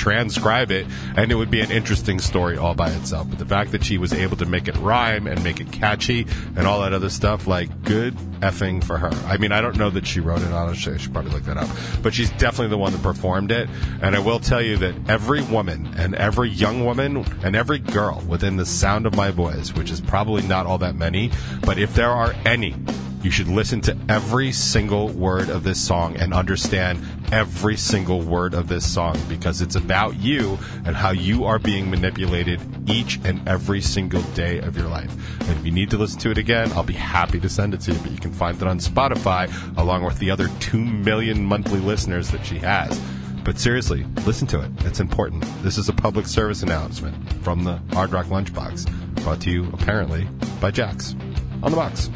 transcribe 0.07 0.71
it 0.71 0.87
and 1.17 1.33
it 1.33 1.35
would 1.35 1.51
be 1.51 1.59
an 1.59 1.69
interesting 1.69 2.17
story 2.17 2.55
all 2.55 2.73
by 2.73 2.89
itself. 2.91 3.29
But 3.29 3.39
the 3.39 3.45
fact 3.45 3.73
that 3.73 3.83
she 3.83 3.97
was 3.97 4.13
able 4.13 4.37
to 4.37 4.45
make 4.45 4.69
it 4.69 4.77
rhyme 4.77 5.27
and 5.27 5.43
make 5.43 5.59
it 5.59 5.69
catchy 5.73 6.25
and 6.55 6.65
all 6.65 6.79
that 6.79 6.93
other 6.93 7.09
stuff, 7.09 7.45
like 7.45 7.83
good 7.83 8.15
effing 8.39 8.81
for 8.81 8.97
her. 8.97 9.11
I 9.25 9.35
mean, 9.35 9.51
I 9.51 9.59
don't 9.59 9.75
know 9.75 9.89
that 9.89 10.07
she 10.07 10.21
wrote 10.21 10.41
it, 10.43 10.53
honestly. 10.53 10.93
I 10.93 10.97
should 10.97 11.11
probably 11.11 11.31
look 11.31 11.43
that 11.43 11.57
up. 11.57 11.67
But 12.01 12.13
she's 12.13 12.29
definitely 12.31 12.69
the 12.69 12.77
one 12.77 12.93
that 12.93 13.03
performed 13.03 13.51
it. 13.51 13.67
And 14.01 14.15
I 14.15 14.19
will 14.19 14.39
tell 14.39 14.61
you 14.61 14.77
that 14.77 14.95
every 15.09 15.41
woman 15.41 15.93
and 15.97 16.15
every 16.15 16.51
young 16.51 16.85
woman 16.85 17.25
and 17.43 17.53
every 17.53 17.79
girl 17.79 18.23
within 18.29 18.55
the 18.55 18.65
sound 18.65 19.05
of 19.05 19.13
my 19.13 19.29
voice, 19.29 19.73
which 19.73 19.91
is 19.91 19.99
probably 19.99 20.41
not 20.43 20.65
all 20.65 20.77
that 20.77 20.95
many, 20.95 21.31
but 21.65 21.77
if 21.77 21.93
there 21.95 22.11
are 22.11 22.33
any 22.45 22.75
you 23.23 23.31
should 23.31 23.47
listen 23.47 23.81
to 23.81 23.97
every 24.09 24.51
single 24.51 25.09
word 25.09 25.49
of 25.49 25.63
this 25.63 25.83
song 25.83 26.15
and 26.17 26.33
understand 26.33 27.03
every 27.31 27.75
single 27.75 28.21
word 28.21 28.53
of 28.53 28.67
this 28.67 28.85
song 28.89 29.19
because 29.27 29.61
it's 29.61 29.75
about 29.75 30.15
you 30.17 30.57
and 30.85 30.95
how 30.95 31.11
you 31.11 31.45
are 31.45 31.59
being 31.59 31.89
manipulated 31.89 32.61
each 32.89 33.19
and 33.23 33.47
every 33.47 33.81
single 33.81 34.21
day 34.33 34.59
of 34.59 34.77
your 34.77 34.87
life. 34.87 35.11
And 35.41 35.57
if 35.57 35.65
you 35.65 35.71
need 35.71 35.89
to 35.89 35.97
listen 35.97 36.19
to 36.21 36.31
it 36.31 36.37
again, 36.37 36.71
I'll 36.73 36.83
be 36.83 36.93
happy 36.93 37.39
to 37.39 37.49
send 37.49 37.73
it 37.73 37.81
to 37.81 37.91
you, 37.91 37.99
but 37.99 38.11
you 38.11 38.17
can 38.17 38.31
find 38.31 38.55
it 38.61 38.67
on 38.67 38.79
Spotify 38.79 39.51
along 39.77 40.03
with 40.03 40.19
the 40.19 40.31
other 40.31 40.47
2 40.59 40.77
million 40.77 41.43
monthly 41.43 41.79
listeners 41.79 42.29
that 42.31 42.45
she 42.45 42.59
has. 42.59 42.99
But 43.43 43.57
seriously, 43.57 44.05
listen 44.25 44.45
to 44.47 44.61
it. 44.61 44.71
It's 44.79 44.99
important. 44.99 45.43
This 45.63 45.77
is 45.77 45.89
a 45.89 45.93
public 45.93 46.27
service 46.27 46.63
announcement 46.63 47.15
from 47.43 47.63
the 47.63 47.77
Hard 47.93 48.11
Rock 48.11 48.27
Lunchbox, 48.27 49.23
brought 49.23 49.41
to 49.41 49.49
you 49.49 49.69
apparently 49.73 50.27
by 50.59 50.69
Jax 50.69 51.15
on 51.63 51.71
the 51.71 51.77
box. 51.77 52.09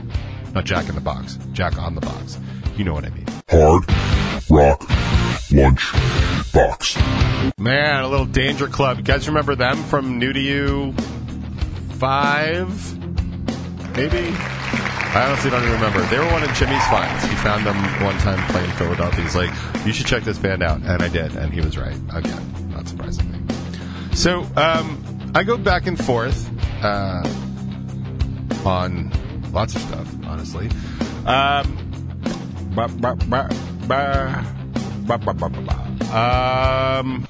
Not 0.54 0.66
Jack 0.66 0.90
in 0.90 0.96
the 0.96 1.02
box, 1.02 1.38
Jack 1.54 1.78
on 1.78 1.96
the 1.96 2.02
box. 2.02 2.38
You 2.76 2.84
know 2.84 2.94
what 2.94 3.06
I 3.06 3.10
mean. 3.10 3.26
Hard 3.50 3.84
Rock 4.50 4.84
Lunch 5.52 5.92
Box. 6.54 6.98
Man, 7.58 8.04
a 8.04 8.08
little 8.08 8.26
Danger 8.26 8.68
Club. 8.68 8.98
You 8.98 9.04
guys 9.04 9.28
remember 9.28 9.56
them 9.56 9.78
from 9.84 10.20
New 10.20 10.34
to 10.34 10.40
You 10.40 10.94
5? 12.00 13.96
Maybe? 13.96 14.36
I 15.14 15.26
honestly 15.28 15.50
don't 15.50 15.62
even 15.62 15.74
remember. 15.74 16.02
They 16.06 16.18
were 16.18 16.32
one 16.32 16.42
of 16.42 16.54
Jimmy's 16.54 16.86
finds. 16.88 17.24
He 17.26 17.36
found 17.36 17.66
them 17.66 17.76
one 18.04 18.18
time 18.20 18.40
playing 18.52 18.72
Philadelphia. 18.72 19.22
He's 19.24 19.36
like, 19.36 19.52
you 19.86 19.92
should 19.92 20.06
check 20.06 20.24
this 20.24 20.38
band 20.38 20.64
out. 20.64 20.82
And 20.84 21.02
I 21.02 21.10
did, 21.10 21.36
and 21.36 21.54
he 21.54 21.60
was 21.60 21.78
right. 21.78 21.98
Again, 22.14 22.70
not 22.72 22.88
surprisingly. 22.88 23.40
So, 24.16 24.48
um, 24.56 25.32
I 25.36 25.44
go 25.44 25.58
back 25.58 25.86
and 25.88 26.02
forth 26.02 26.50
uh, 26.84 27.28
on 28.66 29.12
lots 29.52 29.76
of 29.76 29.82
stuff, 29.82 30.08
honestly. 30.32 30.70
Um, 31.26 31.78
ba- 32.74 32.88
ba- 32.88 33.16
ba- 33.28 33.50
ba- 33.88 34.46
ba- 35.06 35.18
ba- 35.18 35.34
ba- 35.34 35.50
ba- 35.50 35.50
ba. 35.50 36.98
Um, 37.00 37.26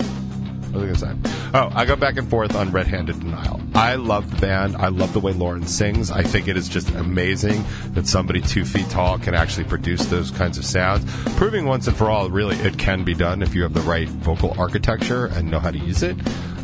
what 0.72 0.84
was 0.84 1.04
I 1.04 1.08
going 1.08 1.22
to 1.22 1.30
say? 1.30 1.32
Oh, 1.54 1.70
I 1.76 1.84
go 1.86 1.96
back 1.98 2.16
and 2.18 2.30
forth 2.30 2.56
on 2.56 2.72
Red 2.72 2.88
Handed 2.88 3.20
Denial. 3.20 3.60
I 3.76 3.96
love 3.96 4.30
the 4.34 4.40
band. 4.40 4.78
I 4.78 4.88
love 4.88 5.12
the 5.12 5.20
way 5.20 5.34
Lauren 5.34 5.68
sings. 5.68 6.10
I 6.12 6.24
think 6.24 6.48
it 6.48 6.56
is 6.56 6.70
just 6.70 6.90
amazing 6.92 7.66
that 7.94 8.08
somebody 8.08 8.40
two 8.40 8.64
feet 8.64 8.90
tall 8.90 9.18
can 9.20 9.34
actually 9.34 9.66
produce 9.66 10.06
those 10.06 10.32
kinds 10.32 10.58
of 10.58 10.64
sounds. 10.66 11.04
Proving 11.36 11.66
once 11.66 11.88
and 11.88 11.98
for 11.98 12.10
all, 12.10 12.30
really, 12.30 12.56
it 12.58 12.78
can 12.78 13.04
be 13.04 13.14
done 13.14 13.42
if 13.42 13.54
you 13.54 13.64
have 13.64 13.74
the 13.74 13.82
right 13.82 14.08
vocal 14.08 14.56
architecture 14.58 15.26
and 15.26 15.52
know 15.52 15.60
how 15.60 15.72
to 15.72 15.78
use 15.80 16.04
it. 16.04 16.16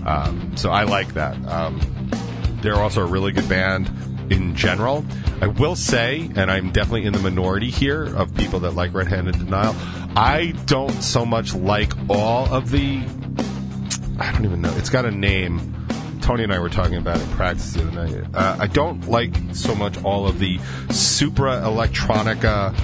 Um, 0.05 0.55
so 0.55 0.69
I 0.71 0.83
like 0.83 1.13
that. 1.15 1.35
Um, 1.47 1.81
they're 2.61 2.75
also 2.75 3.01
a 3.01 3.05
really 3.05 3.33
good 3.33 3.49
band 3.49 3.89
in 4.29 4.55
general. 4.55 5.05
I 5.41 5.47
will 5.47 5.75
say, 5.75 6.29
and 6.35 6.51
I'm 6.51 6.71
definitely 6.71 7.05
in 7.05 7.13
the 7.13 7.19
minority 7.19 7.69
here 7.69 8.03
of 8.15 8.33
people 8.35 8.59
that 8.61 8.71
like 8.71 8.93
Red 8.93 9.07
Handed 9.07 9.37
Denial, 9.37 9.75
I 10.15 10.53
don't 10.65 11.01
so 11.01 11.25
much 11.25 11.53
like 11.53 11.93
all 12.09 12.51
of 12.53 12.71
the. 12.71 13.03
I 14.19 14.31
don't 14.31 14.45
even 14.45 14.61
know. 14.61 14.75
It's 14.77 14.89
got 14.89 15.05
a 15.05 15.11
name. 15.11 15.73
Tony 16.21 16.43
and 16.43 16.51
I 16.51 16.59
were 16.59 16.69
talking 16.69 16.95
about 16.95 17.17
it 17.17 17.23
in 17.23 17.29
practice 17.29 17.73
the 17.73 17.87
other 17.87 17.91
night. 17.91 18.25
Uh, 18.33 18.57
I 18.59 18.67
don't 18.67 19.07
like 19.07 19.33
so 19.53 19.75
much 19.75 20.03
all 20.03 20.27
of 20.27 20.39
the 20.39 20.59
supra 20.89 21.61
electronica 21.61 22.75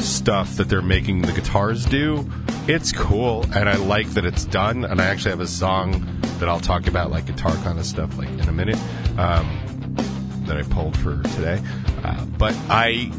stuff 0.00 0.56
that 0.56 0.68
they're 0.68 0.82
making 0.82 1.22
the 1.22 1.32
guitars 1.32 1.84
do. 1.86 2.28
It's 2.66 2.92
cool, 2.92 3.44
and 3.54 3.68
I 3.68 3.76
like 3.76 4.08
that 4.10 4.24
it's 4.24 4.44
done. 4.44 4.84
And 4.84 5.00
I 5.00 5.06
actually 5.06 5.30
have 5.30 5.40
a 5.40 5.46
song 5.46 6.20
that 6.40 6.48
I'll 6.48 6.60
talk 6.60 6.86
about, 6.86 7.10
like 7.10 7.26
guitar 7.26 7.54
kind 7.56 7.78
of 7.78 7.86
stuff, 7.86 8.18
like 8.18 8.28
in 8.28 8.48
a 8.48 8.52
minute. 8.52 8.78
Um, 9.16 9.63
that 10.46 10.56
I 10.56 10.62
pulled 10.62 10.96
for 10.96 11.22
today. 11.34 11.62
Uh, 12.02 12.24
but 12.24 12.54
I, 12.68 13.10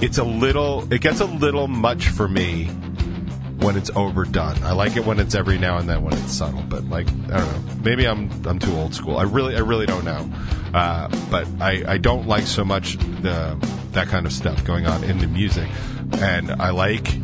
it's 0.00 0.18
a 0.18 0.24
little, 0.24 0.92
it 0.92 1.00
gets 1.00 1.20
a 1.20 1.26
little 1.26 1.68
much 1.68 2.08
for 2.08 2.28
me 2.28 2.70
when 3.58 3.76
it's 3.76 3.90
overdone. 3.96 4.62
I 4.62 4.72
like 4.72 4.96
it 4.96 5.04
when 5.04 5.18
it's 5.18 5.34
every 5.34 5.58
now 5.58 5.78
and 5.78 5.88
then 5.88 6.02
when 6.02 6.12
it's 6.14 6.32
subtle. 6.32 6.62
But 6.68 6.84
like, 6.84 7.08
I 7.08 7.38
don't 7.38 7.68
know, 7.68 7.74
maybe 7.82 8.06
I'm 8.06 8.30
I'm 8.46 8.58
too 8.58 8.74
old 8.76 8.94
school. 8.94 9.16
I 9.16 9.22
really 9.22 9.56
I 9.56 9.60
really 9.60 9.86
don't 9.86 10.04
know. 10.04 10.30
Uh, 10.74 11.08
but 11.30 11.48
I 11.60 11.94
I 11.94 11.98
don't 11.98 12.26
like 12.26 12.46
so 12.46 12.64
much 12.64 12.96
the 13.22 13.56
that 13.92 14.08
kind 14.08 14.26
of 14.26 14.32
stuff 14.32 14.64
going 14.64 14.86
on 14.86 15.04
in 15.04 15.18
the 15.18 15.26
music, 15.26 15.68
and 16.18 16.50
I 16.50 16.70
like. 16.70 17.18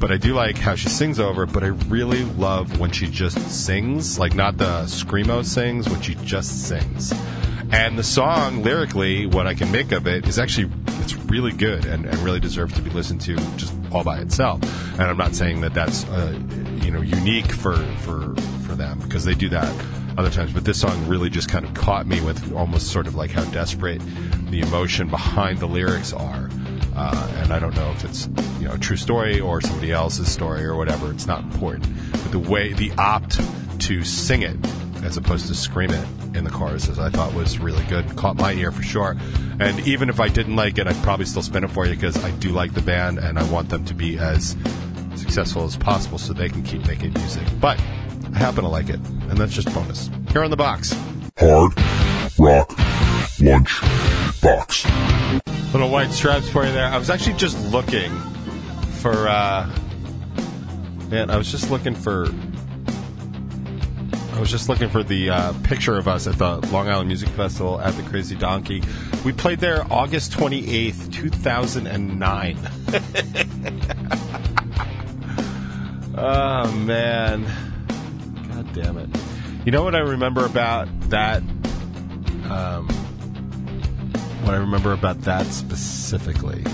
But 0.00 0.12
I 0.12 0.16
do 0.16 0.32
like 0.32 0.56
how 0.56 0.76
she 0.76 0.88
sings 0.88 1.18
over 1.18 1.44
but 1.44 1.64
I 1.64 1.68
really 1.88 2.22
love 2.22 2.78
when 2.78 2.92
she 2.92 3.08
just 3.08 3.36
sings, 3.50 4.16
like 4.16 4.32
not 4.32 4.56
the 4.56 4.84
screamo 4.84 5.44
sings, 5.44 5.88
when 5.88 6.00
she 6.00 6.14
just 6.16 6.68
sings. 6.68 7.12
And 7.70 7.98
the 7.98 8.04
song, 8.04 8.62
lyrically, 8.62 9.26
what 9.26 9.46
I 9.46 9.54
can 9.54 9.70
make 9.70 9.92
of 9.92 10.06
it 10.06 10.26
is 10.26 10.38
actually 10.38 10.70
it's 11.00 11.14
really 11.14 11.52
good 11.52 11.84
and, 11.84 12.06
and 12.06 12.18
really 12.18 12.40
deserves 12.40 12.74
to 12.74 12.82
be 12.82 12.90
listened 12.90 13.20
to 13.22 13.36
just 13.56 13.74
all 13.92 14.04
by 14.04 14.18
itself. 14.20 14.62
And 14.92 15.02
I'm 15.02 15.16
not 15.16 15.34
saying 15.34 15.60
that 15.60 15.74
that's 15.74 16.04
uh, 16.06 16.38
you 16.82 16.90
know 16.90 17.00
unique 17.00 17.52
for 17.52 17.76
for 17.98 18.34
for 18.66 18.74
them 18.74 18.98
because 19.00 19.24
they 19.24 19.34
do 19.34 19.48
that 19.50 19.86
other 20.16 20.30
times. 20.30 20.52
But 20.52 20.64
this 20.64 20.80
song 20.80 21.06
really 21.06 21.30
just 21.30 21.48
kind 21.48 21.64
of 21.64 21.74
caught 21.74 22.06
me 22.06 22.20
with 22.20 22.52
almost 22.54 22.88
sort 22.88 23.06
of 23.06 23.14
like 23.14 23.30
how 23.30 23.44
desperate 23.50 24.00
the 24.50 24.60
emotion 24.60 25.08
behind 25.08 25.58
the 25.58 25.68
lyrics 25.68 26.12
are. 26.12 26.50
Uh, 26.96 27.32
and 27.36 27.52
I 27.52 27.58
don't 27.58 27.76
know 27.76 27.90
if 27.92 28.04
it's 28.04 28.28
you 28.58 28.66
know 28.66 28.74
a 28.74 28.78
true 28.78 28.96
story 28.96 29.40
or 29.40 29.60
somebody 29.60 29.92
else's 29.92 30.30
story 30.30 30.64
or 30.64 30.76
whatever. 30.76 31.10
It's 31.12 31.26
not 31.26 31.42
important. 31.42 31.86
But 32.12 32.32
the 32.32 32.38
way 32.38 32.72
the 32.72 32.92
opt 32.98 33.40
to 33.80 34.04
sing 34.04 34.42
it 34.42 34.56
as 35.04 35.16
opposed 35.16 35.46
to 35.46 35.54
scream 35.54 35.90
it 35.90 36.06
in 36.34 36.44
the 36.44 36.50
choruses, 36.50 36.98
I 36.98 37.10
thought 37.10 37.34
was 37.34 37.58
really 37.58 37.84
good. 37.84 38.16
Caught 38.16 38.36
my 38.36 38.52
ear 38.52 38.72
for 38.72 38.82
sure. 38.82 39.16
And 39.60 39.80
even 39.86 40.08
if 40.08 40.20
I 40.20 40.28
didn't 40.28 40.56
like 40.56 40.78
it, 40.78 40.86
I'd 40.86 41.02
probably 41.02 41.26
still 41.26 41.42
spin 41.42 41.64
it 41.64 41.70
for 41.70 41.86
you 41.86 41.94
because 41.94 42.22
I 42.24 42.30
do 42.32 42.50
like 42.50 42.74
the 42.74 42.82
band 42.82 43.18
and 43.18 43.38
I 43.38 43.50
want 43.50 43.68
them 43.68 43.84
to 43.86 43.94
be 43.94 44.18
as 44.18 44.56
successful 45.16 45.64
as 45.64 45.76
possible 45.76 46.18
so 46.18 46.32
they 46.32 46.48
can 46.48 46.62
keep 46.62 46.86
making 46.86 47.12
music. 47.14 47.44
But 47.60 47.78
I 48.34 48.38
happen 48.38 48.62
to 48.62 48.68
like 48.68 48.88
it, 48.88 49.00
and 49.28 49.38
that's 49.38 49.52
just 49.52 49.72
bonus. 49.74 50.10
Here 50.30 50.42
on 50.42 50.50
the 50.50 50.56
box. 50.56 50.94
Hard 51.38 51.72
Rock 52.38 52.70
Lunch 53.40 53.80
Box. 54.40 54.86
Little 55.72 55.90
white 55.90 56.10
stripes 56.10 56.48
for 56.48 56.64
you 56.64 56.72
there. 56.72 56.86
I 56.86 56.98
was 56.98 57.10
actually 57.10 57.36
just 57.36 57.58
looking 57.70 58.10
for, 59.00 59.28
uh, 59.28 59.68
man, 61.08 61.30
I 61.30 61.36
was 61.36 61.50
just 61.50 61.70
looking 61.70 61.94
for, 61.94 62.28
I 64.38 64.40
was 64.40 64.52
just 64.52 64.68
looking 64.68 64.88
for 64.88 65.02
the 65.02 65.30
uh, 65.30 65.52
picture 65.64 65.98
of 65.98 66.06
us 66.06 66.28
at 66.28 66.38
the 66.38 66.64
Long 66.68 66.88
Island 66.88 67.08
Music 67.08 67.28
Festival 67.30 67.80
at 67.80 67.92
the 67.96 68.04
Crazy 68.04 68.36
Donkey. 68.36 68.84
We 69.24 69.32
played 69.32 69.58
there 69.58 69.84
August 69.92 70.30
28th, 70.30 71.12
2009. 71.12 72.56
oh, 76.16 76.70
man. 76.70 77.46
God 78.52 78.72
damn 78.74 78.98
it. 78.98 79.08
You 79.66 79.72
know 79.72 79.82
what 79.82 79.96
I 79.96 80.02
remember 80.02 80.46
about 80.46 80.86
that? 81.10 81.42
Um, 82.48 82.88
what 84.44 84.54
I 84.54 84.58
remember 84.58 84.92
about 84.92 85.20
that 85.22 85.46
specifically. 85.46 86.64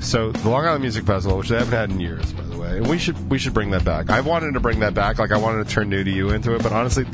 So 0.00 0.32
the 0.32 0.48
Long 0.48 0.64
Island 0.64 0.82
Music 0.82 1.04
Festival, 1.04 1.38
which 1.38 1.48
they 1.48 1.58
haven't 1.58 1.72
had 1.72 1.90
in 1.90 2.00
years, 2.00 2.32
by 2.32 2.42
the 2.42 2.51
way, 2.62 2.78
and 2.78 2.86
we 2.86 2.98
should 2.98 3.30
we 3.30 3.38
should 3.38 3.52
bring 3.52 3.70
that 3.70 3.84
back. 3.84 4.10
I 4.10 4.20
wanted 4.20 4.54
to 4.54 4.60
bring 4.60 4.80
that 4.80 4.94
back, 4.94 5.18
like 5.18 5.32
I 5.32 5.36
wanted 5.36 5.66
to 5.66 5.74
turn 5.74 5.88
New 5.88 6.02
to 6.02 6.10
You 6.10 6.30
into 6.30 6.54
it, 6.54 6.62
but 6.62 6.72
honestly, 6.72 7.04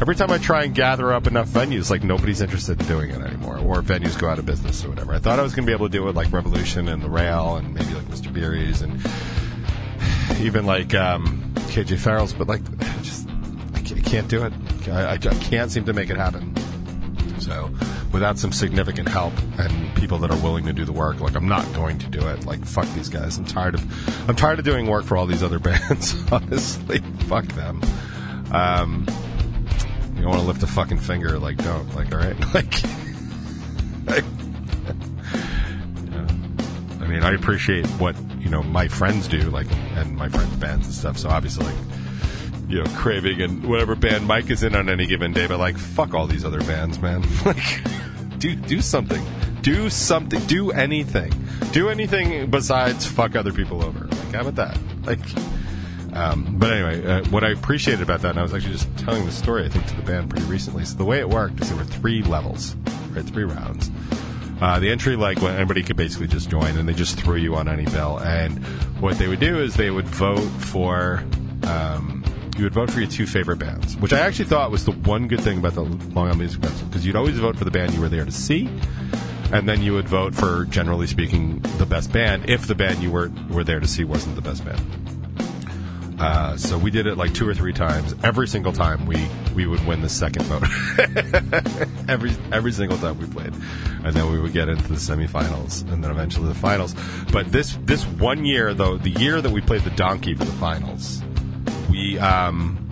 every 0.00 0.14
time 0.14 0.30
I 0.30 0.38
try 0.38 0.64
and 0.64 0.74
gather 0.74 1.12
up 1.12 1.26
enough 1.26 1.48
venues, 1.48 1.90
like 1.90 2.02
nobody's 2.04 2.40
interested 2.40 2.80
in 2.80 2.86
doing 2.86 3.10
it 3.10 3.20
anymore, 3.20 3.58
or 3.58 3.82
venues 3.82 4.18
go 4.18 4.28
out 4.28 4.38
of 4.38 4.46
business 4.46 4.84
or 4.84 4.90
whatever. 4.90 5.14
I 5.14 5.18
thought 5.18 5.38
I 5.38 5.42
was 5.42 5.54
going 5.54 5.64
to 5.64 5.70
be 5.70 5.74
able 5.74 5.88
to 5.88 5.92
do 5.92 6.08
it 6.08 6.14
like 6.14 6.32
Revolution 6.32 6.88
and 6.88 7.02
the 7.02 7.10
Rail, 7.10 7.56
and 7.56 7.72
maybe 7.72 7.94
like 7.94 8.06
Mr. 8.06 8.32
Beery's, 8.32 8.82
and 8.82 9.00
even 10.44 10.66
like 10.66 10.94
um, 10.94 11.52
KJ 11.68 11.98
Farrell's, 11.98 12.32
but 12.32 12.48
like 12.48 12.62
I 12.80 13.02
just 13.02 13.28
I 13.74 13.78
I 13.78 14.00
can't 14.00 14.28
do 14.28 14.44
it. 14.44 14.52
I, 14.88 15.02
I, 15.02 15.12
I 15.12 15.16
can't 15.16 15.70
seem 15.70 15.84
to 15.84 15.92
make 15.92 16.10
it 16.10 16.16
happen. 16.16 16.54
So, 17.40 17.70
without 18.16 18.38
some 18.38 18.50
significant 18.50 19.06
help 19.06 19.34
and 19.58 19.94
people 19.94 20.16
that 20.16 20.30
are 20.30 20.42
willing 20.42 20.64
to 20.64 20.72
do 20.72 20.86
the 20.86 20.92
work, 20.92 21.20
like 21.20 21.34
I'm 21.34 21.48
not 21.48 21.70
going 21.74 21.98
to 21.98 22.06
do 22.06 22.26
it. 22.28 22.46
Like 22.46 22.64
fuck 22.64 22.88
these 22.94 23.10
guys. 23.10 23.36
I'm 23.36 23.44
tired 23.44 23.74
of 23.74 24.28
I'm 24.28 24.34
tired 24.34 24.58
of 24.58 24.64
doing 24.64 24.86
work 24.86 25.04
for 25.04 25.18
all 25.18 25.26
these 25.26 25.42
other 25.42 25.58
bands. 25.68 26.14
Honestly, 26.32 27.00
fuck 27.28 27.44
them. 27.48 27.82
Um, 28.52 29.04
you 30.14 30.22
don't 30.22 30.30
want 30.30 30.40
to 30.40 30.46
lift 30.46 30.62
a 30.62 30.66
fucking 30.66 30.96
finger, 30.96 31.38
like 31.38 31.58
don't. 31.58 31.94
Like 31.94 32.10
all 32.10 32.20
right, 32.20 32.38
like. 32.54 32.82
like. 34.06 34.24
I 37.02 37.06
mean, 37.06 37.22
I 37.22 37.34
appreciate 37.34 37.86
what 38.00 38.16
you 38.38 38.48
know 38.48 38.62
my 38.62 38.88
friends 38.88 39.28
do, 39.28 39.42
like, 39.50 39.70
and 39.94 40.16
my 40.16 40.30
friends' 40.30 40.56
bands 40.56 40.86
and 40.86 40.94
stuff. 40.94 41.18
So 41.18 41.28
obviously, 41.28 41.66
like, 41.66 41.74
you 42.68 42.82
know, 42.82 42.90
craving 42.96 43.42
and 43.42 43.62
whatever 43.64 43.94
band 43.94 44.26
Mike 44.26 44.48
is 44.50 44.62
in 44.62 44.74
on 44.74 44.88
any 44.88 45.04
given 45.06 45.34
day, 45.34 45.46
but 45.46 45.58
like, 45.58 45.76
fuck 45.76 46.14
all 46.14 46.26
these 46.26 46.46
other 46.46 46.60
bands, 46.62 46.98
man. 46.98 47.22
like, 47.44 47.82
do 48.38 48.54
do 48.54 48.80
something, 48.80 49.24
do 49.62 49.90
something, 49.90 50.40
do 50.46 50.70
anything, 50.70 51.32
do 51.72 51.88
anything 51.88 52.50
besides 52.50 53.06
fuck 53.06 53.36
other 53.36 53.52
people 53.52 53.84
over. 53.84 54.06
Like, 54.06 54.34
how 54.34 54.46
about 54.46 54.54
that? 54.56 54.78
Like, 55.04 55.20
um, 56.12 56.56
but 56.58 56.72
anyway, 56.72 57.06
uh, 57.06 57.24
what 57.30 57.44
I 57.44 57.50
appreciated 57.50 58.02
about 58.02 58.22
that, 58.22 58.30
and 58.30 58.38
I 58.38 58.42
was 58.42 58.54
actually 58.54 58.72
just 58.72 58.96
telling 58.98 59.26
the 59.26 59.32
story, 59.32 59.64
I 59.64 59.68
think, 59.68 59.86
to 59.86 59.96
the 59.96 60.02
band 60.02 60.30
pretty 60.30 60.46
recently. 60.46 60.84
So 60.84 60.96
the 60.96 61.04
way 61.04 61.18
it 61.18 61.28
worked 61.28 61.60
is 61.60 61.68
there 61.68 61.76
were 61.76 61.84
three 61.84 62.22
levels, 62.22 62.74
right? 63.10 63.24
Three 63.24 63.44
rounds. 63.44 63.90
Uh, 64.60 64.80
the 64.80 64.90
entry, 64.90 65.16
like, 65.16 65.42
when 65.42 65.54
anybody 65.54 65.82
could 65.82 65.96
basically 65.96 66.28
just 66.28 66.48
join, 66.48 66.78
and 66.78 66.88
they 66.88 66.94
just 66.94 67.20
threw 67.20 67.36
you 67.36 67.56
on 67.56 67.68
any 67.68 67.84
bill. 67.84 68.18
And 68.18 68.64
what 69.00 69.18
they 69.18 69.28
would 69.28 69.40
do 69.40 69.58
is 69.58 69.74
they 69.74 69.90
would 69.90 70.08
vote 70.08 70.38
for. 70.38 71.22
Um, 71.64 72.24
you 72.58 72.64
would 72.64 72.74
vote 72.74 72.90
for 72.90 73.00
your 73.00 73.08
two 73.08 73.26
favorite 73.26 73.58
bands, 73.58 73.96
which 73.96 74.12
I 74.12 74.20
actually 74.20 74.46
thought 74.46 74.70
was 74.70 74.84
the 74.84 74.92
one 74.92 75.28
good 75.28 75.40
thing 75.40 75.58
about 75.58 75.74
the 75.74 75.82
Long 75.82 76.26
Island 76.26 76.38
Music 76.38 76.62
Festival, 76.62 76.88
because 76.88 77.06
you'd 77.06 77.16
always 77.16 77.38
vote 77.38 77.56
for 77.56 77.64
the 77.64 77.70
band 77.70 77.94
you 77.94 78.00
were 78.00 78.08
there 78.08 78.24
to 78.24 78.32
see, 78.32 78.68
and 79.52 79.68
then 79.68 79.82
you 79.82 79.92
would 79.92 80.08
vote 80.08 80.34
for, 80.34 80.64
generally 80.66 81.06
speaking, 81.06 81.60
the 81.78 81.86
best 81.86 82.12
band 82.12 82.48
if 82.48 82.66
the 82.66 82.74
band 82.74 83.02
you 83.02 83.10
were 83.10 83.30
were 83.50 83.64
there 83.64 83.80
to 83.80 83.86
see 83.86 84.04
wasn't 84.04 84.34
the 84.34 84.42
best 84.42 84.64
band. 84.64 84.80
Uh, 86.18 86.56
so 86.56 86.78
we 86.78 86.90
did 86.90 87.06
it 87.06 87.16
like 87.16 87.34
two 87.34 87.46
or 87.46 87.54
three 87.54 87.74
times. 87.74 88.14
Every 88.24 88.48
single 88.48 88.72
time 88.72 89.04
we 89.04 89.28
we 89.54 89.66
would 89.66 89.86
win 89.86 90.00
the 90.00 90.08
second 90.08 90.44
vote. 90.46 90.62
every 92.08 92.32
every 92.52 92.72
single 92.72 92.96
time 92.96 93.18
we 93.18 93.26
played, 93.26 93.52
and 94.02 94.14
then 94.14 94.32
we 94.32 94.40
would 94.40 94.52
get 94.52 94.68
into 94.68 94.88
the 94.88 94.94
semifinals, 94.94 95.82
and 95.92 96.02
then 96.02 96.10
eventually 96.10 96.48
the 96.48 96.54
finals. 96.54 96.94
But 97.32 97.52
this 97.52 97.78
this 97.82 98.04
one 98.06 98.46
year 98.46 98.72
though, 98.72 98.96
the 98.96 99.10
year 99.10 99.42
that 99.42 99.50
we 99.50 99.60
played 99.60 99.82
the 99.82 99.90
Donkey 99.90 100.34
for 100.34 100.44
the 100.44 100.52
finals, 100.52 101.22
we 101.90 102.18
um 102.18 102.82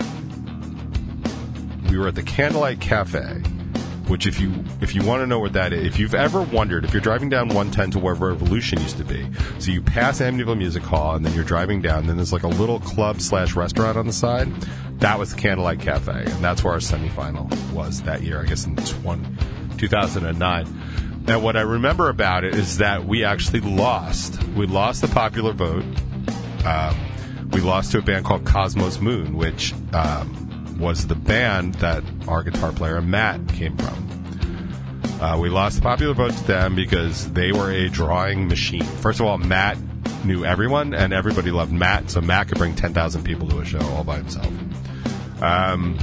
we 1.89 1.99
were 1.99 2.09
at 2.09 2.15
the 2.15 2.23
Candlelight 2.23 2.81
Cafe, 2.81 3.21
which 4.09 4.27
if 4.27 4.41
you 4.41 4.53
if 4.81 4.95
you 4.95 5.05
want 5.05 5.23
to 5.23 5.27
know 5.27 5.39
what 5.39 5.53
that 5.53 5.73
is, 5.73 5.87
if 5.87 5.99
you've 5.99 6.15
ever 6.15 6.43
wondered, 6.43 6.85
if 6.85 6.93
you're 6.93 7.01
driving 7.01 7.29
down 7.29 7.49
110 7.49 7.93
to 7.93 7.99
where 7.99 8.15
Revolution 8.15 8.81
used 8.81 8.97
to 8.99 9.05
be, 9.05 9.27
so 9.59 9.71
you 9.71 9.81
pass 9.81 10.21
Amityville 10.21 10.59
Music 10.59 10.83
Hall 10.83 11.15
and 11.15 11.25
then 11.25 11.33
you're 11.35 11.45
driving 11.45 11.81
down, 11.81 12.07
then 12.07 12.17
there's 12.17 12.33
like 12.33 12.43
a 12.43 12.49
little 12.49 12.81
club 12.81 13.21
slash 13.21 13.55
restaurant 13.55 13.97
on 13.97 14.07
the 14.07 14.13
side. 14.13 14.51
That 14.99 15.19
was 15.19 15.35
the 15.35 15.41
Candlelight 15.41 15.81
Cafe, 15.81 16.13
and 16.13 16.45
that's 16.45 16.65
where 16.65 16.73
our 16.73 16.81
semifinal 16.81 17.49
was 17.73 18.03
that 18.03 18.23
year. 18.23 18.41
I 18.41 18.45
guess 18.45 18.67
in 18.67 18.77
20, 18.77 19.25
2009. 19.77 20.67
And 21.27 21.43
what 21.43 21.57
I 21.57 21.63
remember 21.63 22.11
about 22.11 22.45
it 22.45 22.55
is 22.55 22.79
that 22.79 23.07
we 23.07 23.25
actually 23.25 23.61
lost. 23.61 24.43
We 24.49 24.67
lost 24.67 25.01
the 25.01 25.09
popular 25.09 25.53
vote. 25.53 25.85
Um, 26.67 26.97
we 27.55 27.61
lost 27.61 27.93
to 27.93 27.99
a 27.99 28.03
band 28.03 28.25
called 28.25 28.45
Cosmos 28.45 29.01
Moon, 29.01 29.37
which 29.37 29.73
um, 29.93 30.77
was 30.79 31.07
the 31.07 31.15
band 31.15 31.75
that 31.77 32.03
our 32.27 32.43
guitar 32.43 32.73
player 32.73 33.01
Matt 33.01 33.47
came 33.49 33.77
from. 33.77 35.21
Uh, 35.21 35.39
we 35.39 35.49
lost 35.49 35.77
the 35.77 35.83
popular 35.83 36.15
vote 36.15 36.33
to 36.33 36.45
them 36.45 36.75
because 36.75 37.33
they 37.33 37.53
were 37.53 37.71
a 37.71 37.89
drawing 37.89 38.49
machine. 38.49 38.83
First 38.83 39.21
of 39.21 39.27
all, 39.27 39.39
Matt 39.39 39.79
knew 40.25 40.45
everyone, 40.45 40.95
and 40.95 41.13
everybody 41.13 41.53
loved 41.53 41.73
Matt, 41.73 42.11
so 42.11 42.21
Matt 42.21 42.49
could 42.49 42.59
bring 42.59 42.75
10,000 42.75 43.23
people 43.23 43.49
to 43.49 43.61
a 43.61 43.65
show 43.65 43.81
all 43.81 44.03
by 44.03 44.17
himself. 44.17 44.53
Um, 45.41 45.97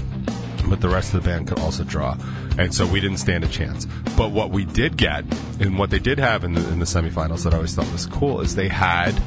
but 0.69 0.79
the 0.79 0.87
rest 0.87 1.13
of 1.13 1.21
the 1.21 1.29
band 1.29 1.49
could 1.49 1.59
also 1.59 1.83
draw, 1.83 2.15
and 2.57 2.73
so 2.73 2.87
we 2.87 3.01
didn't 3.01 3.17
stand 3.17 3.43
a 3.43 3.49
chance. 3.49 3.85
But 4.15 4.31
what 4.31 4.51
we 4.51 4.63
did 4.63 4.95
get, 4.95 5.25
and 5.59 5.77
what 5.77 5.89
they 5.89 5.99
did 5.99 6.17
have 6.17 6.45
in 6.45 6.53
the, 6.53 6.65
in 6.69 6.79
the 6.79 6.85
semifinals 6.85 7.43
that 7.43 7.53
I 7.53 7.57
always 7.57 7.75
thought 7.75 7.91
was 7.91 8.05
cool, 8.05 8.39
is 8.39 8.55
they 8.55 8.69
had 8.69 9.21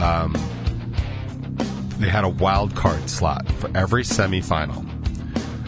um, 0.00 0.34
they 1.98 2.08
had 2.08 2.24
a 2.24 2.28
wild 2.28 2.74
card 2.74 3.08
slot 3.08 3.50
for 3.52 3.70
every 3.76 4.02
semifinal. 4.02 4.88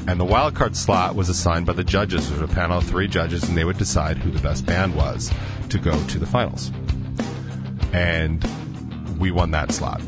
And 0.08 0.20
the 0.20 0.24
wild 0.24 0.54
card 0.54 0.76
slot 0.76 1.16
was 1.16 1.28
assigned 1.28 1.66
by 1.66 1.72
the 1.72 1.84
judges. 1.84 2.28
There 2.28 2.40
was 2.40 2.50
a 2.50 2.54
panel 2.54 2.78
of 2.78 2.84
three 2.84 3.08
judges, 3.08 3.48
and 3.48 3.56
they 3.56 3.64
would 3.64 3.78
decide 3.78 4.18
who 4.18 4.30
the 4.30 4.40
best 4.40 4.64
band 4.64 4.94
was 4.94 5.32
to 5.68 5.78
go 5.78 6.00
to 6.06 6.18
the 6.18 6.26
finals. 6.26 6.70
And 7.92 8.44
we 9.18 9.30
won 9.30 9.50
that 9.52 9.72
slot, 9.72 10.00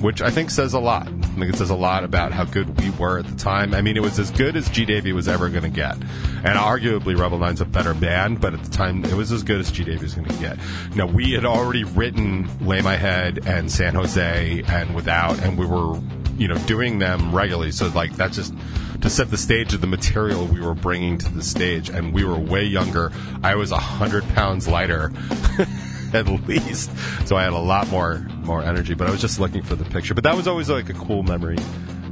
which 0.00 0.20
I 0.20 0.30
think 0.30 0.50
says 0.50 0.74
a 0.74 0.80
lot. 0.80 1.08
Think 1.40 1.54
it 1.54 1.56
says 1.56 1.70
a 1.70 1.74
lot 1.74 2.04
about 2.04 2.32
how 2.32 2.44
good 2.44 2.78
we 2.80 2.90
were 2.90 3.18
at 3.18 3.26
the 3.26 3.34
time. 3.34 3.74
I 3.74 3.80
mean, 3.80 3.96
it 3.96 4.02
was 4.02 4.18
as 4.18 4.30
good 4.30 4.56
as 4.56 4.68
G 4.68 4.84
Davy 4.84 5.12
was 5.12 5.26
ever 5.26 5.48
going 5.48 5.62
to 5.62 5.70
get. 5.70 5.94
And 5.94 6.58
arguably, 6.58 7.18
Revel 7.18 7.38
Nine's 7.38 7.62
a 7.62 7.64
better 7.64 7.94
band, 7.94 8.40
but 8.40 8.52
at 8.52 8.62
the 8.62 8.70
time, 8.70 9.04
it 9.06 9.14
was 9.14 9.32
as 9.32 9.42
good 9.42 9.58
as 9.58 9.72
G 9.72 9.82
Davy 9.82 10.02
was 10.02 10.14
going 10.14 10.28
to 10.28 10.34
get. 10.36 10.58
Now, 10.94 11.06
we 11.06 11.32
had 11.32 11.46
already 11.46 11.84
written 11.84 12.48
Lay 12.60 12.82
My 12.82 12.96
Head 12.96 13.46
and 13.46 13.72
San 13.72 13.94
Jose 13.94 14.62
and 14.68 14.94
Without, 14.94 15.42
and 15.42 15.58
we 15.58 15.64
were, 15.64 15.98
you 16.36 16.46
know, 16.46 16.58
doing 16.66 16.98
them 16.98 17.34
regularly. 17.34 17.72
So, 17.72 17.88
like, 17.88 18.14
that's 18.16 18.36
just 18.36 18.54
to 19.00 19.08
set 19.08 19.30
the 19.30 19.38
stage 19.38 19.72
of 19.72 19.80
the 19.80 19.86
material 19.86 20.44
we 20.44 20.60
were 20.60 20.74
bringing 20.74 21.16
to 21.18 21.28
the 21.32 21.42
stage. 21.42 21.88
And 21.88 22.12
we 22.12 22.22
were 22.22 22.38
way 22.38 22.64
younger. 22.64 23.12
I 23.42 23.54
was 23.54 23.72
a 23.72 23.78
hundred 23.78 24.28
pounds 24.28 24.68
lighter. 24.68 25.10
at 26.14 26.26
least. 26.48 26.90
So 27.26 27.36
I 27.36 27.44
had 27.44 27.52
a 27.52 27.58
lot 27.58 27.88
more 27.88 28.26
more 28.42 28.62
energy. 28.62 28.94
But 28.94 29.06
I 29.06 29.10
was 29.10 29.20
just 29.20 29.38
looking 29.40 29.62
for 29.62 29.74
the 29.76 29.84
picture. 29.84 30.14
But 30.14 30.24
that 30.24 30.36
was 30.36 30.46
always 30.48 30.68
like 30.68 30.88
a 30.88 30.94
cool 30.94 31.22
memory. 31.22 31.58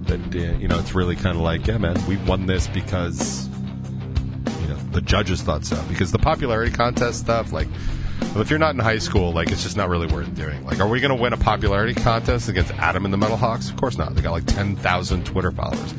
That 0.06 0.20
uh, 0.34 0.58
you 0.58 0.68
know, 0.68 0.78
it's 0.78 0.94
really 0.94 1.16
kind 1.16 1.36
of 1.36 1.42
like, 1.42 1.66
yeah, 1.66 1.78
man, 1.78 1.96
we 2.06 2.16
won 2.18 2.46
this 2.46 2.66
because 2.68 3.48
you 4.60 4.68
know 4.68 4.76
the 4.92 5.00
judges 5.00 5.42
thought 5.42 5.64
so. 5.64 5.82
Because 5.88 6.12
the 6.12 6.18
popularity 6.18 6.72
contest 6.72 7.20
stuff, 7.20 7.52
like 7.52 7.68
Well, 8.32 8.40
if 8.40 8.50
you're 8.50 8.58
not 8.58 8.74
in 8.74 8.80
high 8.80 8.98
school, 8.98 9.32
like 9.32 9.50
it's 9.50 9.62
just 9.62 9.76
not 9.76 9.88
really 9.88 10.06
worth 10.06 10.34
doing. 10.34 10.64
Like, 10.64 10.80
are 10.80 10.88
we 10.88 11.00
going 11.00 11.14
to 11.16 11.20
win 11.22 11.32
a 11.32 11.36
popularity 11.36 11.94
contest 11.94 12.48
against 12.48 12.72
Adam 12.74 13.04
and 13.04 13.12
the 13.12 13.18
Metal 13.18 13.36
Hawks? 13.36 13.68
Of 13.70 13.76
course 13.76 13.98
not. 13.98 14.14
They 14.14 14.22
got 14.22 14.32
like 14.32 14.46
ten 14.46 14.76
thousand 14.76 15.26
Twitter 15.26 15.50
followers. 15.50 15.94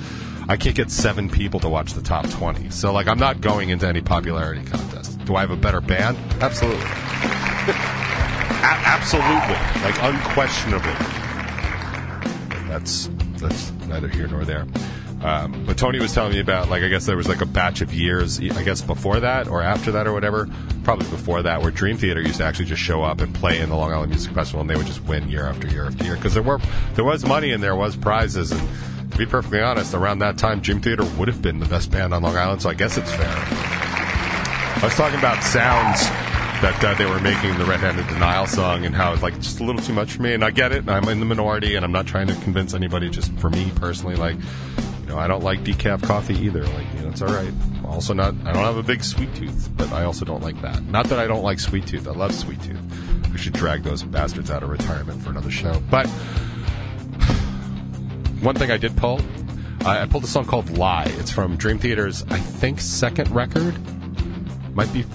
I 0.48 0.58
can't 0.58 0.76
get 0.76 0.90
seven 0.90 1.30
people 1.30 1.60
to 1.60 1.70
watch 1.70 1.94
the 1.94 2.02
top 2.02 2.28
twenty. 2.32 2.72
So, 2.72 2.92
like, 2.92 3.08
I'm 3.08 3.20
not 3.20 3.40
going 3.42 3.70
into 3.70 3.88
any 3.88 4.02
popularity 4.02 4.64
contest. 4.64 5.24
Do 5.26 5.36
I 5.36 5.42
have 5.42 5.52
a 5.52 5.56
better 5.56 5.82
band? 5.82 6.18
Absolutely. 6.42 7.39
Absolutely. 7.76 9.58
Like, 9.84 10.02
unquestionably. 10.04 10.94
That's 12.68 13.10
that's 13.40 13.72
neither 13.88 14.08
here 14.08 14.28
nor 14.28 14.46
there. 14.46 14.66
Um, 15.22 15.66
but 15.66 15.78
Tony 15.78 16.00
was 16.00 16.14
telling 16.14 16.32
me 16.32 16.40
about 16.40 16.70
like 16.70 16.82
I 16.82 16.88
guess 16.88 17.06
there 17.06 17.18
was 17.18 17.28
like 17.28 17.42
a 17.42 17.46
batch 17.46 17.82
of 17.82 17.94
years 17.94 18.40
I 18.40 18.64
guess 18.64 18.82
before 18.82 19.20
that 19.20 19.50
or 19.50 19.62
after 19.62 19.92
that 19.92 20.08
or 20.08 20.14
whatever 20.14 20.48
probably 20.86 21.10
before 21.10 21.42
that 21.44 21.62
where 21.62 21.72
Dream 21.72 21.98
Theater 21.98 22.22
used 22.22 22.38
to 22.38 22.46
actually 22.46 22.66
just 22.66 22.82
show 22.82 23.04
up 23.04 23.20
and 23.20 23.36
play 23.36 23.60
in 23.60 23.68
the 23.68 23.76
Long 23.76 23.92
Island 23.92 24.12
Music 24.12 24.32
Festival 24.32 24.62
and 24.62 24.70
they 24.70 24.78
would 24.78 24.86
just 24.86 25.04
win 25.04 25.28
year 25.28 25.46
after 25.46 25.68
year 25.68 25.86
after 25.88 26.06
year 26.06 26.16
because 26.16 26.36
there 26.36 26.44
were 26.44 26.62
there 26.94 27.04
was 27.04 27.26
money 27.26 27.52
and 27.52 27.62
there 27.62 27.76
was 27.76 27.98
prizes 27.98 28.54
and 28.54 28.62
to 29.12 29.18
be 29.18 29.26
perfectly 29.26 29.60
honest 29.60 29.94
around 29.94 30.20
that 30.20 30.38
time 30.38 30.62
Dream 30.62 30.80
Theater 30.80 31.04
would 31.18 31.28
have 31.28 31.42
been 31.42 31.60
the 31.60 31.66
best 31.66 31.92
band 31.92 32.14
on 32.14 32.24
Long 32.24 32.38
Island 32.38 32.62
so 32.62 32.70
I 32.70 32.74
guess 32.74 32.98
it's 32.98 33.12
fair. 33.12 33.28
I 33.28 34.80
was 34.84 34.96
talking 34.96 35.20
about 35.20 35.44
sounds 35.44 36.08
that 36.62 36.84
uh, 36.84 36.94
they 36.96 37.06
were 37.06 37.20
making 37.22 37.58
the 37.58 37.64
Red 37.64 37.80
Handed 37.80 38.08
Denial 38.08 38.46
song 38.46 38.84
and 38.86 38.94
how 38.94 39.14
it's 39.14 39.22
like 39.24 39.36
just 39.36 39.62
a 39.62 39.64
little 39.64 39.82
too 39.82 39.94
much 39.94 40.12
for 40.12 40.22
me. 40.22 40.34
And 40.34 40.44
I 40.44 40.52
get 40.52 40.74
it. 40.74 40.90
I'm 40.90 41.08
in 41.08 41.20
the 41.20 41.26
minority, 41.26 41.76
and 41.76 41.86
I'm 41.86 41.92
not 41.94 42.06
trying 42.06 42.28
to 42.28 42.36
convince 42.36 42.74
anybody. 42.74 43.10
Just 43.10 43.32
for 43.40 43.50
me 43.50 43.72
personally, 43.76 44.16
like 44.16 44.36
you 44.36 45.06
know, 45.08 45.18
I 45.18 45.28
don't 45.28 45.44
like 45.44 45.64
decaf 45.64 46.04
coffee 46.04 46.36
either. 46.36 46.66
Like 46.66 46.86
you 46.96 47.04
know, 47.04 47.10
it's 47.10 47.22
all 47.22 47.34
right. 47.34 47.54
Also, 47.86 48.14
not 48.14 48.34
I 48.44 48.52
don't 48.52 48.64
have 48.64 48.76
a 48.76 48.84
big 48.84 49.04
sweet 49.06 49.34
tooth, 49.36 49.70
but 49.78 49.92
I 49.94 50.04
also 50.04 50.26
don't 50.26 50.44
like 50.44 50.62
that. 50.62 50.84
Not 50.84 51.08
that 51.08 51.18
I 51.18 51.28
don't 51.28 51.44
like 51.44 51.62
sweet 51.62 51.88
tooth. 51.88 52.08
I 52.08 52.12
love 52.12 52.34
sweet 52.34 52.62
tooth. 52.62 52.82
We 53.32 53.38
should 53.38 53.54
drag 53.54 53.84
those 53.84 54.04
bastards 54.04 54.52
out 54.52 54.62
of 54.62 54.70
retirement 54.70 55.22
for 55.24 55.30
another 55.30 55.52
show. 55.52 55.82
But 55.90 56.08
one 58.42 58.56
thing 58.56 58.70
I 58.70 58.78
did 58.78 58.98
pull, 58.98 59.22
I 59.86 60.02
I 60.02 60.08
pulled 60.08 60.26
a 60.26 60.28
song 60.28 60.44
called 60.44 60.78
"Lie." 60.78 61.14
It's 61.20 61.32
from 61.32 61.56
Dream 61.56 61.80
Theater's, 61.80 62.24
I 62.24 62.38
think, 62.38 62.82
second 62.82 63.32
record. 63.32 63.76
Might 64.76 64.92
be 64.92 65.06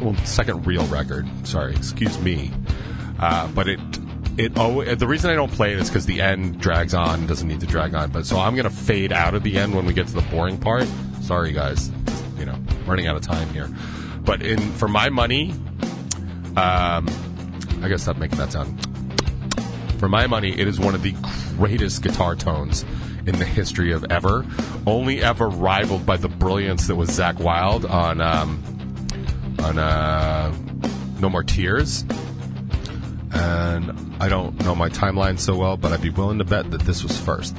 well, 0.00 0.16
second 0.24 0.66
real 0.66 0.86
record. 0.86 1.26
Sorry, 1.46 1.74
excuse 1.74 2.18
me. 2.18 2.50
Uh, 3.18 3.48
but 3.48 3.68
it 3.68 3.80
it 4.36 4.52
oh 4.56 4.82
the 4.82 5.06
reason 5.06 5.30
I 5.30 5.34
don't 5.34 5.50
play 5.50 5.72
it 5.72 5.78
is 5.78 5.88
because 5.88 6.06
the 6.06 6.20
end 6.20 6.60
drags 6.60 6.94
on. 6.94 7.26
Doesn't 7.26 7.48
need 7.48 7.60
to 7.60 7.66
drag 7.66 7.94
on. 7.94 8.10
But 8.10 8.26
so 8.26 8.38
I'm 8.38 8.54
gonna 8.54 8.70
fade 8.70 9.12
out 9.12 9.34
of 9.34 9.42
the 9.42 9.58
end 9.58 9.74
when 9.74 9.86
we 9.86 9.92
get 9.92 10.06
to 10.08 10.14
the 10.14 10.22
boring 10.22 10.58
part. 10.58 10.86
Sorry, 11.22 11.52
guys. 11.52 11.88
Just, 12.06 12.24
you 12.38 12.44
know, 12.44 12.58
running 12.86 13.06
out 13.06 13.16
of 13.16 13.22
time 13.22 13.48
here. 13.50 13.68
But 14.20 14.42
in 14.42 14.58
for 14.72 14.88
my 14.88 15.08
money, 15.08 15.50
um, 16.56 17.08
I 17.80 17.82
gotta 17.82 17.98
stop 17.98 18.18
making 18.18 18.38
that 18.38 18.52
sound. 18.52 18.86
For 19.98 20.08
my 20.08 20.28
money, 20.28 20.58
it 20.58 20.68
is 20.68 20.78
one 20.78 20.94
of 20.94 21.02
the 21.02 21.14
greatest 21.56 22.02
guitar 22.02 22.36
tones 22.36 22.84
in 23.26 23.38
the 23.38 23.44
history 23.44 23.92
of 23.92 24.04
ever. 24.10 24.46
Only 24.86 25.22
ever 25.22 25.48
rivaled 25.48 26.06
by 26.06 26.16
the 26.16 26.28
brilliance 26.28 26.86
that 26.86 26.94
was 26.94 27.10
Zakk 27.10 27.40
Wylde 27.40 27.84
on 27.84 28.20
um, 28.20 28.62
on 29.60 29.78
uh, 29.78 30.54
No 31.20 31.28
More 31.28 31.42
Tears. 31.42 32.04
And 33.32 34.16
I 34.20 34.28
don't 34.28 34.58
know 34.64 34.74
my 34.74 34.88
timeline 34.88 35.38
so 35.38 35.56
well, 35.56 35.76
but 35.76 35.92
I'd 35.92 36.02
be 36.02 36.10
willing 36.10 36.38
to 36.38 36.44
bet 36.44 36.70
that 36.70 36.82
this 36.82 37.02
was 37.02 37.18
first. 37.18 37.56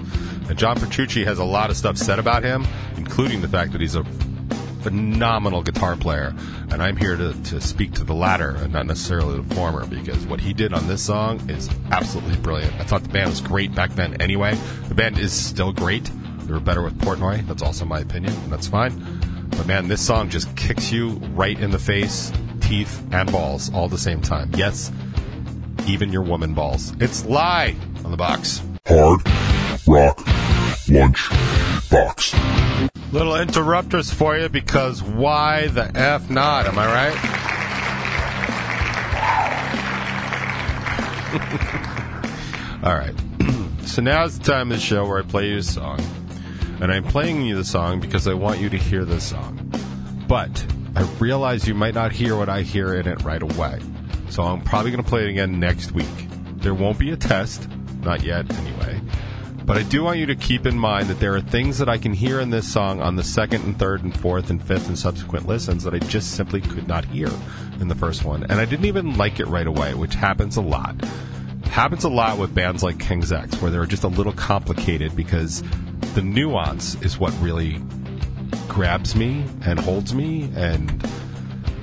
And 0.50 0.58
John 0.58 0.80
Petrucci 0.80 1.24
has 1.26 1.40
a 1.40 1.44
lot 1.44 1.70
of 1.70 1.78
stuff 1.78 1.98
said 1.98 2.20
about 2.20 2.44
him, 2.44 2.66
including 2.98 3.42
the 3.42 3.48
fact 3.48 3.72
that 3.74 3.82
he's 3.82 3.96
a 3.96 4.04
phenomenal 4.82 5.62
guitar 5.62 5.96
player. 5.96 6.34
And 6.72 6.82
I'm 6.82 6.96
here 6.96 7.16
to, 7.16 7.34
to 7.44 7.62
speak 7.62 7.94
to 7.94 8.04
the 8.04 8.14
latter 8.14 8.56
and 8.56 8.74
not 8.74 8.86
necessarily 8.86 9.42
the 9.42 9.56
former 9.56 9.86
because 9.86 10.26
what 10.26 10.40
he 10.40 10.54
did 10.54 10.74
on 10.74 10.88
this 10.88 11.04
song 11.04 11.50
is 11.50 11.70
absolutely 11.92 12.38
brilliant. 12.38 12.74
I 12.80 12.84
thought 12.84 13.04
the 13.04 13.10
band 13.10 13.30
was 13.30 13.42
great 13.42 13.74
back 13.76 13.92
then 13.92 14.22
anyway. 14.22 14.56
The 14.88 14.96
band 14.96 15.18
is 15.18 15.34
still 15.34 15.72
great. 15.72 16.10
They 16.40 16.54
were 16.54 16.60
better 16.60 16.82
with 16.82 16.98
Portnoy. 16.98 17.46
That's 17.48 17.62
also 17.62 17.86
my 17.86 18.00
opinion, 18.00 18.34
and 18.34 18.52
that's 18.52 18.68
fine. 18.68 19.04
But 19.60 19.68
man, 19.68 19.90
this 19.90 20.00
song 20.00 20.30
just 20.30 20.56
kicks 20.56 20.90
you 20.90 21.10
right 21.36 21.60
in 21.60 21.72
the 21.72 21.80
face, 21.80 22.32
teeth, 22.62 23.04
and 23.12 23.30
balls 23.30 23.70
all 23.74 23.90
the 23.90 23.98
same 23.98 24.22
time. 24.22 24.50
Yes, 24.56 24.90
even 25.86 26.14
your 26.14 26.22
woman 26.22 26.54
balls. 26.54 26.94
It's 27.02 27.26
Lie 27.26 27.76
on 28.06 28.12
the 28.12 28.16
box. 28.16 28.62
Hard 28.88 29.20
Rock 29.86 30.26
Lunch 30.88 31.30
Box. 31.92 32.34
Little 33.12 33.36
interrupters 33.36 34.14
for 34.14 34.38
you 34.38 34.48
because 34.48 35.04
why 35.04 35.68
the 35.68 35.92
F 35.94 36.30
not? 36.30 36.66
Am 36.66 36.80
I 36.80 36.86
right? 36.86 37.18
All 42.86 42.96
right. 42.96 43.16
so 43.86 44.02
now's 44.02 44.40
the 44.40 44.46
time 44.46 44.72
of 44.72 44.78
the 44.78 44.82
show 44.82 45.06
where 45.06 45.20
I 45.20 45.24
play 45.24 45.50
you 45.50 45.58
a 45.58 45.64
song. 45.64 46.00
And 46.82 46.92
I'm 46.92 47.04
playing 47.04 47.42
you 47.42 47.56
the 47.56 47.66
song 47.66 48.00
because 48.00 48.28
I 48.28 48.34
want 48.34 48.60
you 48.60 48.70
to 48.70 48.78
hear 48.78 49.04
this 49.04 49.24
song. 49.24 49.72
But 50.28 50.66
I 50.96 51.02
realize 51.20 51.68
you 51.68 51.74
might 51.74 51.94
not 51.94 52.12
hear 52.12 52.36
what 52.38 52.50
I 52.50 52.62
hear 52.62 52.96
in 52.96 53.08
it 53.08 53.22
right 53.24 53.42
away. 53.42 53.80
So 54.30 54.44
I'm 54.44 54.62
probably 54.62 54.92
going 54.92 55.04
to 55.04 55.10
play 55.10 55.24
it 55.24 55.30
again 55.30 55.60
next 55.60 55.92
week. 55.92 56.08
There 56.58 56.74
won't 56.74 57.00
be 57.00 57.12
a 57.12 57.18
test, 57.18 57.68
not 58.02 58.24
yet 58.24 58.50
anyway. 58.54 59.02
But 59.66 59.78
I 59.78 59.84
do 59.84 60.04
want 60.04 60.20
you 60.20 60.26
to 60.26 60.36
keep 60.36 60.66
in 60.66 60.80
mind 60.80 61.10
that 61.10 61.20
there 61.20 61.36
are 61.36 61.42
things 61.42 61.78
that 61.78 61.90
I 61.90 61.98
can 61.98 62.14
hear 62.14 62.40
in 62.40 62.50
this 62.50 62.72
song 62.72 63.02
on 63.02 63.16
the 63.16 63.24
second 63.24 63.66
and 63.66 63.78
third 63.78 64.04
and 64.04 64.18
fourth 64.18 64.50
and 64.50 64.64
fifth 64.64 64.88
and 64.88 64.98
subsequent 64.98 65.48
listens 65.48 65.84
that 65.84 65.94
I 65.94 66.00
just 66.00 66.32
simply 66.32 66.60
could 66.60 66.88
not 66.88 67.06
hear 67.06 67.30
in 67.80 67.88
the 67.88 67.94
first 67.94 68.24
one. 68.24 68.44
And 68.44 68.54
I 68.54 68.66
didn't 68.66 68.86
even 68.86 69.16
like 69.18 69.40
it 69.40 69.48
right 69.48 69.68
away, 69.68 69.94
which 69.94 70.16
happens 70.16 70.58
a 70.58 70.62
lot. 70.62 70.96
Happens 71.66 72.04
a 72.04 72.10
lot 72.10 72.40
with 72.40 72.56
bands 72.56 72.82
like 72.82 73.00
King's 73.00 73.32
X, 73.32 73.62
where 73.62 73.70
they're 73.70 73.86
just 73.86 74.04
a 74.04 74.08
little 74.08 74.34
complicated 74.34 75.16
because 75.16 75.62
the 76.14 76.22
nuance 76.22 76.96
is 77.02 77.18
what 77.18 77.34
really 77.42 77.82
grabs 78.68 79.16
me 79.16 79.46
and 79.66 79.80
holds 79.80 80.14
me 80.14 80.52
and 80.56 81.08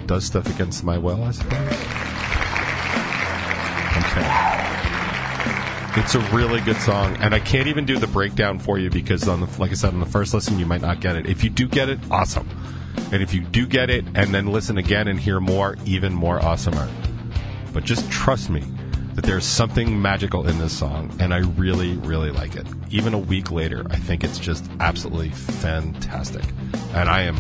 does 0.07 0.25
stuff 0.25 0.49
against 0.55 0.85
my 0.85 0.99
will, 0.99 1.23
I 1.25 1.31
suppose. 1.33 1.73
Okay. 3.99 4.57
It's 5.99 6.15
a 6.15 6.21
really 6.35 6.61
good 6.61 6.77
song, 6.77 7.17
and 7.21 7.35
I 7.35 7.41
can't 7.41 7.69
even 7.69 7.87
do 7.87 7.99
the 7.99 8.07
breakdown 8.07 8.59
for 8.59 8.79
you 8.79 8.91
because, 8.91 9.27
on 9.29 9.41
the 9.41 9.49
like 9.59 9.71
I 9.71 9.75
said, 9.75 9.95
on 9.95 10.01
the 10.01 10.07
first 10.07 10.35
listen, 10.35 10.59
you 10.59 10.67
might 10.67 10.83
not 10.83 11.01
get 11.01 11.17
it. 11.17 11.27
If 11.27 11.43
you 11.43 11.49
do 11.51 11.67
get 11.67 11.89
it, 11.89 11.99
awesome. 12.11 12.49
And 13.13 13.23
if 13.23 13.33
you 13.33 13.41
do 13.41 13.67
get 13.67 13.89
it, 13.89 14.05
and 14.15 14.35
then 14.35 14.49
listen 14.49 14.77
again 14.77 15.09
and 15.09 15.19
hear 15.19 15.41
more, 15.41 15.77
even 15.87 16.13
more 16.13 16.39
awesomer. 16.39 16.89
But 17.73 17.85
just 17.85 18.11
trust 18.11 18.51
me 18.51 18.63
that 19.17 19.25
there's 19.25 19.47
something 19.47 20.01
magical 20.01 20.47
in 20.47 20.59
this 20.59 20.77
song, 20.77 21.11
and 21.19 21.33
I 21.33 21.39
really, 21.39 21.97
really 21.97 22.31
like 22.31 22.55
it. 22.55 22.67
Even 22.91 23.15
a 23.15 23.19
week 23.19 23.51
later, 23.51 23.85
I 23.91 23.97
think 23.97 24.23
it's 24.23 24.39
just 24.39 24.71
absolutely 24.79 25.31
fantastic, 25.31 26.45
and 26.93 27.09
I 27.09 27.23
am 27.23 27.37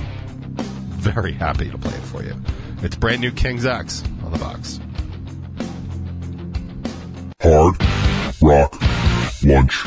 very 0.88 1.32
happy 1.32 1.70
to 1.70 1.76
play 1.76 1.92
it 1.92 2.02
for 2.04 2.22
you. 2.24 2.34
It's 2.82 2.96
brand 2.96 3.20
new 3.20 3.30
King's 3.30 3.66
X 3.66 4.02
on 4.24 4.32
the 4.32 4.38
box. 4.38 4.80
Hard 7.42 7.76
Rock 8.40 8.74
Lunch 9.44 9.84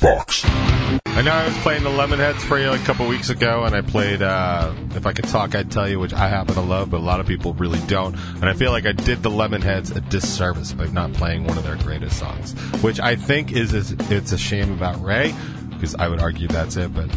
Box. 0.00 1.01
I 1.14 1.20
know 1.20 1.30
I 1.30 1.44
was 1.44 1.56
playing 1.58 1.82
the 1.82 1.90
Lemonheads 1.90 2.40
for 2.40 2.58
you 2.58 2.70
a 2.70 2.78
couple 2.78 3.06
weeks 3.06 3.28
ago, 3.28 3.64
and 3.64 3.74
I 3.76 3.82
played 3.82 4.22
uh, 4.22 4.72
If 4.94 5.04
I 5.04 5.12
Could 5.12 5.26
Talk, 5.26 5.54
I'd 5.54 5.70
Tell 5.70 5.86
You, 5.86 6.00
which 6.00 6.14
I 6.14 6.26
happen 6.26 6.54
to 6.54 6.62
love, 6.62 6.90
but 6.90 6.96
a 6.96 7.04
lot 7.04 7.20
of 7.20 7.26
people 7.26 7.52
really 7.52 7.80
don't. 7.86 8.16
And 8.36 8.46
I 8.46 8.54
feel 8.54 8.70
like 8.70 8.86
I 8.86 8.92
did 8.92 9.22
the 9.22 9.28
Lemonheads 9.28 9.94
a 9.94 10.00
disservice 10.00 10.72
by 10.72 10.86
not 10.86 11.12
playing 11.12 11.44
one 11.44 11.58
of 11.58 11.64
their 11.64 11.76
greatest 11.76 12.18
songs, 12.18 12.54
which 12.82 12.98
I 12.98 13.14
think 13.14 13.52
is, 13.52 13.74
is 13.74 13.92
it's 14.10 14.32
a 14.32 14.38
shame 14.38 14.72
about 14.72 15.04
Ray, 15.04 15.34
because 15.68 15.94
I 15.94 16.08
would 16.08 16.18
argue 16.18 16.48
that's 16.48 16.76
it, 16.76 16.94
but 16.94 17.10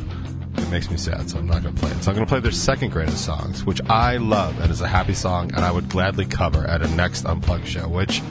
it 0.58 0.70
makes 0.70 0.91
me 0.91 0.98
sad, 0.98 1.30
so 1.30 1.38
I'm 1.38 1.48
not 1.48 1.64
going 1.64 1.74
to 1.74 1.82
play 1.82 1.91
it. 1.91 2.04
So 2.04 2.12
I'm 2.12 2.16
going 2.16 2.28
to 2.28 2.30
play 2.30 2.41
their 2.41 2.52
second 2.52 2.91
greatest 2.91 3.24
songs, 3.24 3.64
which 3.64 3.80
I 3.89 4.18
love 4.18 4.60
and 4.60 4.72
is 4.72 4.82
a 4.82 4.89
happy 4.89 5.14
song, 5.14 5.54
and 5.56 5.64
I 5.64 5.72
would 5.72 5.88
gladly 5.88 6.26
cover 6.26 6.68
at 6.68 6.82
a 6.82 6.88
next 6.96 7.26
Unplugged 7.26 7.66
show, 7.66 7.88
which, 7.88 8.22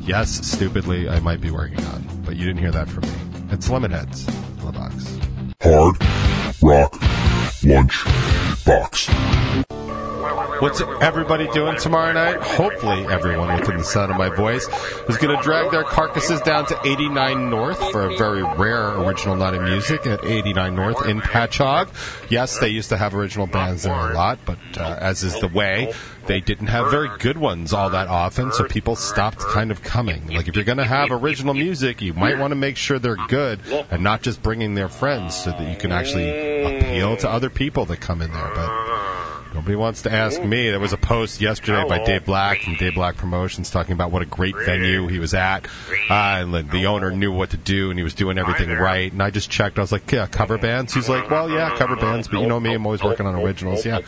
yes, 0.00 0.44
stupidly, 0.44 1.08
I 1.08 1.20
might 1.20 1.40
be 1.40 1.52
working 1.52 1.84
on. 1.84 2.04
But 2.24 2.34
you 2.34 2.46
didn't 2.46 2.62
hear 2.62 2.72
that 2.72 2.88
from 2.88 3.02
me. 3.04 3.52
It's 3.52 3.68
Lemonheads 3.68 4.28
box. 4.72 5.18
Hard 5.62 5.96
Rock 6.62 6.98
Lunch 7.62 8.04
Box. 8.64 9.08
What's 10.60 10.80
everybody 11.00 11.48
doing 11.48 11.76
tomorrow 11.78 12.12
night? 12.12 12.40
Hopefully, 12.40 13.06
everyone 13.08 13.58
within 13.58 13.76
the 13.76 13.84
sound 13.84 14.12
of 14.12 14.16
my 14.16 14.28
voice 14.28 14.68
is 15.08 15.16
going 15.16 15.36
to 15.36 15.42
drag 15.42 15.70
their 15.70 15.82
carcasses 15.82 16.40
down 16.42 16.66
to 16.66 16.78
89 16.84 17.50
North 17.50 17.78
for 17.90 18.06
a 18.06 18.16
very 18.16 18.42
rare 18.42 18.90
original 19.00 19.36
night 19.36 19.54
of 19.54 19.62
music 19.62 20.06
at 20.06 20.24
89 20.24 20.74
North 20.74 21.06
in 21.06 21.20
Patchogue. 21.20 21.88
Yes, 22.30 22.58
they 22.58 22.68
used 22.68 22.88
to 22.90 22.96
have 22.96 23.14
original 23.14 23.46
bands 23.46 23.82
there 23.82 23.92
a 23.92 24.14
lot, 24.14 24.38
but 24.44 24.58
uh, 24.76 24.96
as 25.00 25.22
is 25.24 25.38
the 25.40 25.48
way, 25.48 25.92
they 26.26 26.40
didn't 26.40 26.68
have 26.68 26.90
very 26.90 27.10
good 27.18 27.36
ones 27.36 27.72
all 27.72 27.90
that 27.90 28.08
often, 28.08 28.52
so 28.52 28.64
people 28.64 28.96
stopped 28.96 29.40
kind 29.40 29.70
of 29.70 29.82
coming. 29.82 30.26
Like, 30.28 30.48
if 30.48 30.54
you're 30.54 30.64
going 30.64 30.78
to 30.78 30.84
have 30.84 31.10
original 31.10 31.54
music, 31.54 32.00
you 32.00 32.14
might 32.14 32.38
want 32.38 32.52
to 32.52 32.56
make 32.56 32.76
sure 32.76 32.98
they're 32.98 33.16
good 33.28 33.60
and 33.90 34.02
not 34.02 34.22
just 34.22 34.42
bringing 34.42 34.74
their 34.74 34.88
friends 34.88 35.34
so 35.34 35.50
that 35.50 35.68
you 35.70 35.76
can 35.76 35.92
actually 35.92 36.28
appeal 36.64 37.16
to 37.18 37.28
other 37.28 37.50
people 37.50 37.84
that 37.86 38.00
come 38.00 38.22
in 38.22 38.32
there. 38.32 38.50
But 38.54 38.83
Nobody 39.64 39.76
wants 39.76 40.02
to 40.02 40.12
ask 40.12 40.42
me. 40.42 40.68
There 40.68 40.78
was 40.78 40.92
a 40.92 40.98
post 40.98 41.40
yesterday 41.40 41.88
by 41.88 42.04
Dave 42.04 42.26
Black 42.26 42.60
from 42.60 42.74
Dave 42.74 42.96
Black 42.96 43.16
Promotions 43.16 43.70
talking 43.70 43.94
about 43.94 44.10
what 44.10 44.20
a 44.20 44.26
great 44.26 44.54
venue 44.54 45.06
he 45.06 45.18
was 45.18 45.32
at, 45.32 45.64
uh, 46.10 46.44
and 46.44 46.52
the, 46.70 46.84
owner 46.84 47.10
knew 47.10 47.32
what 47.32 47.48
to 47.48 47.56
do, 47.56 47.88
and 47.88 47.98
he 47.98 48.02
was 48.02 48.12
doing 48.12 48.36
everything 48.36 48.68
right. 48.68 49.10
And 49.10 49.22
I 49.22 49.30
just 49.30 49.48
checked. 49.48 49.78
I 49.78 49.80
was 49.80 49.90
like, 49.90 50.12
"Yeah, 50.12 50.26
cover 50.26 50.58
bands." 50.58 50.92
He's 50.92 51.08
like, 51.08 51.30
"Well, 51.30 51.48
yeah, 51.48 51.74
cover 51.78 51.96
bands, 51.96 52.28
but 52.28 52.40
you 52.40 52.46
know 52.46 52.60
me, 52.60 52.74
I'm 52.74 52.84
always 52.84 53.02
working 53.02 53.24
on 53.24 53.36
originals." 53.36 53.86
Yeah, 53.86 54.00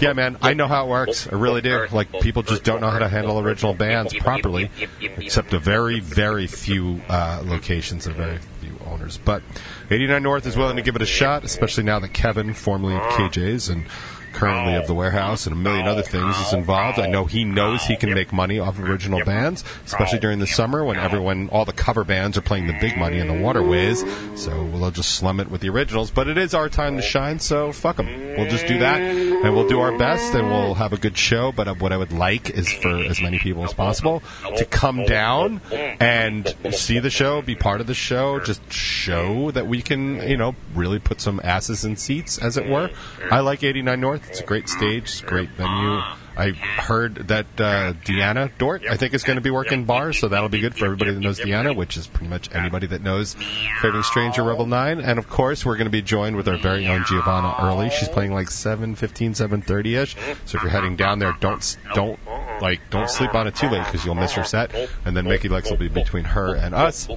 yeah, 0.00 0.12
man, 0.12 0.36
I 0.42 0.54
know 0.54 0.68
how 0.68 0.86
it 0.86 0.88
works. 0.88 1.26
I 1.26 1.34
really 1.34 1.60
do. 1.60 1.88
Like 1.90 2.12
people 2.20 2.44
just 2.44 2.62
don't 2.62 2.80
know 2.80 2.90
how 2.90 3.00
to 3.00 3.08
handle 3.08 3.40
original 3.40 3.74
bands 3.74 4.14
properly, 4.14 4.70
except 5.00 5.52
a 5.52 5.58
very, 5.58 5.98
very 5.98 6.46
few 6.46 7.02
uh, 7.08 7.42
locations 7.44 8.06
and 8.06 8.14
very 8.14 8.38
few 8.60 8.78
owners. 8.86 9.18
But 9.18 9.42
89 9.90 10.22
North 10.22 10.46
is 10.46 10.56
willing 10.56 10.76
to 10.76 10.82
give 10.82 10.94
it 10.94 11.02
a 11.02 11.06
shot, 11.06 11.42
especially 11.42 11.82
now 11.82 11.98
that 11.98 12.12
Kevin, 12.12 12.54
formerly 12.54 12.94
of 12.94 13.02
KJ's 13.02 13.68
and 13.68 13.86
currently 14.32 14.74
of 14.74 14.86
the 14.86 14.94
warehouse 14.94 15.46
and 15.46 15.54
a 15.54 15.58
million 15.58 15.86
other 15.86 16.02
things 16.02 16.36
is 16.38 16.52
involved. 16.52 16.98
I 16.98 17.06
know 17.06 17.24
he 17.24 17.44
knows 17.44 17.82
he 17.84 17.96
can 17.96 18.12
make 18.14 18.32
money 18.32 18.58
off 18.58 18.78
of 18.78 18.84
original 18.88 19.24
bands, 19.24 19.64
especially 19.86 20.18
during 20.18 20.38
the 20.38 20.46
summer 20.46 20.84
when 20.84 20.96
everyone, 20.96 21.48
all 21.50 21.64
the 21.64 21.72
cover 21.72 22.04
bands 22.04 22.36
are 22.36 22.42
playing 22.42 22.66
the 22.66 22.78
big 22.80 22.96
money 22.96 23.18
in 23.18 23.28
the 23.28 23.40
waterways. 23.40 24.04
So 24.34 24.64
we'll 24.64 24.90
just 24.90 25.16
slum 25.16 25.40
it 25.40 25.50
with 25.50 25.60
the 25.60 25.68
originals. 25.68 26.10
But 26.10 26.28
it 26.28 26.38
is 26.38 26.54
our 26.54 26.68
time 26.68 26.96
to 26.96 27.02
shine, 27.02 27.38
so 27.38 27.72
fuck 27.72 27.96
them. 27.96 28.06
We'll 28.36 28.48
just 28.48 28.66
do 28.66 28.78
that, 28.78 29.00
and 29.00 29.54
we'll 29.54 29.68
do 29.68 29.80
our 29.80 29.96
best, 29.98 30.34
and 30.34 30.48
we'll 30.48 30.74
have 30.74 30.92
a 30.92 30.96
good 30.96 31.16
show. 31.16 31.52
But 31.52 31.68
uh, 31.68 31.74
what 31.74 31.92
I 31.92 31.96
would 31.96 32.12
like 32.12 32.50
is 32.50 32.72
for 32.72 32.96
as 33.04 33.20
many 33.20 33.38
people 33.38 33.64
as 33.64 33.72
possible 33.74 34.22
to 34.56 34.64
come 34.64 35.04
down 35.04 35.60
and 35.70 36.54
see 36.72 36.98
the 36.98 37.10
show, 37.10 37.42
be 37.42 37.54
part 37.54 37.80
of 37.80 37.86
the 37.86 37.94
show, 37.94 38.40
just 38.40 38.72
show 38.72 39.50
that 39.50 39.66
we 39.66 39.82
can, 39.82 40.26
you 40.28 40.36
know, 40.36 40.54
really 40.74 40.98
put 40.98 41.20
some 41.20 41.40
asses 41.44 41.84
in 41.84 41.96
seats, 41.96 42.38
as 42.38 42.56
it 42.56 42.68
were. 42.68 42.90
I 43.30 43.40
like 43.40 43.62
89 43.62 44.00
North. 44.00 44.19
It's 44.28 44.40
a 44.40 44.44
great 44.44 44.68
stage, 44.68 45.24
great 45.26 45.50
venue. 45.50 46.00
I 46.36 46.52
heard 46.52 47.16
that 47.28 47.46
uh, 47.58 47.92
Deanna 48.04 48.50
Dort, 48.56 48.86
I 48.88 48.96
think, 48.96 49.12
is 49.12 49.24
going 49.24 49.36
to 49.36 49.42
be 49.42 49.50
working 49.50 49.84
bars, 49.84 50.18
so 50.18 50.28
that'll 50.28 50.48
be 50.48 50.60
good 50.60 50.74
for 50.74 50.86
everybody 50.86 51.12
that 51.12 51.20
knows 51.20 51.38
Deanna, 51.38 51.76
which 51.76 51.98
is 51.98 52.06
pretty 52.06 52.28
much 52.28 52.48
anybody 52.54 52.86
that 52.86 53.02
knows 53.02 53.36
Craving 53.78 54.02
Stranger 54.04 54.42
Revel 54.42 54.64
9. 54.64 55.00
And 55.00 55.18
of 55.18 55.28
course, 55.28 55.66
we're 55.66 55.76
going 55.76 55.84
to 55.86 55.90
be 55.90 56.00
joined 56.00 56.36
with 56.36 56.48
our 56.48 56.56
very 56.56 56.86
own 56.86 57.04
Giovanna 57.04 57.54
early. 57.60 57.90
She's 57.90 58.08
playing 58.08 58.32
like 58.32 58.48
7.15, 58.48 58.96
7.30ish. 59.32 60.14
So 60.46 60.56
if 60.56 60.62
you're 60.62 60.70
heading 60.70 60.96
down 60.96 61.18
there, 61.18 61.36
don't, 61.40 61.76
don't, 61.94 62.18
like, 62.62 62.80
don't 62.88 63.10
sleep 63.10 63.34
on 63.34 63.46
it 63.46 63.54
too 63.54 63.68
late 63.68 63.84
because 63.84 64.06
you'll 64.06 64.14
miss 64.14 64.32
her 64.32 64.44
set. 64.44 64.74
And 65.04 65.14
then 65.14 65.26
Mickey 65.26 65.48
Lex 65.50 65.68
will 65.68 65.76
be 65.76 65.88
between 65.88 66.24
her 66.24 66.54
and 66.54 66.74
us. 66.74 67.08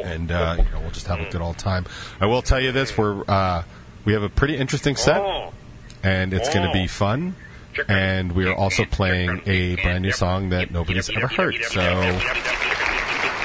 And, 0.00 0.30
uh, 0.30 0.54
you 0.58 0.64
know, 0.70 0.80
we'll 0.80 0.90
just 0.90 1.08
have 1.08 1.20
a 1.20 1.28
good 1.30 1.40
old 1.40 1.58
time. 1.58 1.86
I 2.20 2.26
will 2.26 2.42
tell 2.42 2.60
you 2.60 2.70
this, 2.70 2.96
we're, 2.96 3.24
uh, 3.26 3.64
we 4.04 4.12
have 4.12 4.22
a 4.22 4.28
pretty 4.28 4.56
interesting 4.56 4.94
set 4.94 5.20
and 6.06 6.32
it's 6.32 6.48
going 6.54 6.64
to 6.64 6.72
be 6.72 6.86
fun. 6.86 7.34
And 7.88 8.32
we 8.32 8.46
are 8.46 8.54
also 8.54 8.84
playing 8.84 9.42
a 9.44 9.74
brand 9.76 10.02
new 10.02 10.12
song 10.12 10.48
that 10.50 10.70
nobody's 10.70 11.10
ever 11.10 11.26
heard, 11.26 11.56
so 11.68 11.80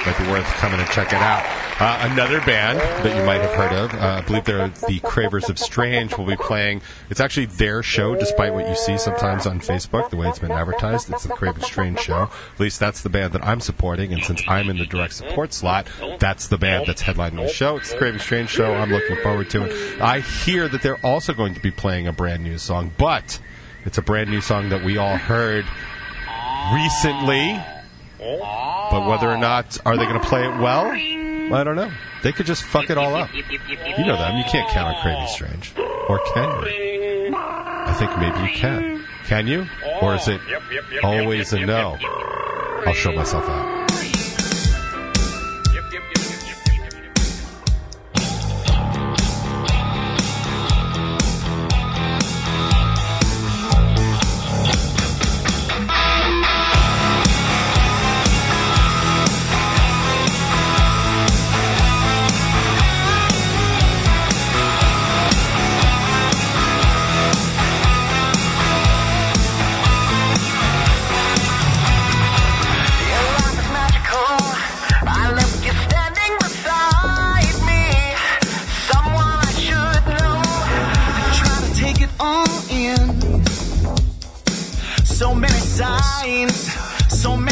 might 0.06 0.18
be 0.18 0.30
worth 0.30 0.46
coming 0.54 0.80
and 0.80 0.88
check 0.88 1.08
it 1.08 1.20
out. 1.20 1.61
Uh, 1.82 1.98
another 2.12 2.40
band 2.42 2.78
that 2.78 3.16
you 3.16 3.24
might 3.24 3.40
have 3.40 3.50
heard 3.54 3.72
of, 3.72 3.92
uh, 3.94 4.06
I 4.06 4.20
believe 4.20 4.44
they're 4.44 4.68
the 4.86 5.00
Cravers 5.00 5.50
of 5.50 5.58
Strange, 5.58 6.16
will 6.16 6.24
be 6.24 6.36
playing. 6.36 6.80
It's 7.10 7.18
actually 7.18 7.46
their 7.46 7.82
show, 7.82 8.14
despite 8.14 8.54
what 8.54 8.68
you 8.68 8.76
see 8.76 8.96
sometimes 8.96 9.48
on 9.48 9.58
Facebook, 9.58 10.08
the 10.08 10.16
way 10.16 10.28
it's 10.28 10.38
been 10.38 10.52
advertised. 10.52 11.10
It's 11.10 11.24
the 11.24 11.34
Cravers 11.34 11.64
of 11.64 11.68
Strange 11.68 11.98
show. 11.98 12.30
At 12.54 12.60
least 12.60 12.78
that's 12.78 13.02
the 13.02 13.08
band 13.08 13.32
that 13.32 13.44
I'm 13.44 13.58
supporting, 13.58 14.12
and 14.12 14.22
since 14.22 14.44
I'm 14.46 14.70
in 14.70 14.78
the 14.78 14.86
direct 14.86 15.14
support 15.14 15.52
slot, 15.52 15.88
that's 16.20 16.46
the 16.46 16.56
band 16.56 16.86
that's 16.86 17.02
headlining 17.02 17.44
the 17.44 17.48
show. 17.48 17.78
It's 17.78 17.90
the 17.90 17.98
Cravers 17.98 18.20
of 18.20 18.26
Strange 18.26 18.50
show. 18.50 18.74
I'm 18.74 18.92
looking 18.92 19.16
forward 19.16 19.50
to 19.50 19.64
it. 19.64 20.00
I 20.00 20.20
hear 20.20 20.68
that 20.68 20.82
they're 20.82 21.04
also 21.04 21.34
going 21.34 21.54
to 21.54 21.60
be 21.60 21.72
playing 21.72 22.06
a 22.06 22.12
brand 22.12 22.44
new 22.44 22.58
song, 22.58 22.92
but 22.96 23.40
it's 23.84 23.98
a 23.98 24.02
brand 24.02 24.30
new 24.30 24.40
song 24.40 24.68
that 24.68 24.84
we 24.84 24.98
all 24.98 25.16
heard 25.16 25.64
recently. 26.72 27.60
But 28.20 29.08
whether 29.08 29.28
or 29.28 29.36
not 29.36 29.78
are 29.84 29.96
they 29.96 30.04
going 30.04 30.20
to 30.20 30.28
play 30.28 30.44
it 30.44 30.60
well, 30.60 30.94
I 31.52 31.64
don't 31.64 31.76
know. 31.76 31.90
They 32.22 32.32
could 32.32 32.46
just 32.46 32.62
fuck 32.62 32.88
it 32.90 32.98
all 32.98 33.14
up. 33.14 33.32
You 33.34 34.06
know 34.06 34.16
them. 34.16 34.36
You 34.38 34.44
can't 34.44 34.70
count 34.70 34.94
on 34.94 35.02
Craving 35.02 35.28
Strange, 35.28 35.74
or 36.08 36.20
can 36.34 36.64
you? 36.66 37.34
I 37.34 37.94
think 37.98 38.16
maybe 38.18 38.38
you 38.40 38.56
can. 38.56 39.04
Can 39.24 39.46
you? 39.46 39.66
Or 40.00 40.14
is 40.14 40.28
it 40.28 40.40
always 41.02 41.52
a 41.52 41.60
no? 41.64 41.98
I'll 42.86 42.94
show 42.94 43.12
myself 43.12 43.48
out. 43.48 43.71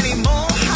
So 0.03 0.70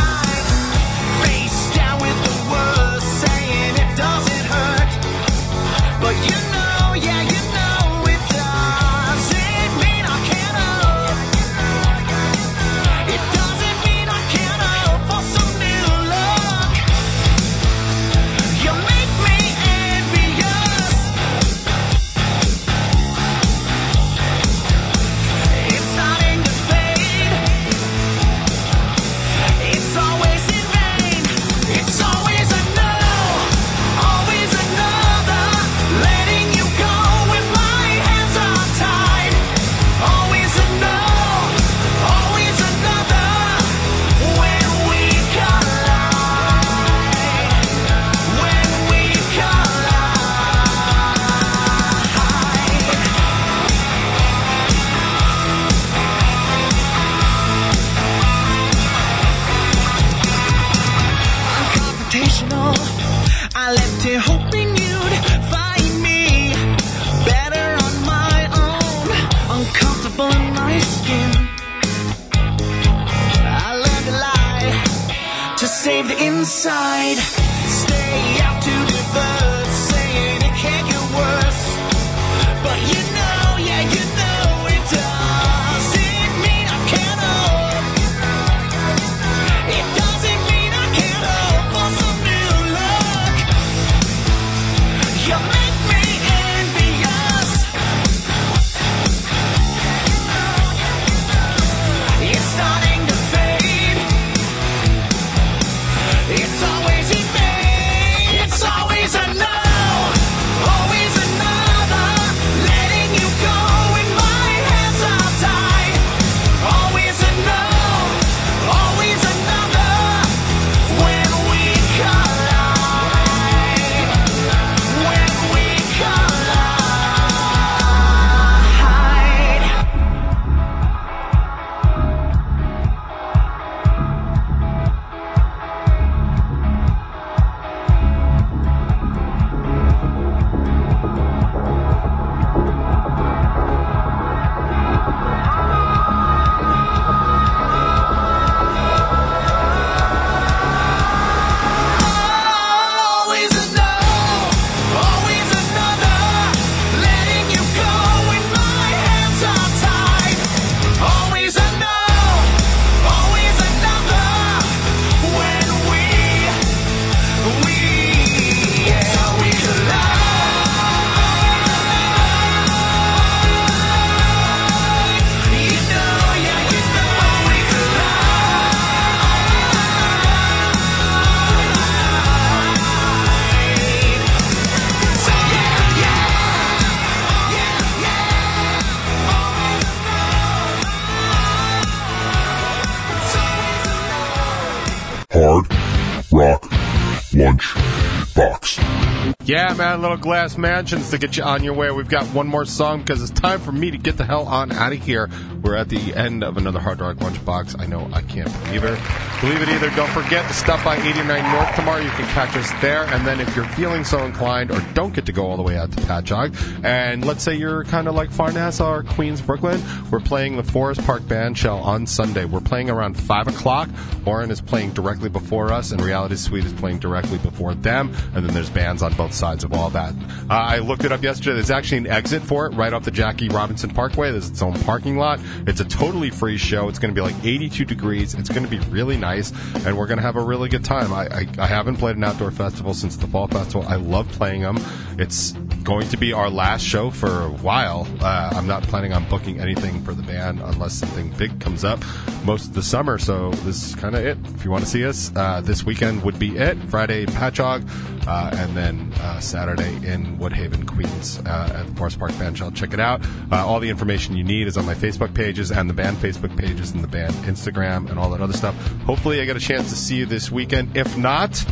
Yeah, 199.44 199.74
man, 199.76 200.02
little 200.02 200.18
glass 200.18 200.58
mansions 200.58 201.12
to 201.12 201.18
get 201.18 201.38
you 201.38 201.44
on 201.44 201.64
your 201.64 201.74
way. 201.74 201.92
We've 201.92 202.10
got 202.10 202.26
one 202.28 202.48
more 202.48 202.66
song 202.66 203.00
because 203.00 203.22
it's 203.22 203.40
time 203.40 203.60
for 203.60 203.72
me 203.72 203.92
to 203.92 203.98
get 203.98 204.18
the 204.18 204.26
hell 204.26 204.48
on 204.48 204.72
out 204.72 204.94
of 204.94 205.02
here. 205.04 205.30
We're 205.62 205.76
at 205.76 205.90
the 205.90 206.14
end 206.16 206.44
of 206.44 206.58
another 206.58 206.80
Hard 206.80 207.00
Rock 207.00 207.18
Lunchbox. 207.18 207.80
I 207.80 207.86
know 207.86 208.10
I 208.14 208.22
can't 208.22 208.52
believe 208.64 208.84
it. 208.84 209.00
Believe 209.42 209.62
it 209.62 209.70
either. 209.70 209.90
Don't 209.96 210.10
forget 210.10 210.48
to 210.48 210.54
stop 210.54 210.84
by 210.84 210.96
89 210.98 211.52
North 211.54 211.76
tomorrow. 211.76 212.02
You 212.02 212.10
can 212.12 212.26
catch 212.34 212.56
us 212.56 212.72
there. 212.82 213.04
And 213.06 213.26
then 213.26 213.40
if 213.40 213.56
you're 213.56 213.68
feeling 213.70 214.04
so 214.04 214.24
inclined 214.24 214.72
or 214.72 214.80
don't 214.94 215.14
get 215.14 215.26
to 215.26 215.32
go 215.32 215.46
all 215.46 215.58
the 215.58 215.64
way 215.64 215.78
out 215.78 215.92
to 215.92 216.02
Patchogue, 216.02 216.56
and 216.84 217.26
let's 217.26 217.44
say 217.44 217.56
you're 217.56 217.84
kind 217.86 218.08
of 218.08 218.16
like 218.16 218.32
Far 218.32 218.52
Nassau 218.52 218.92
or 218.92 219.04
Queens, 219.04 219.42
Brooklyn, 219.42 219.82
we're 220.12 220.20
playing 220.20 220.56
the 220.58 220.64
Forest 220.64 221.04
Park 221.06 221.28
Band 221.28 221.58
Shell 221.58 221.80
on 221.80 222.08
Sunday. 222.08 222.46
We're 222.46 222.62
playing 222.62 222.90
around 222.90 223.16
5 223.16 223.48
o'clock. 223.48 223.90
Oren 224.26 224.52
is 224.52 224.62
playing 224.62 224.92
directly 224.94 225.30
before 225.30 225.72
us, 225.72 225.92
and 225.92 226.02
Reality 226.02 226.36
Suite 226.36 226.66
is 226.66 226.74
playing 226.74 227.00
directly 227.00 227.25
before 227.26 227.74
them. 227.74 228.14
And 228.34 228.46
then 228.46 228.54
there's 228.54 228.70
bands 228.70 229.02
on 229.02 229.14
both 229.14 229.34
sides 229.34 229.64
of 229.64 229.74
all 229.74 229.90
that. 229.92 230.14
Uh, 230.50 230.54
I 230.54 230.78
looked 230.80 231.04
it 231.04 231.12
up 231.12 231.24
yesterday. 231.24 231.54
There's 231.56 231.72
actually 231.72 232.00
an 232.00 232.08
exit 232.08 232.42
for 232.44 232.66
it 232.66 232.76
right 232.76 232.94
off 232.94 233.04
the 233.04 233.12
Jackie 233.12 233.50
Robinson 233.50 233.90
Parkway. 233.90 234.32
There's 234.32 234.50
its 234.50 234.62
own 234.62 234.74
parking 234.84 235.18
lot. 235.18 235.40
It's 235.68 235.82
a 235.82 235.86
totally 235.86 236.30
free 236.30 236.58
show. 236.58 236.90
It's 236.90 237.00
going 237.00 237.14
to 237.14 237.20
be 237.20 237.26
like 237.26 237.36
82 237.44 237.86
degrees. 237.86 238.34
It's 238.36 238.50
going 238.50 238.64
to 238.64 238.70
be 238.70 238.80
really 238.90 239.18
nice, 239.18 239.52
and 239.86 239.98
we're 239.98 240.08
going 240.08 240.18
to 240.18 240.24
have 240.24 240.36
a 240.36 240.44
really 240.44 240.70
good 240.70 240.84
time. 240.84 241.14
I, 241.14 241.28
I, 241.28 241.48
I 241.58 241.68
haven't 241.68 241.98
played 241.98 242.16
an 242.16 242.24
outdoor 242.24 242.52
festival 242.52 242.94
since 242.94 243.16
the 243.16 243.28
fall 243.28 243.48
festival. 243.48 243.88
I 243.88 243.96
love 243.96 244.28
playing 244.30 244.62
them. 244.62 244.78
It's 245.18 245.54
going 245.84 246.10
to 246.10 246.18
be 246.18 246.34
our 246.34 246.50
last 246.50 246.84
show 246.84 247.12
for 247.12 247.44
a 247.44 247.50
while. 247.50 248.08
Uh, 248.20 248.52
I'm 248.54 248.68
not 248.68 248.84
planning 248.84 249.14
on 249.14 249.28
booking 249.30 249.60
anything 249.60 250.04
for 250.04 250.14
the 250.14 250.24
band 250.24 250.60
unless 250.60 250.94
something 250.94 251.30
big 251.38 251.60
comes 251.60 251.84
up 251.84 252.04
most 252.44 252.68
of 252.68 252.74
the 252.74 252.82
summer. 252.82 253.18
So 253.18 253.52
this 253.52 253.90
is 253.90 253.96
kind 253.96 254.16
of 254.16 254.26
it. 254.26 254.38
If 254.56 254.66
you 254.66 254.72
want 254.72 254.84
to 254.84 254.90
see 254.90 255.06
us, 255.06 255.32
uh, 255.36 255.62
this 255.62 255.84
weekend 255.84 256.24
would 256.24 256.40
be 256.40 256.58
it. 256.58 256.78
Friday 256.90 257.15
in 257.24 257.30
Patchogue, 257.30 257.88
uh, 258.28 258.56
and 258.56 258.76
then 258.76 259.12
uh, 259.22 259.40
Saturday 259.40 259.96
in 260.08 260.38
Woodhaven, 260.38 260.88
Queens, 260.88 261.40
uh, 261.46 261.74
at 261.76 261.88
the 261.88 261.96
Forest 261.96 262.20
Park 262.20 262.32
Band 262.38 262.58
Shell. 262.58 262.72
Check 262.72 262.94
it 262.94 263.00
out. 263.00 263.26
Uh, 263.52 263.66
all 263.66 263.80
the 263.80 263.90
information 263.90 264.36
you 264.36 264.44
need 264.44 264.68
is 264.68 264.78
on 264.78 264.86
my 264.86 264.96
Facebook 264.96 265.34
pages 265.34 265.72
and 265.72 265.90
the 265.90 265.94
band 265.94 266.18
Facebook 266.18 266.56
pages 266.58 266.92
and 266.92 267.04
the 267.04 267.08
band 267.08 267.34
Instagram 267.46 268.10
and 268.10 268.20
all 268.20 268.30
that 268.30 268.42
other 268.42 268.54
stuff. 268.54 268.76
Hopefully, 269.06 269.42
I 269.42 269.46
get 269.46 269.56
a 269.56 269.60
chance 269.60 269.90
to 269.90 269.96
see 269.96 270.18
you 270.18 270.26
this 270.26 270.52
weekend. 270.52 270.96
If 270.98 271.18
not, 271.18 271.64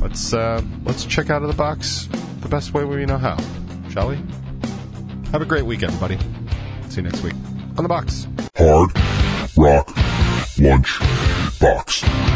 let's 0.00 0.32
uh, 0.32 0.62
let's 0.84 1.04
check 1.04 1.30
out 1.30 1.42
of 1.42 1.48
the 1.48 1.56
box 1.56 2.08
the 2.40 2.48
best 2.48 2.72
way 2.72 2.84
we 2.84 3.04
know 3.06 3.18
how, 3.18 3.36
shall 3.90 4.08
we? 4.08 4.16
Have 5.32 5.42
a 5.42 5.46
great 5.46 5.66
week, 5.66 5.82
everybody. 5.82 6.18
See 6.88 6.96
you 6.96 7.02
next 7.02 7.22
week 7.22 7.34
on 7.76 7.82
the 7.82 7.88
box. 7.88 8.26
Hard 8.56 8.90
Rock 9.56 9.92
Lunch 10.58 10.98
Box. 11.60 12.27